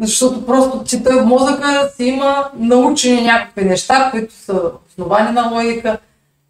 Защото 0.00 0.46
просто, 0.46 0.84
че 0.84 1.02
той 1.02 1.22
в 1.22 1.26
мозъка 1.26 1.90
си 1.96 2.04
има 2.04 2.50
научени 2.54 3.22
някакви 3.22 3.64
неща, 3.64 4.10
които 4.10 4.34
са 4.34 4.62
основани 4.88 5.32
на 5.32 5.50
логика. 5.50 5.98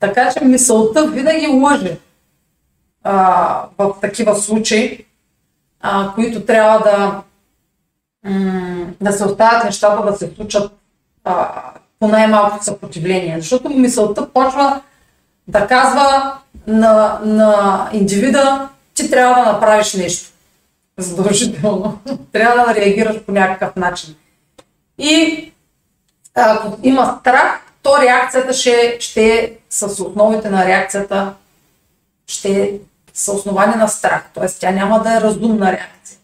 Така 0.00 0.32
че 0.32 0.44
мисълта 0.44 1.06
винаги 1.06 1.46
лъже 1.46 1.98
а, 3.04 3.64
в 3.78 3.94
такива 4.00 4.36
случаи, 4.36 5.06
а, 5.80 6.12
които 6.14 6.44
трябва 6.44 6.78
да, 6.78 7.22
да 9.00 9.12
се 9.12 9.24
оставят 9.24 9.64
нещата 9.64 10.10
да 10.12 10.16
се 10.16 10.30
случат 10.36 10.72
а, 11.24 11.62
по 12.00 12.08
най-малко 12.08 12.64
съпротивление. 12.64 13.40
Защото 13.40 13.70
мисълта 13.70 14.28
почва 14.28 14.80
да 15.48 15.66
казва 15.66 16.34
на, 16.66 17.20
на 17.24 17.88
индивида, 17.92 18.68
ти 18.94 19.10
трябва 19.10 19.44
да 19.44 19.52
направиш 19.52 19.94
нещо. 19.94 20.29
Задължително. 21.02 21.98
трябва 22.32 22.64
да 22.64 22.74
реагираш 22.74 23.20
по 23.20 23.32
някакъв 23.32 23.76
начин. 23.76 24.14
И 24.98 25.52
ако 26.34 26.78
има 26.82 27.18
страх, 27.20 27.60
то 27.82 28.02
реакцията 28.02 28.52
ще, 28.52 28.96
ще 29.00 29.26
е 29.26 29.52
с 29.70 29.86
основите 29.86 30.50
на 30.50 30.66
реакцията 30.66 31.34
ще 32.26 32.80
са 33.14 33.32
основани 33.32 33.76
на 33.76 33.88
страх, 33.88 34.30
т.е. 34.34 34.46
тя 34.60 34.70
няма 34.70 35.02
да 35.02 35.16
е 35.16 35.20
разумна 35.20 35.72
реакция. 35.72 36.18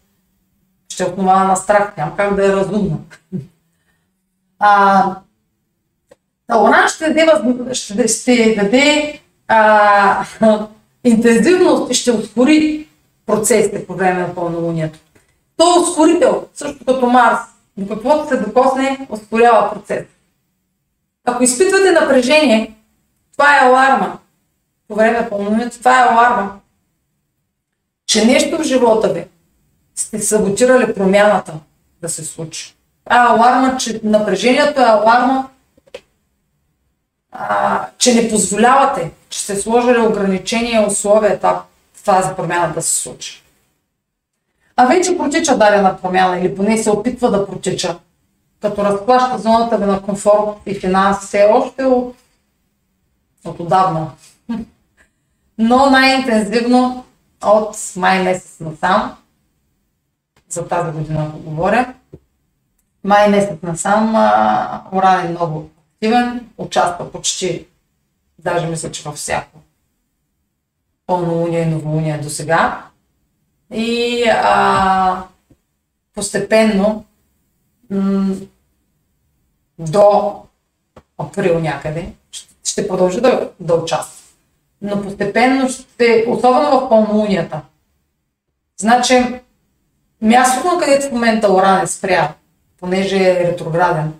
Ще 0.89 1.03
е 1.03 1.05
основана 1.05 1.43
на 1.43 1.55
страх, 1.55 1.97
няма 1.97 2.17
как 2.17 2.35
да 2.35 2.45
е 2.45 2.51
разумна. 2.51 2.97
А, 4.59 5.15
Уран 6.55 6.87
ще 6.87 7.07
даде, 7.07 7.27
ще, 7.73 8.07
ще 8.07 8.55
даде 8.55 9.19
а, 9.47 10.25
интензивност 11.03 11.91
и 11.91 11.93
ще 11.93 12.11
ускори 12.11 12.86
процесите 13.27 13.87
по 13.87 13.93
време 13.93 14.21
на 14.21 14.35
пълнолунието. 14.35 14.99
То 15.57 15.75
е 15.75 15.79
ускорител, 15.79 16.47
също 16.53 16.85
като 16.85 17.05
Марс. 17.07 17.39
До 17.77 17.95
каквото 17.95 18.27
се 18.27 18.37
докосне, 18.37 19.07
ускорява 19.09 19.73
процес. 19.73 20.05
Ако 21.25 21.43
изпитвате 21.43 21.91
напрежение, 21.91 22.75
това 23.31 23.57
е 23.57 23.65
аларма. 23.65 24.19
По 24.87 24.95
време 24.95 25.19
на 25.19 25.29
пълнолунието, 25.29 25.77
това 25.77 25.99
е 25.99 26.09
аларма. 26.09 26.59
Че 28.05 28.25
нещо 28.25 28.57
в 28.57 28.63
живота 28.63 29.13
ви 29.13 29.25
сте 29.95 30.19
саботирали 30.19 30.93
промяната 30.93 31.53
да 32.01 32.09
се 32.09 32.25
случи. 32.25 32.75
Това 33.05 33.23
е 33.23 33.27
аларма, 33.27 33.77
че 33.77 34.01
напрежението 34.03 34.81
е 34.81 34.83
аларма, 34.83 35.49
а, 37.31 37.87
че 37.97 38.15
не 38.15 38.29
позволявате, 38.29 39.11
че 39.29 39.39
сте 39.39 39.55
сложили 39.55 39.99
ограничения 39.99 40.81
и 40.81 40.85
условия 40.85 41.39
тази 42.07 42.35
промяна 42.35 42.73
да 42.73 42.81
се 42.81 43.01
случи. 43.01 43.43
А 44.75 44.85
вече 44.85 45.17
протича 45.17 45.57
дадена 45.57 45.97
промяна 46.01 46.39
или 46.39 46.55
поне 46.55 46.77
се 46.77 46.91
опитва 46.91 47.31
да 47.31 47.47
протича, 47.47 47.99
като 48.61 48.83
разплаща 48.83 49.37
зоната 49.37 49.77
ви 49.77 49.85
на 49.85 50.01
комфорт 50.01 50.57
и 50.65 50.79
финанси 50.79 51.45
още 51.49 51.83
от, 51.83 52.15
от 53.45 53.59
отдавна. 53.59 54.11
Но 55.57 55.89
най-интензивно 55.89 57.05
от 57.43 57.75
май 57.95 58.23
месец 58.23 58.59
насам, 58.59 59.17
за 60.49 60.67
тази 60.67 60.91
година 60.91 61.31
говоря, 61.35 61.93
май 63.03 63.29
месец 63.29 63.59
насам 63.63 64.09
Уран 64.91 65.25
е 65.25 65.29
много 65.29 65.69
активен, 65.93 66.49
участва 66.57 67.11
почти, 67.11 67.65
даже 68.39 68.67
мисля, 68.67 68.91
че 68.91 69.03
във 69.03 69.15
всяко 69.15 69.59
пълнолуние 71.07 71.61
и 71.61 71.65
новолуние 71.65 72.17
до 72.17 72.29
сега. 72.29 72.83
И 73.73 74.23
а, 74.29 75.23
постепенно 76.15 77.05
м- 77.89 78.35
до 79.79 80.33
април 81.17 81.59
някъде 81.59 82.13
ще 82.63 82.87
продължи 82.87 83.21
да, 83.21 83.49
да 83.59 83.73
участва. 83.75 84.23
Но 84.81 85.01
постепенно 85.01 85.69
ще, 85.69 86.25
особено 86.27 86.79
в 86.79 86.89
пълнолунията. 86.89 87.61
Значи, 88.79 89.41
мястото, 90.21 90.75
на 90.75 90.79
където 90.79 91.07
в 91.07 91.11
момента 91.11 91.53
Оран 91.53 91.81
е 91.81 91.87
спря, 91.87 92.33
понеже 92.79 93.17
е 93.17 93.43
ретрограден, 93.47 94.13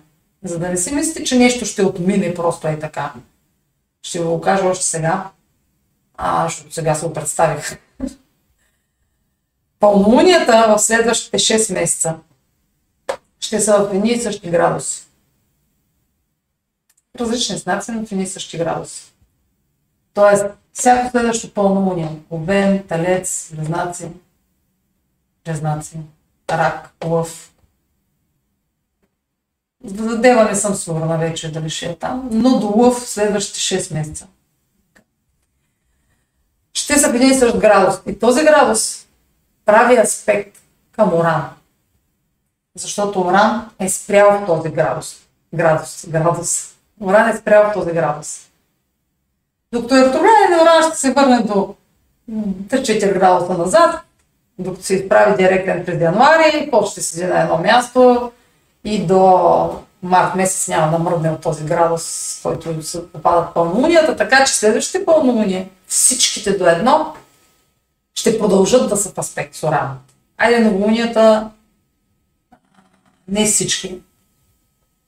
за 0.44 0.58
да 0.58 0.68
не 0.68 0.76
си 0.76 0.94
мислите, 0.94 1.24
че 1.24 1.38
нещо 1.38 1.64
ще 1.64 1.84
отмине 1.84 2.34
просто 2.34 2.68
е 2.68 2.78
така. 2.78 3.12
Ще 4.02 4.18
го 4.18 4.40
кажа 4.40 4.66
още 4.66 4.84
сега, 4.84 5.30
а, 6.18 6.44
защото 6.44 6.74
сега 6.74 6.94
се 6.94 7.06
го 7.06 7.12
представих. 7.12 7.78
Пълнолунията 9.80 10.66
в 10.68 10.78
следващите 10.78 11.38
6 11.38 11.72
месеца 11.74 12.16
ще 13.40 13.60
са 13.60 13.84
в 13.84 13.94
едни 13.94 14.10
и 14.10 14.20
същи 14.20 14.50
градуси. 14.50 15.06
Различни 17.20 17.58
знаци, 17.58 17.90
но 17.90 18.06
в 18.06 18.12
едни 18.12 18.24
и 18.24 18.26
същи 18.26 18.58
градуси. 18.58 19.12
Тоест, 20.14 20.44
всяко 20.72 21.10
следващо 21.10 21.54
пълнолуние, 21.54 22.18
Овен, 22.30 22.84
Талец, 22.88 23.50
Близнаци, 23.54 24.08
Близнаци, 25.44 25.98
Рак, 26.50 26.94
Лъв, 27.04 27.52
за 29.84 30.18
Дева 30.18 30.44
не 30.44 30.54
съм 30.54 30.74
сигурна 30.74 31.18
вече 31.18 31.52
дали 31.52 31.70
ще 31.70 31.86
е 31.86 31.96
там, 31.96 32.28
но 32.32 32.58
до 32.58 32.72
Лъв 32.76 33.08
следващите 33.08 33.58
6 33.58 33.94
месеца. 33.94 34.26
Ще 36.88 36.98
са 36.98 37.12
в 37.12 37.14
един 37.14 37.30
и 37.30 37.34
същ 37.34 37.58
градус. 37.58 37.94
И 38.06 38.18
този 38.18 38.44
градус 38.44 39.06
прави 39.66 39.96
аспект 39.96 40.56
към 40.92 41.14
Оран. 41.14 41.48
Защото 42.76 43.20
Оран 43.20 43.70
е 43.78 43.88
спрял 43.88 44.30
в 44.30 44.46
този 44.46 44.70
градус. 44.70 45.16
Градус, 45.54 46.06
градус. 46.08 46.74
Оран 47.00 47.28
е 47.28 47.36
спрял 47.36 47.70
в 47.70 47.72
този 47.74 47.90
градус. 47.90 48.40
Докато 49.72 49.96
е 49.96 49.98
ретрограден 49.98 50.60
Оран 50.62 50.82
ще 50.82 50.98
се 50.98 51.12
върне 51.12 51.42
до 51.42 51.74
3-4 52.30 53.18
градуса 53.18 53.58
назад, 53.58 54.00
докато 54.58 54.84
се 54.84 54.94
изправи 54.94 55.36
директен 55.36 55.84
през 55.84 56.00
януари, 56.00 56.68
после 56.70 57.02
седи 57.02 57.26
на 57.26 57.42
едно 57.42 57.58
място, 57.58 58.32
и 58.84 59.06
до 59.06 59.82
март 60.02 60.34
месец 60.34 60.68
няма 60.68 60.90
да 60.90 60.98
мръдне 60.98 61.30
от 61.30 61.40
този 61.40 61.64
градус, 61.64 62.38
който 62.42 62.82
се 62.82 63.12
попадат 63.12 63.54
пълнолунията, 63.54 64.16
така 64.16 64.44
че 64.44 64.54
следващите 64.54 65.04
пълнолуния, 65.04 65.68
всичките 65.88 66.58
до 66.58 66.66
едно, 66.66 67.14
ще 68.14 68.38
продължат 68.38 68.88
да 68.88 68.96
са 68.96 69.10
в 69.10 69.18
аспект 69.18 69.54
с 69.54 69.62
Оран. 69.62 69.98
Айде 70.38 70.60
новолунията, 70.60 71.50
не 73.28 73.46
всички, 73.46 74.00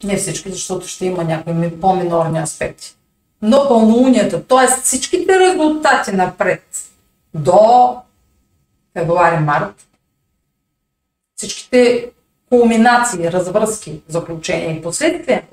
не 0.04 0.16
всички, 0.16 0.52
защото 0.52 0.86
ще 0.86 1.06
има 1.06 1.24
някои 1.24 1.80
по-минорни 1.80 2.38
аспекти. 2.38 2.96
Но 3.42 3.68
пълнолунията, 3.68 4.44
т.е. 4.44 4.80
всичките 4.82 5.40
резултати 5.40 6.12
напред 6.12 6.62
до 7.34 7.96
февруари-март, 8.92 9.86
всичките 11.36 12.10
кулминации, 12.48 13.32
развръзки, 13.32 14.02
заключения 14.08 14.76
и 14.76 14.82
последствия, 14.82 15.46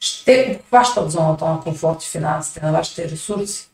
ще 0.00 0.58
обхващат 0.60 1.10
зоната 1.10 1.44
на 1.44 1.60
комфорт 1.60 2.04
и 2.04 2.08
финансите, 2.08 2.60
на 2.60 2.72
вашите 2.72 3.10
ресурси. 3.10 3.71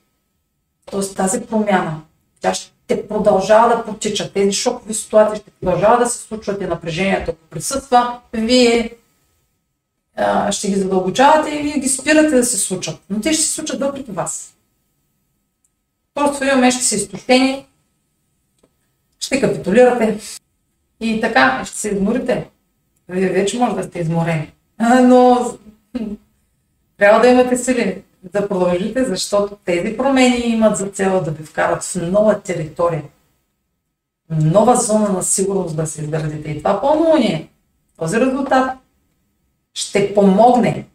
Тоест 0.91 1.17
тази 1.17 1.41
промяна, 1.41 2.01
тя 2.41 2.55
ще 2.55 3.09
продължава 3.09 3.77
да 3.77 3.85
протича. 3.85 4.33
Тези 4.33 4.53
шокови 4.53 4.95
ситуации 4.95 5.41
ще 5.41 5.51
продължава 5.51 5.99
да 5.99 6.07
се 6.07 6.19
случват 6.19 6.63
и 6.63 6.67
напрежението, 6.67 7.31
ако 7.31 7.41
присъства, 7.51 8.21
вие 8.33 8.95
а, 10.17 10.53
ще 10.53 10.69
ги 10.69 10.75
задълбочавате 10.75 11.51
и 11.51 11.63
вие 11.63 11.79
ги 11.79 11.89
спирате 11.89 12.37
да 12.37 12.45
се 12.45 12.59
случат. 12.59 13.01
Но 13.11 13.21
те 13.21 13.33
ще 13.33 13.43
се 13.43 13.53
случат 13.53 13.81
въпреки 13.81 14.11
вас. 14.11 14.55
Просто 16.15 16.45
момент 16.45 16.75
ще 16.75 16.85
се 16.85 16.97
изтощени, 16.97 17.67
ще 19.21 19.41
капитулирате, 19.41 20.19
и 21.01 21.21
така, 21.21 21.65
ще 21.65 21.77
се 21.77 21.89
изморите. 21.89 22.51
Вие 23.09 23.29
вече 23.29 23.59
може 23.59 23.77
да 23.77 23.83
сте 23.83 23.99
изморени. 23.99 24.53
Но 25.03 25.51
трябва 26.99 27.21
да 27.21 27.29
имате 27.29 27.57
сили 27.57 28.03
да 28.33 28.49
продължите, 28.49 29.05
защото 29.05 29.57
тези 29.65 29.97
промени 29.97 30.37
имат 30.37 30.77
за 30.77 30.87
цел 30.87 31.23
да 31.25 31.31
ви 31.31 31.45
вкарат 31.45 31.83
в 31.83 31.95
нова 31.95 32.41
територия. 32.41 33.03
Нова 34.31 34.77
зона 34.77 35.09
на 35.09 35.23
сигурност 35.23 35.77
да 35.77 35.87
се 35.87 36.03
изградите. 36.03 36.51
И 36.51 36.59
това 36.59 36.81
пълнолуние, 36.81 37.49
този 37.97 38.21
резултат 38.21 38.79
ще 39.75 40.15
помогне 40.15 40.87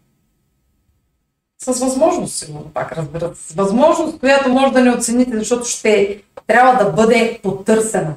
с 1.63 1.79
възможност, 1.79 2.35
сигурно 2.35 2.71
пак 2.73 2.91
разбират, 2.91 3.37
с 3.37 3.53
възможност, 3.53 4.19
която 4.19 4.49
може 4.49 4.73
да 4.73 4.81
не 4.81 4.91
оцените, 4.91 5.37
защото 5.37 5.65
ще 5.65 6.23
трябва 6.47 6.83
да 6.83 6.91
бъде 6.91 7.39
потърсена. 7.43 8.15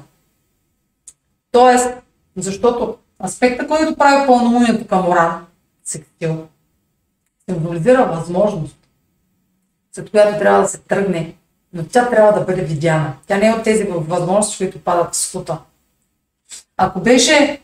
Тоест, 1.51 1.89
защото 2.35 2.97
аспекта, 3.23 3.67
който 3.67 3.95
прави 3.95 4.27
пълнолунието 4.27 4.87
към 4.87 5.07
Оран, 5.07 5.45
сектил, 5.83 6.47
символизира 7.49 8.05
възможност, 8.05 8.76
след 9.97 10.11
която 10.11 10.39
трябва 10.39 10.61
да 10.61 10.67
се 10.67 10.77
тръгне, 10.77 11.33
но 11.73 11.83
тя 11.85 12.09
трябва 12.09 12.39
да 12.39 12.45
бъде 12.45 12.61
видяна. 12.61 13.13
Тя 13.27 13.37
не 13.37 13.47
е 13.47 13.53
от 13.53 13.63
тези 13.63 13.83
възможности, 13.83 14.57
които 14.57 14.79
падат 14.79 15.13
в 15.13 15.17
скута. 15.17 15.57
Ако 16.77 16.99
беше 16.99 17.61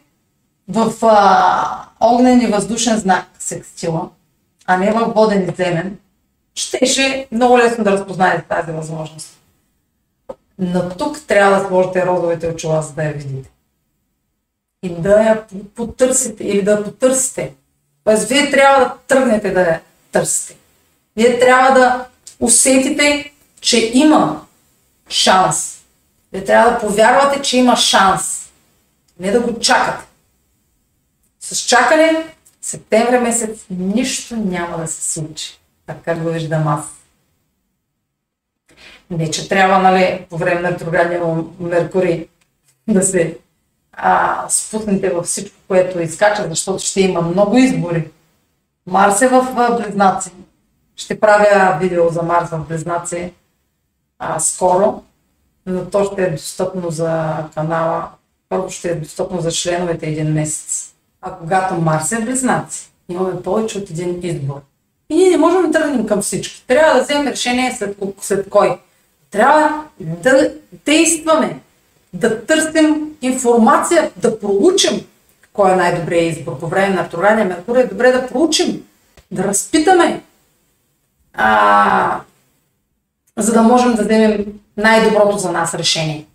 в 0.68 0.94
а, 1.02 1.86
огнен 2.00 2.42
и 2.42 2.48
въздушен 2.48 2.98
знак 2.98 3.26
секстила, 3.40 4.10
а 4.66 4.78
не 4.78 4.92
в 4.92 5.14
воден 5.16 5.50
и 5.50 5.56
земен, 5.56 5.98
щеше 6.56 7.28
много 7.32 7.58
лесно 7.58 7.84
да 7.84 7.92
разпознаете 7.92 8.48
тази 8.50 8.72
възможност. 8.72 9.40
Но 10.60 10.90
тук 10.90 11.28
трябва 11.28 11.60
да 11.60 11.68
сложите 11.68 12.06
розовите 12.06 12.48
очила, 12.48 12.82
за 12.82 12.94
да 12.94 13.04
я 13.04 13.14
видите 13.14 13.50
и 14.84 14.90
да 14.90 15.24
я 15.24 15.44
потърсите 15.76 16.44
или 16.44 16.62
да 16.62 16.84
потърсите. 16.84 17.54
Тоест, 18.04 18.30
вие 18.30 18.52
трябва 18.52 18.80
да 18.80 18.94
тръгнете 19.08 19.52
да 19.52 19.62
я 19.62 19.82
търсите. 20.12 20.56
Вие 21.16 21.40
трябва 21.40 21.80
да 21.80 22.06
усетите, 22.44 23.32
че 23.62 23.92
има 23.94 24.46
шанс. 25.10 25.84
Вие 26.34 26.44
трябва 26.44 26.72
да 26.72 26.80
повярвате, 26.80 27.42
че 27.42 27.58
има 27.58 27.76
шанс. 27.76 28.52
Не 29.20 29.32
да 29.32 29.40
го 29.40 29.60
чакате. 29.60 30.06
С 31.40 31.58
чакане, 31.58 32.26
септември 32.62 33.20
месец, 33.20 33.66
нищо 33.70 34.36
няма 34.36 34.78
да 34.78 34.88
се 34.88 35.14
случи. 35.14 35.60
Така 35.88 36.16
го 36.16 36.30
виждам 36.30 36.68
аз. 36.68 36.86
Не, 39.10 39.32
че 39.32 39.50
трябва, 39.50 39.80
нали, 39.80 40.26
по 40.30 40.38
време 40.38 40.62
на 40.62 40.72
ретроградния 40.72 41.22
Меркурий 41.60 42.28
да 42.88 43.04
се 43.04 43.38
а, 43.94 44.46
спуснете 44.50 45.10
във 45.10 45.26
всичко, 45.26 45.58
което 45.68 46.00
изкача, 46.00 46.48
защото 46.50 46.86
ще 46.86 47.02
има 47.02 47.22
много 47.22 47.58
избори. 47.58 48.10
Марс 48.88 49.22
е 49.22 49.28
в 49.28 49.78
Близнаци. 49.82 50.32
Ще 50.96 51.20
правя 51.20 51.78
видео 51.82 52.10
за 52.10 52.22
Марс 52.22 52.50
в 52.50 52.66
Близнаци 52.70 53.34
а, 54.20 54.40
скоро, 54.40 55.04
но 55.66 55.86
то 55.86 56.04
ще 56.04 56.24
е 56.24 56.32
достъпно 56.32 56.92
за 56.92 57.34
канала. 57.56 58.10
Първо 58.50 58.70
ще 58.70 58.90
е 58.90 58.96
достъпно 58.96 59.42
за 59.42 59.52
членовете 59.52 60.06
един 60.06 60.34
месец. 60.34 60.94
А 61.22 61.32
когато 61.32 61.74
Марс 61.74 62.12
е 62.12 62.22
Близнаци, 62.22 62.92
имаме 63.10 63.42
повече 63.42 63.78
от 63.78 63.90
един 63.90 64.20
избор. 64.24 64.62
И 65.10 65.16
ние 65.16 65.30
не 65.30 65.38
можем 65.38 65.62
да 65.62 65.80
тръгнем 65.80 66.08
към 66.08 66.22
всички. 66.22 66.64
Трябва 66.68 66.94
да 66.94 67.04
вземем 67.04 67.28
решение 67.28 67.76
след, 67.78 67.98
след 68.22 68.50
кой. 68.50 68.80
Трябва 69.32 69.86
да 70.00 70.54
действаме, 70.86 71.60
да 72.14 72.46
търсим 72.46 73.12
информация, 73.22 74.12
да 74.18 74.40
проучим 74.40 75.06
кой 75.54 75.72
е 75.72 75.76
най-добрият 75.76 76.38
избор. 76.38 76.60
По 76.60 76.68
време 76.68 76.96
на 76.96 77.04
ретроградния 77.04 77.46
Меркурий 77.46 77.84
е 77.84 77.88
добре 77.88 78.12
да 78.12 78.28
проучим, 78.28 78.84
да 79.32 79.44
разпитаме, 79.44 80.22
а, 81.34 82.20
за 83.38 83.54
да 83.54 83.62
можем 83.62 83.94
да 83.94 84.04
вземем 84.04 84.46
най-доброто 84.78 85.38
за 85.38 85.52
нас 85.52 85.74
решение. 85.74 86.26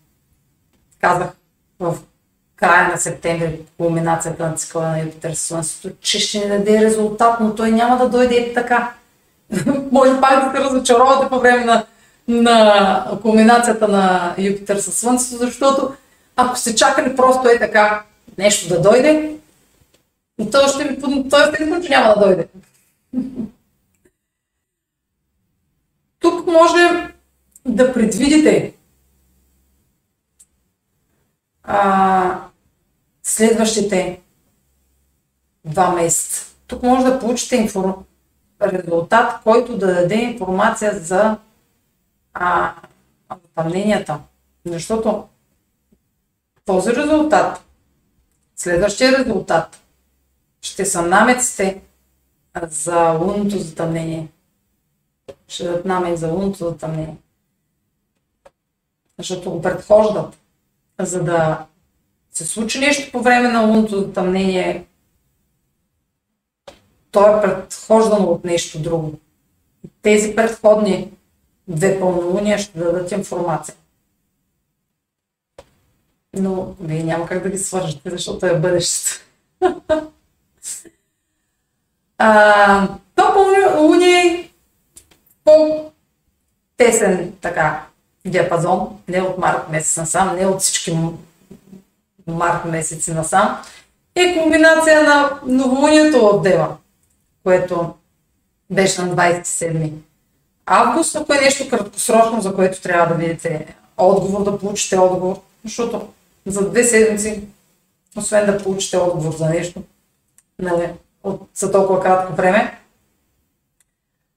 Казах 1.01 1.29
в 1.81 1.97
края 2.57 2.89
на 2.89 2.99
септември, 2.99 3.61
кулминацията 3.77 4.47
на 4.47 4.55
цикъла 4.55 4.89
на 4.89 5.01
Юпитер 5.01 5.33
Слънцето, 5.33 5.91
че 6.01 6.21
ще 6.21 6.39
ни 6.39 6.49
даде 6.49 6.81
резултат, 6.81 7.41
но 7.41 7.55
той 7.55 7.71
няма 7.71 7.99
да 7.99 8.09
дойде 8.09 8.53
така. 8.55 8.93
Може 9.93 10.21
пак 10.21 10.45
да 10.45 10.59
се 10.59 10.65
разочаровате 10.65 11.29
по 11.29 11.41
време 11.41 11.65
на, 11.65 11.85
на 12.29 13.19
кулминацията 13.23 13.89
на 13.89 14.35
Юпитер 14.39 14.77
с 14.77 14.93
Слънцето, 14.93 15.37
защото 15.37 15.95
ако 16.37 16.59
сте 16.59 16.75
чакали 16.75 17.17
просто 17.17 17.49
е 17.49 17.59
така 17.59 18.03
нещо 18.39 18.69
да 18.69 18.81
дойде, 18.81 19.33
то 20.53 20.69
ще 20.69 20.85
ви, 20.85 20.99
то 21.31 21.43
естествено, 21.43 21.83
че 21.83 21.89
няма 21.89 22.15
да 22.15 22.27
дойде. 22.27 22.49
Тук 26.29 26.47
може 26.47 27.13
да 27.65 27.93
предвидите 27.95 28.75
а, 31.63 32.49
следващите 33.23 34.21
два 35.65 35.91
месеца. 35.91 36.57
Тук 36.67 36.83
може 36.83 37.05
да 37.05 37.19
получите 37.19 37.57
информ... 37.57 37.95
резултат, 38.63 39.43
който 39.43 39.79
да 39.79 39.95
даде 39.95 40.15
информация 40.15 40.99
за 41.01 41.39
а, 42.35 42.75
затъмненията. 43.43 44.21
Защото 44.65 45.29
този 46.65 46.91
резултат, 46.91 47.65
следващия 48.57 49.19
резултат, 49.19 49.81
ще 50.63 50.85
са 50.85 51.03
намеците 51.03 51.81
за 52.63 53.11
лунното 53.11 53.59
затъмнение. 53.59 54.29
Ще 55.49 55.65
дадат 55.65 55.85
намец 55.85 56.21
за 56.21 56.29
лунното. 56.29 56.77
Защото 59.19 59.51
го 59.51 59.63
предхождат, 59.63 60.39
за 61.01 61.25
да 61.25 61.67
се 62.31 62.47
случи 62.47 62.79
нещо 62.79 63.13
по 63.13 63.23
време 63.23 63.49
на 63.49 63.61
лунното 63.61 63.99
затъмнение, 63.99 64.87
то 67.11 67.37
е 67.37 67.41
предхождано 67.43 68.27
от 68.27 68.45
нещо 68.45 68.79
друго. 68.79 69.19
Тези 70.03 70.37
предходни 70.37 71.11
две 71.69 72.01
пълнолуния 72.01 72.59
ще 72.59 72.79
дадат 72.79 73.13
информация. 73.13 73.75
Но 76.35 76.75
вие 76.81 77.03
няма 77.03 77.27
как 77.27 77.43
да 77.43 77.51
ги 77.51 77.59
свържете, 77.59 78.11
защото 78.11 78.47
е 78.47 78.61
бъдещето. 78.61 79.25
а, 82.19 82.89
то 83.15 83.35
пълнолуние 83.35 84.48
по-тесен 85.49 87.33
така 87.41 87.83
диапазон, 88.27 88.99
не 89.09 89.23
от 89.23 89.39
март 89.39 89.69
месец 89.71 89.97
насам, 89.97 90.37
не 90.37 90.47
от 90.47 90.61
всички 90.61 90.99
март 92.27 92.65
месеци 92.65 93.13
насам, 93.13 93.59
е 94.15 94.39
комбинация 94.39 95.03
на 95.03 95.31
новолунието 95.47 96.27
от 96.27 96.43
Дева, 96.43 96.77
което 97.45 97.95
беше 98.71 99.03
на 99.03 99.17
27 99.17 99.91
август, 100.67 101.17
ако 101.17 101.35
е 101.35 101.41
нещо 101.41 101.69
краткосрочно, 101.69 102.41
за 102.41 102.55
което 102.55 102.83
трябва 102.83 103.07
да 103.07 103.15
видите 103.15 103.77
отговор, 103.97 104.45
да 104.45 104.59
получите 104.59 104.99
отговор, 104.99 105.41
защото 105.65 106.09
за 106.47 106.71
две 106.71 106.85
седмици, 106.85 107.43
освен 108.17 108.47
да 108.47 108.63
получите 108.63 108.97
отговор 108.97 109.37
за 109.37 109.49
нещо, 109.49 109.83
нали, 110.59 110.93
от, 111.23 111.49
за 111.55 111.73
толкова 111.73 112.01
кратко 112.01 112.35
време, 112.35 112.79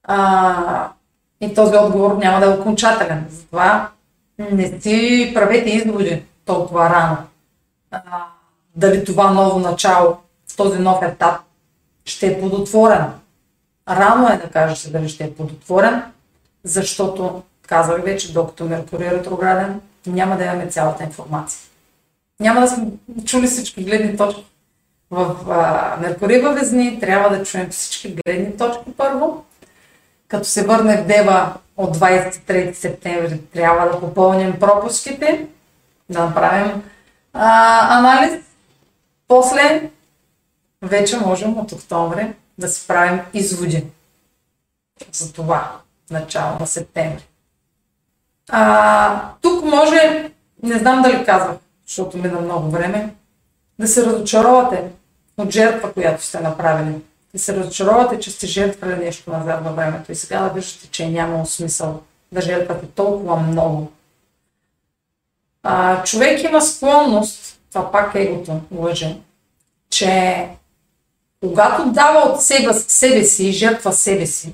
а, 0.04 0.92
и 1.42 1.54
този 1.54 1.78
отговор 1.78 2.18
няма 2.18 2.40
да 2.40 2.46
е 2.46 2.60
окончателен. 2.60 3.26
Затова 3.30 3.90
не 4.40 4.82
си 4.82 5.32
правете 5.34 5.70
изводи 5.70 6.24
толкова 6.46 6.90
рано 6.90 7.18
а, 7.92 8.00
дали 8.76 9.06
това 9.06 9.32
ново 9.32 9.60
начало, 9.60 10.18
този 10.58 10.80
нов 10.80 11.04
етап 11.04 11.36
ще 12.06 12.28
е 12.28 12.40
плодотворен. 12.40 13.06
Рано 13.90 14.28
е 14.28 14.38
да 14.38 14.50
кажете 14.50 14.90
дали 14.90 15.10
ще 15.10 15.24
е 15.24 15.34
плодотворен, 15.34 16.04
защото 16.64 17.44
казах 17.68 18.04
вече, 18.04 18.34
докато 18.34 18.66
Меркурий 18.66 19.08
е 19.08 19.12
ретрограден, 19.12 19.82
няма 20.08 20.38
да 20.38 20.46
имаме 20.46 20.68
цялата 20.68 21.04
информация. 21.04 21.60
Няма 22.40 22.62
да 22.62 22.68
сме 22.68 22.88
чули 23.26 23.48
всички 23.48 23.84
гледни 23.84 24.18
точки. 24.18 24.46
В 25.12 25.36
а, 25.50 25.98
Меркурий 26.02 26.42
във 26.42 26.56
Везни 26.56 27.00
трябва 27.00 27.38
да 27.38 27.44
чуем 27.44 27.70
всички 27.70 28.16
гледни 28.26 28.58
точки 28.58 28.92
първо. 28.98 29.46
Като 30.32 30.46
се 30.46 30.66
върне 30.66 30.98
в 30.98 31.08
Дева 31.08 31.54
от 31.78 31.98
23 31.98 32.74
септември, 32.74 33.42
трябва 33.54 33.90
да 33.90 34.00
попълним 34.00 34.60
пропуските, 34.60 35.48
да 36.10 36.26
направим 36.26 36.84
а, 37.34 37.98
анализ. 37.98 38.40
После 39.28 39.90
вече 40.82 41.18
можем 41.18 41.58
от 41.58 41.72
октомври 41.72 42.34
да 42.58 42.68
си 42.68 42.88
правим 42.88 43.22
изводи 43.34 43.86
за 45.12 45.34
това 45.34 45.72
начало 46.12 46.58
на 46.60 46.68
септември. 46.68 47.28
А, 48.50 49.32
тук 49.42 49.64
може, 49.64 50.32
не 50.64 50.80
знам 50.80 51.02
дали 51.02 51.26
казвам, 51.26 51.58
защото 51.88 52.18
мина 52.18 52.42
много 52.42 52.70
време, 52.70 53.16
да 53.80 53.88
се 53.88 54.06
разочаровате 54.06 54.84
от 55.38 55.52
жертва, 55.52 55.94
която 55.94 56.24
сте 56.24 56.40
направили. 56.40 57.02
Да 57.34 57.40
се 57.40 57.56
разочаровате, 57.56 58.20
че 58.20 58.32
сте 58.32 58.48
жертвали 58.48 58.96
нещо 58.96 59.32
назад 59.32 59.64
във 59.64 59.76
времето. 59.76 60.12
И 60.12 60.16
сега 60.16 60.40
да 60.40 60.50
виждате, 60.50 60.88
че 60.88 61.10
няма 61.10 61.46
смисъл 61.46 62.02
да 62.32 62.42
жертвате 62.42 62.86
толкова 62.88 63.36
много. 63.38 63.92
А, 65.64 66.04
човек 66.04 66.44
има 66.44 66.62
склонност, 66.62 67.60
това 67.70 67.92
пак 67.92 68.16
е 68.16 68.22
егото 68.22 68.62
лъже, 68.72 69.18
че 69.90 70.48
когато 71.44 71.92
дава 71.92 72.32
от 72.32 72.42
себе, 72.42 72.74
себе 72.74 73.24
си 73.24 73.48
и 73.48 73.52
жертва 73.52 73.94
себе 73.94 74.26
си, 74.26 74.54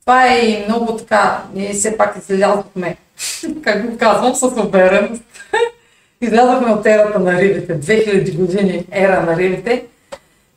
това 0.00 0.26
е 0.26 0.38
и 0.38 0.64
много 0.64 0.96
така, 0.96 1.44
ние 1.54 1.72
все 1.72 1.96
пак 1.96 2.16
излязохме, 2.16 2.96
как 3.62 3.90
го 3.90 3.98
казвам, 3.98 4.34
с 4.34 4.42
увереност, 4.42 5.22
излязохме 6.20 6.72
от 6.72 6.86
ерата 6.86 7.18
на 7.18 7.40
рибите, 7.40 7.80
2000 7.80 8.36
години 8.36 8.86
ера 8.92 9.22
на 9.22 9.36
рибите, 9.36 9.84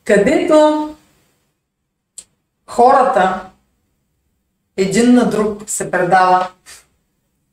където 0.04 0.88
хората 2.68 3.40
един 4.76 5.14
на 5.14 5.30
друг 5.30 5.62
се 5.66 5.90
предава, 5.90 6.48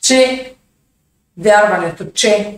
че 0.02 0.54
вярването, 1.38 2.06
че 2.14 2.58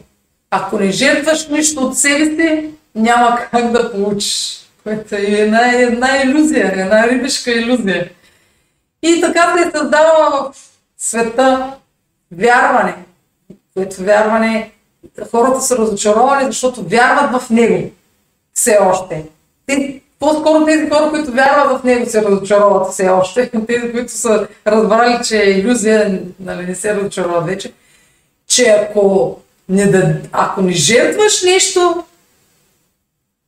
ако 0.51 0.79
не 0.79 0.91
жертваш 0.91 1.47
нищо 1.47 1.81
от 1.81 1.97
себе 1.97 2.25
си, 2.25 2.69
няма 2.95 3.39
как 3.51 3.71
да 3.71 3.91
получиш. 3.91 4.63
Което 4.83 5.15
е 5.15 5.19
една, 5.19 5.71
една 5.71 6.21
иллюзия, 6.23 6.71
една 6.75 7.07
рибишка 7.07 7.51
иллюзия. 7.51 8.09
И 9.01 9.21
така 9.21 9.57
се 9.57 9.71
създава 9.71 10.51
в 10.51 10.57
света 10.97 11.73
вярване, 12.31 12.95
което 13.73 14.03
вярване 14.03 14.71
хората 15.31 15.61
са 15.61 15.77
разочаровани, 15.77 16.45
защото 16.45 16.83
вярват 16.83 17.41
в 17.41 17.49
него 17.49 17.91
все 18.53 18.77
още. 18.81 19.25
Те, 19.65 20.01
по-скоро 20.19 20.65
тези 20.65 20.89
хора, 20.89 21.09
които 21.09 21.31
вярват 21.31 21.81
в 21.81 21.83
него, 21.83 22.09
се 22.09 22.23
разочароват 22.23 22.91
все 22.91 23.09
още. 23.09 23.51
Тези, 23.67 23.91
които 23.91 24.11
са 24.11 24.47
разбрали, 24.67 25.19
че 25.27 25.41
е 25.41 25.49
иллюзия, 25.49 26.21
нали, 26.39 26.65
не 26.65 26.75
се 26.75 26.95
разочароват 26.95 27.45
вече 27.45 27.73
че 28.47 28.63
ако 28.63 29.37
не, 29.69 29.87
да, 29.87 30.21
ако 30.31 30.61
не 30.61 30.71
жертваш 30.71 31.43
нещо, 31.43 32.03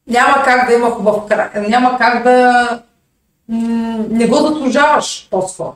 няма 0.08 0.44
как 0.44 0.68
да 0.68 0.74
има 0.74 0.92
хубав 0.92 1.28
край. 1.28 1.50
Няма 1.68 1.98
как 1.98 2.24
да 2.24 2.82
не 4.10 4.28
го 4.28 4.36
заслужаваш 4.36 5.28
по-скоро. 5.32 5.76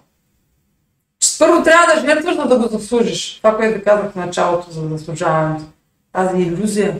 Първо 1.39 1.63
трябва 1.63 1.95
да 1.95 2.01
жертваш, 2.01 2.35
за 2.35 2.45
да 2.45 2.57
го 2.57 2.67
заслужиш. 2.67 3.37
Това, 3.37 3.55
което 3.57 3.83
казах 3.83 4.11
в 4.11 4.15
началото 4.15 4.71
за 4.71 4.87
заслужаването. 4.87 5.65
Тази 6.13 6.41
иллюзия, 6.41 6.99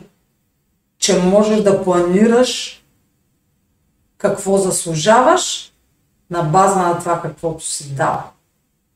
че 0.99 1.17
можеш 1.17 1.61
да 1.61 1.83
планираш 1.83 2.82
какво 4.23 4.57
заслужаваш 4.57 5.73
на 6.29 6.43
база 6.43 6.79
на 6.79 6.99
това 6.99 7.21
каквото 7.21 7.65
си 7.65 7.95
дал. 7.95 8.23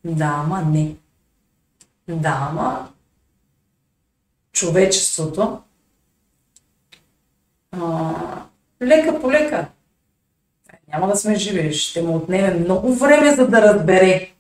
Да, 0.06 0.44
ама 0.44 0.62
не. 0.62 0.96
Да, 2.08 2.48
ама 2.50 2.90
човечеството 4.52 5.62
лека 8.82 9.22
по 9.22 9.32
лека. 9.32 9.68
Няма 10.88 11.08
да 11.08 11.16
сме 11.16 11.36
живи, 11.36 11.74
ще 11.74 12.02
му 12.02 12.16
отнеме 12.16 12.60
много 12.60 12.94
време 12.94 13.36
за 13.36 13.48
да 13.48 13.62
разбере. 13.62 14.32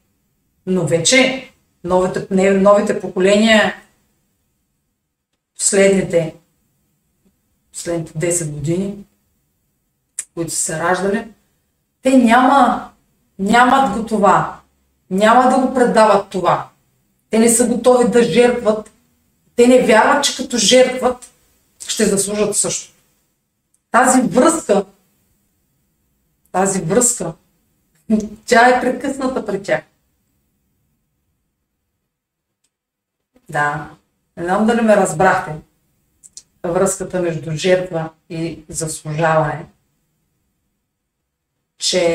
Но 0.65 0.85
вече 0.87 1.49
новите, 1.83 2.27
не, 2.31 2.51
новите 2.51 2.99
поколения, 2.99 3.75
последните, 5.57 6.35
последните 7.73 8.13
10 8.13 8.51
години, 8.51 9.05
които 10.37 10.51
са 10.51 10.57
се 10.57 10.79
раждали, 10.79 11.27
те 12.01 12.17
няма, 12.17 12.89
нямат 13.39 13.97
го 13.97 14.05
това. 14.05 14.59
Няма 15.09 15.49
да 15.49 15.67
го 15.67 15.73
предават 15.73 16.29
това. 16.29 16.69
Те 17.29 17.39
не 17.39 17.49
са 17.49 17.67
готови 17.67 18.09
да 18.09 18.23
жертват. 18.23 18.91
Те 19.55 19.67
не 19.67 19.85
вярват, 19.85 20.23
че 20.23 20.37
като 20.37 20.57
жертват, 20.57 21.31
ще 21.87 22.05
заслужат 22.05 22.55
също. 22.55 22.93
Тази 23.91 24.21
връзка, 24.21 24.85
тази 26.51 26.81
връзка, 26.81 27.33
тя 28.45 28.67
е 28.67 28.81
прекъсната 28.81 29.45
при 29.45 29.63
тях. 29.63 29.83
Да, 33.49 33.89
не 34.37 34.43
знам 34.43 34.67
дали 34.67 34.81
ме 34.81 34.97
разбрахте. 34.97 35.55
Връзката 36.63 37.21
между 37.21 37.51
жертва 37.51 38.09
и 38.29 38.63
заслужаване, 38.69 39.65
че 41.89 42.05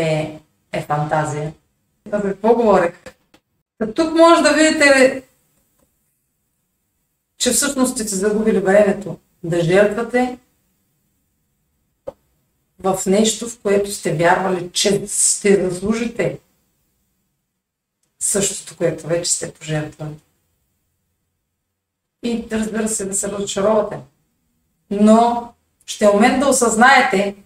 е 0.73 0.83
фантазия. 0.83 1.53
За 2.13 2.23
какво 2.23 2.55
говорех? 2.55 2.93
тук 3.95 4.15
може 4.15 4.43
да 4.43 4.53
видите, 4.53 5.23
че 7.39 7.51
всъщност 7.51 7.95
сте 7.95 8.07
загубили 8.07 8.59
времето 8.59 9.19
да 9.43 9.61
жертвате 9.61 10.39
в 12.79 13.01
нещо, 13.07 13.49
в 13.49 13.61
което 13.61 13.93
сте 13.93 14.15
вярвали, 14.15 14.71
че 14.73 15.07
сте 15.07 15.71
заслужите 15.71 16.39
същото, 18.21 18.77
което 18.77 19.07
вече 19.07 19.31
сте 19.31 19.53
пожертвали. 19.55 20.15
И 22.23 22.47
разбира 22.53 22.89
се, 22.89 23.05
да 23.05 23.15
се 23.15 23.29
разочаровате. 23.29 23.99
Но 24.91 25.53
ще 25.87 26.05
е 26.05 26.09
момент 26.09 26.41
да 26.41 26.49
осъзнаете, 26.49 27.37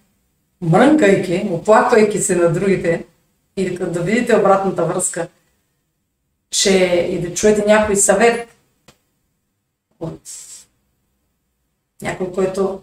мрънкайки, 0.62 1.48
оплаквайки 1.50 2.18
се 2.18 2.36
на 2.36 2.52
другите 2.52 3.06
и 3.56 3.78
да 3.78 4.02
видите 4.02 4.36
обратната 4.36 4.84
връзка, 4.84 5.28
че 6.50 6.84
и 7.10 7.20
да 7.20 7.34
чуете 7.34 7.64
някой 7.66 7.96
съвет 7.96 8.48
от 10.00 10.20
някой, 12.02 12.32
който 12.32 12.82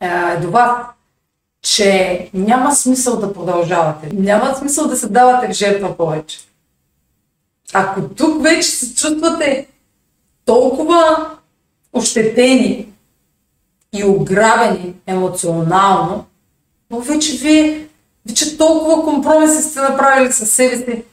е 0.00 0.36
до 0.36 0.50
вас, 0.50 0.86
че 1.62 2.30
няма 2.34 2.74
смисъл 2.74 3.20
да 3.20 3.32
продължавате. 3.32 4.10
Няма 4.12 4.54
смисъл 4.54 4.88
да 4.88 4.96
се 4.96 5.08
давате 5.08 5.48
в 5.48 5.52
жертва 5.52 5.96
повече. 5.96 6.38
Ако 7.72 8.08
тук 8.08 8.42
вече 8.42 8.68
се 8.68 8.94
чувствате 8.94 9.68
толкова 10.44 11.30
ощетени 11.92 12.89
и 13.92 14.04
ограбени 14.04 14.94
емоционално, 15.06 16.26
но 16.90 17.00
вече 17.00 17.36
вие 17.36 17.86
вече 18.28 18.58
толкова 18.58 19.04
компромиси 19.04 19.62
сте 19.62 19.80
направили 19.80 20.32
със 20.32 20.50
себе 20.50 20.76
си, 20.76 21.04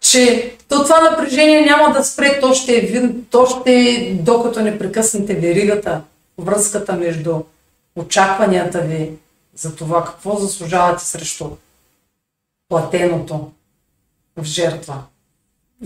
че 0.00 0.54
то 0.68 0.82
това 0.82 1.10
напрежение 1.10 1.60
няма 1.60 1.92
да 1.92 2.04
спре, 2.04 2.40
то 2.40 2.54
ще, 2.54 2.76
е, 2.76 3.10
то 3.30 3.46
ще 3.46 4.14
докато 4.22 4.60
не 4.60 4.78
прекъснете 4.78 5.34
веригата, 5.34 6.00
връзката 6.38 6.92
между 6.92 7.40
очакванията 7.96 8.80
ви 8.80 9.10
за 9.54 9.76
това 9.76 10.04
какво 10.04 10.36
заслужавате 10.36 11.04
срещу 11.04 11.50
платеното 12.68 13.50
в 14.36 14.44
жертва. 14.44 15.02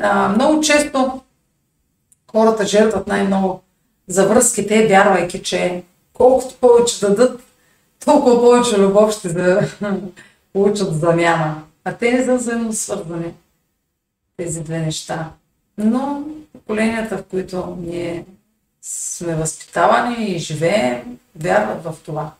А, 0.01 0.28
много 0.28 0.61
често 0.61 1.20
хората 2.30 2.66
жертват 2.66 3.07
най-много 3.07 3.62
за 4.09 4.26
връзките, 4.26 4.87
вярвайки, 4.87 5.43
че 5.43 5.82
колкото 6.16 6.54
повече 6.54 7.00
дадат, 7.00 7.40
толкова 8.04 8.40
повече 8.40 8.78
любов 8.78 9.12
ще 9.12 9.32
да 9.32 9.70
получат 10.52 11.00
замяна. 11.00 11.62
А 11.84 11.92
те 11.92 12.12
не 12.12 12.24
са 12.24 12.34
взаимно 12.36 12.72
свързани 12.72 13.34
тези 14.36 14.62
две 14.62 14.78
неща. 14.78 15.30
Но 15.78 16.24
поколенията, 16.52 17.18
в 17.18 17.24
които 17.24 17.76
ние 17.80 18.24
сме 18.82 19.34
възпитавани 19.34 20.24
и 20.24 20.38
живеем, 20.38 21.18
вярват 21.36 21.84
в 21.84 21.94
това. 22.04 22.32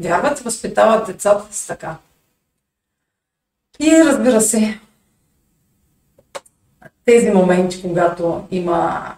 Вярват 0.00 0.40
и 0.40 0.42
възпитават 0.42 1.06
децата 1.06 1.54
си 1.54 1.66
така. 1.66 1.96
И 3.80 4.04
разбира 4.04 4.40
се, 4.40 4.80
тези 7.04 7.30
моменти, 7.30 7.82
когато 7.82 8.46
има 8.50 9.14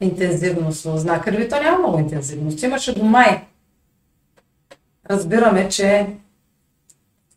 интензивност 0.00 0.84
в 0.84 0.98
знака 0.98 1.48
то 1.48 1.62
няма 1.62 1.78
много 1.78 1.98
интензивност. 1.98 2.62
Имаше 2.62 2.94
до 2.94 3.04
май. 3.04 3.46
Разбираме, 5.10 5.68
че 5.68 6.06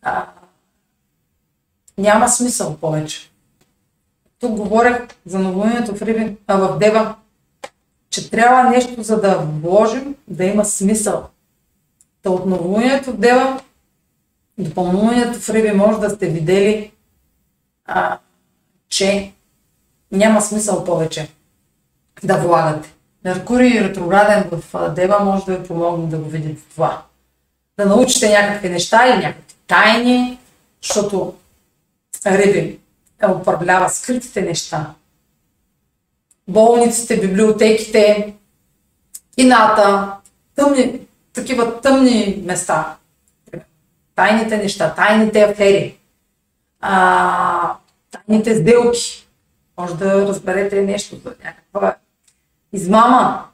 а, 0.02 0.28
няма 1.98 2.30
смисъл 2.30 2.78
повече. 2.78 3.30
Тук 4.40 4.52
говорех 4.52 5.08
за 5.26 5.40
новолунието 5.40 5.96
в 5.96 6.02
Риби, 6.02 6.38
а 6.48 6.58
в 6.58 6.78
Дева, 6.78 7.16
че 8.10 8.32
трябва 8.32 8.70
нещо, 8.70 9.04
за 9.04 9.22
да 9.22 9.38
вложим, 9.38 10.16
да 10.28 10.46
има 10.46 10.66
смисъл. 10.66 11.30
Та 12.22 12.30
от 12.30 12.46
новолунието 12.46 13.12
в 13.12 13.18
Дева 13.18 13.62
до 14.58 14.74
пълнолунието 14.74 15.40
в 15.40 15.50
Риби 15.50 15.72
може 15.72 16.00
да 16.00 16.10
сте 16.10 16.30
видели, 16.30 16.92
а, 17.86 18.20
че 18.90 19.34
няма 20.12 20.42
смисъл 20.42 20.86
повече 20.86 21.30
да 22.24 22.38
влагате. 22.38 22.94
Меркурий 23.26 23.84
ретрограден 23.84 24.50
в 24.52 24.90
Дева 24.90 25.20
може 25.20 25.46
да 25.46 25.58
ви 25.58 25.68
помогне 25.68 26.08
да 26.08 26.18
го 26.18 26.30
видите 26.30 26.62
това. 26.74 27.04
Да 27.78 27.86
научите 27.86 28.30
някакви 28.30 28.70
неща 28.70 29.08
или 29.08 29.26
някакви 29.26 29.56
тайни, 29.68 30.40
защото 30.82 31.34
Риби 32.26 32.80
управлява 33.32 33.90
скритите 33.90 34.42
неща. 34.42 34.94
Болниците, 36.48 37.20
библиотеките, 37.20 38.34
кината, 39.38 40.12
тъмни, 40.56 41.00
такива 41.34 41.82
тъмни 41.82 42.44
места. 42.46 42.96
Тайните 44.16 44.58
неща, 44.58 44.94
тайните 44.96 45.42
афери, 45.42 45.98
а, 46.82 47.76
тайните 48.12 48.56
сделки. 48.56 49.28
Може 49.78 49.98
да 49.98 50.28
разберете 50.28 50.82
нещо 50.82 51.16
за 51.24 51.36
някаква 51.44 51.96
измама. 52.74 53.46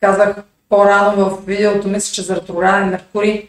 Казах 0.00 0.36
по-рано 0.68 1.30
в 1.30 1.46
видеото, 1.46 1.88
мисля, 1.88 2.14
че 2.14 2.22
за 2.22 2.36
ретрограден 2.36 2.88
Меркурий. 2.88 3.48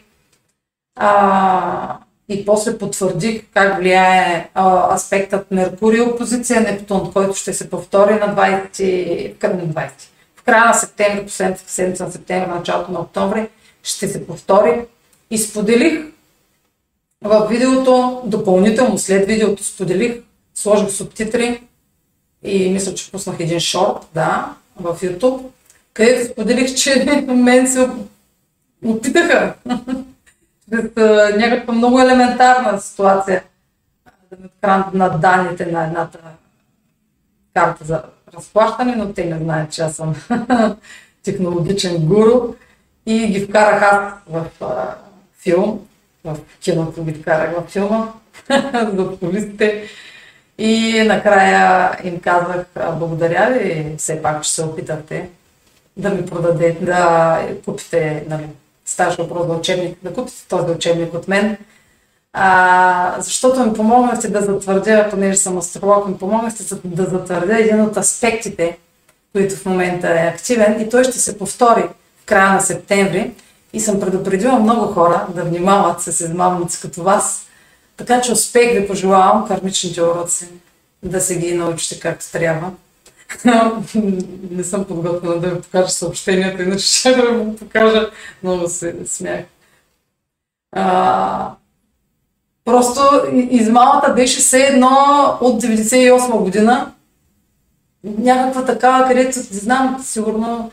А, 0.96 1.98
и 2.28 2.44
после 2.44 2.78
потвърдих 2.78 3.42
как 3.54 3.78
влияе 3.78 4.50
а, 4.54 4.94
аспектът 4.94 5.50
Меркурий 5.50 6.00
опозиция 6.00 6.60
Нептун, 6.60 7.12
който 7.12 7.34
ще 7.34 7.52
се 7.52 7.70
повтори 7.70 8.14
на 8.14 8.36
20, 8.36 9.38
към 9.38 9.52
20. 9.52 9.90
В 10.36 10.42
края 10.42 10.64
на 10.64 10.74
септември, 10.74 11.24
последната 11.24 11.62
седмица 11.66 12.04
на 12.04 12.10
септември, 12.10 12.50
началото 12.50 12.92
на 12.92 13.00
октомври, 13.00 13.48
ще 13.82 14.08
се 14.08 14.26
повтори. 14.26 14.84
И 15.30 15.38
споделих 15.38 16.04
в 17.24 17.46
видеото, 17.50 18.22
допълнително 18.24 18.98
след 18.98 19.26
видеото 19.26 19.64
споделих, 19.64 20.22
сложих 20.54 20.90
субтитри 20.90 21.62
и 22.42 22.70
мисля, 22.70 22.94
че 22.94 23.10
пуснах 23.10 23.40
един 23.40 23.60
шорт, 23.60 24.06
да, 24.14 24.54
в 24.80 24.96
YouTube, 25.00 25.42
където 25.94 26.32
споделих, 26.32 26.74
че 26.74 27.24
мен 27.28 27.66
се 27.66 27.90
опитаха 28.84 29.54
с 30.70 30.90
някаква 31.36 31.74
много 31.74 32.00
елементарна 32.00 32.80
ситуация 32.80 33.42
да 34.30 34.36
ми 34.36 34.46
откранат 34.46 35.20
данните 35.20 35.66
на 35.66 35.84
едната 35.84 36.18
карта 37.54 37.84
за 37.84 38.02
разплащане, 38.34 38.96
но 38.96 39.12
те 39.12 39.24
не 39.24 39.38
знаят, 39.38 39.72
че 39.72 39.82
аз 39.82 39.96
съм 39.96 40.14
технологичен 41.22 41.96
гуру 41.96 42.54
и 43.06 43.26
ги 43.26 43.40
вкарах 43.40 43.82
аз 43.82 44.12
в 44.28 44.46
а, 44.60 44.94
филм 45.38 45.88
в 46.24 46.36
киното 46.60 47.04
ги 47.04 47.14
вкарах 47.14 47.54
в 47.56 47.70
филма 47.70 48.12
за 48.96 49.18
полиците. 49.20 49.88
И 50.58 51.02
накрая 51.06 51.90
им 52.04 52.20
казах 52.20 52.66
благодаря 52.76 53.50
ви, 53.50 53.94
все 53.98 54.22
пак, 54.22 54.42
че 54.42 54.50
се 54.50 54.62
опитахте 54.62 55.28
да 55.96 56.10
ми 56.10 56.26
продадете, 56.26 56.84
да 56.84 57.40
купите, 57.64 58.24
нали, 58.28 58.46
ставаш 58.86 59.16
въпрос 59.16 59.46
за 59.46 59.52
учебник, 59.52 59.98
да 60.02 60.14
купите 60.14 60.48
този 60.48 60.72
учебник 60.72 61.14
от 61.14 61.28
мен. 61.28 61.56
А, 62.32 63.14
защото 63.18 63.66
ми 63.66 63.72
помогнахте 63.72 64.28
да 64.28 64.40
затвърдя, 64.40 65.06
понеже 65.10 65.38
съм 65.38 65.58
астролог, 65.58 66.08
ми 66.08 66.18
помогнахте 66.18 66.64
да 66.84 67.04
затвърдя 67.04 67.58
един 67.58 67.80
от 67.80 67.96
аспектите, 67.96 68.78
които 69.32 69.56
в 69.56 69.66
момента 69.66 70.08
е 70.08 70.26
активен 70.34 70.80
и 70.80 70.88
той 70.88 71.04
ще 71.04 71.18
се 71.18 71.38
повтори 71.38 71.82
в 72.22 72.26
края 72.26 72.52
на 72.52 72.60
септември. 72.60 73.32
И 73.72 73.80
съм 73.80 74.00
предупредила 74.00 74.58
много 74.58 74.92
хора 74.92 75.26
да 75.34 75.44
внимават 75.44 76.02
с 76.02 76.20
измамници 76.20 76.80
като 76.80 77.02
вас, 77.02 77.47
така 77.98 78.20
че 78.20 78.32
успех 78.32 78.72
ви 78.72 78.88
пожелавам 78.88 79.48
кармичните 79.48 80.02
уроци 80.02 80.48
да 81.02 81.20
се 81.20 81.38
ги 81.38 81.54
научите 81.54 82.00
както 82.00 82.32
трябва. 82.32 82.72
не 84.50 84.64
съм 84.64 84.84
подготвена 84.84 85.38
да 85.38 85.48
ви 85.48 85.60
покажа 85.60 85.88
съобщенията, 85.88 86.62
иначе 86.62 86.86
ще 86.86 87.14
да 87.14 87.22
ви 87.22 87.44
го 87.44 87.56
покажа. 87.56 88.10
Много 88.42 88.68
се 88.68 88.96
смях. 89.06 89.44
А, 90.72 91.54
просто 92.64 93.00
измамата 93.32 94.12
беше 94.16 94.40
все 94.40 94.60
едно 94.60 94.88
от 95.40 95.62
98 95.62 96.38
година. 96.38 96.92
Някаква 98.04 98.64
такава, 98.64 99.08
където, 99.08 99.38
не 99.38 99.58
знам, 99.58 100.02
сигурно 100.04 100.70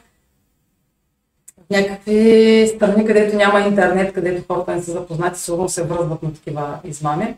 някакви 1.70 2.72
страни, 2.76 3.06
където 3.06 3.36
няма 3.36 3.60
интернет, 3.60 4.14
където 4.14 4.54
хората 4.54 4.76
не 4.76 4.84
са 4.84 4.92
запознати, 4.92 5.40
сигурно 5.40 5.70
се 5.70 5.84
връзват 5.84 6.24
на 6.24 6.34
такива 6.34 6.80
измами. 6.84 7.36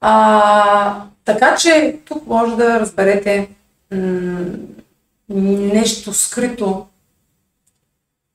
А, 0.00 1.02
така 1.24 1.56
че 1.56 1.98
тук 2.04 2.26
може 2.26 2.56
да 2.56 2.80
разберете 2.80 3.48
м- 3.92 4.56
нещо 5.28 6.12
скрито 6.14 6.86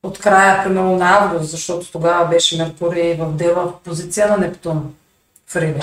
от 0.03 0.19
края, 0.19 0.63
примерно 0.63 0.95
на 0.95 1.17
август, 1.19 1.51
защото 1.51 1.91
тогава 1.91 2.27
беше 2.27 2.57
Меркурий 2.57 3.13
в 3.13 3.33
Дева 3.33 3.67
в 3.67 3.79
позиция 3.83 4.27
на 4.27 4.37
Нептун 4.37 4.93
в 5.47 5.55
Риби. 5.55 5.81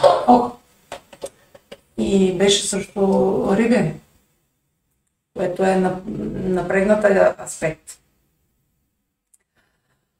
И 1.98 2.38
беше 2.38 2.66
също 2.66 3.48
Риби, 3.56 3.92
което 5.38 5.64
е 5.64 5.82
напрегната 6.44 7.34
аспект. 7.44 7.98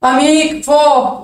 Ами, 0.00 0.50
какво? 0.54 1.22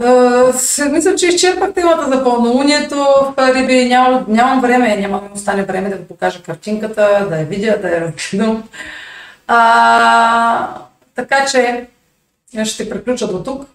Е, 0.83 0.89
мисля, 0.91 1.15
че 1.15 1.27
изчерпах 1.27 1.75
темата 1.75 2.09
за 2.11 2.25
пълнолунието 2.25 2.97
в 2.97 3.35
Риби. 3.39 3.89
Ням, 3.89 4.25
нямам 4.29 4.61
време, 4.61 4.97
няма 4.97 5.21
да 5.21 5.35
остане 5.35 5.63
време 5.63 5.89
да 5.89 6.09
покажа 6.09 6.43
картинката, 6.43 7.27
да 7.31 7.39
я 7.39 7.45
видя, 7.45 7.79
да 7.83 7.89
я 7.89 8.01
разгледам. 8.01 8.69
Така 11.15 11.47
че 11.51 11.87
ще 12.65 12.91
приключа 12.91 13.29
до 13.29 13.43
тук. 13.43 13.67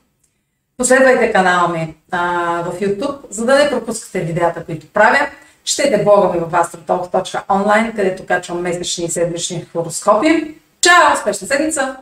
Последвайте 0.77 1.31
канала 1.31 1.67
ми 1.67 1.95
а, 2.11 2.21
в 2.61 2.79
YouTube, 2.79 3.17
за 3.29 3.45
да 3.45 3.55
не 3.55 3.69
пропускате 3.69 4.19
видеята, 4.19 4.63
които 4.65 4.87
правя. 4.87 5.27
Четете 5.63 6.03
блога 6.03 6.33
ми 6.33 6.39
в 6.39 6.51
astrotalk.online, 6.51 7.95
където 7.95 8.25
качвам 8.25 8.61
месечни 8.61 9.05
и 9.05 9.09
седмични 9.09 9.65
хороскопи. 9.73 10.55
Чао! 10.81 11.13
Успешна 11.13 11.47
седмица! 11.47 11.95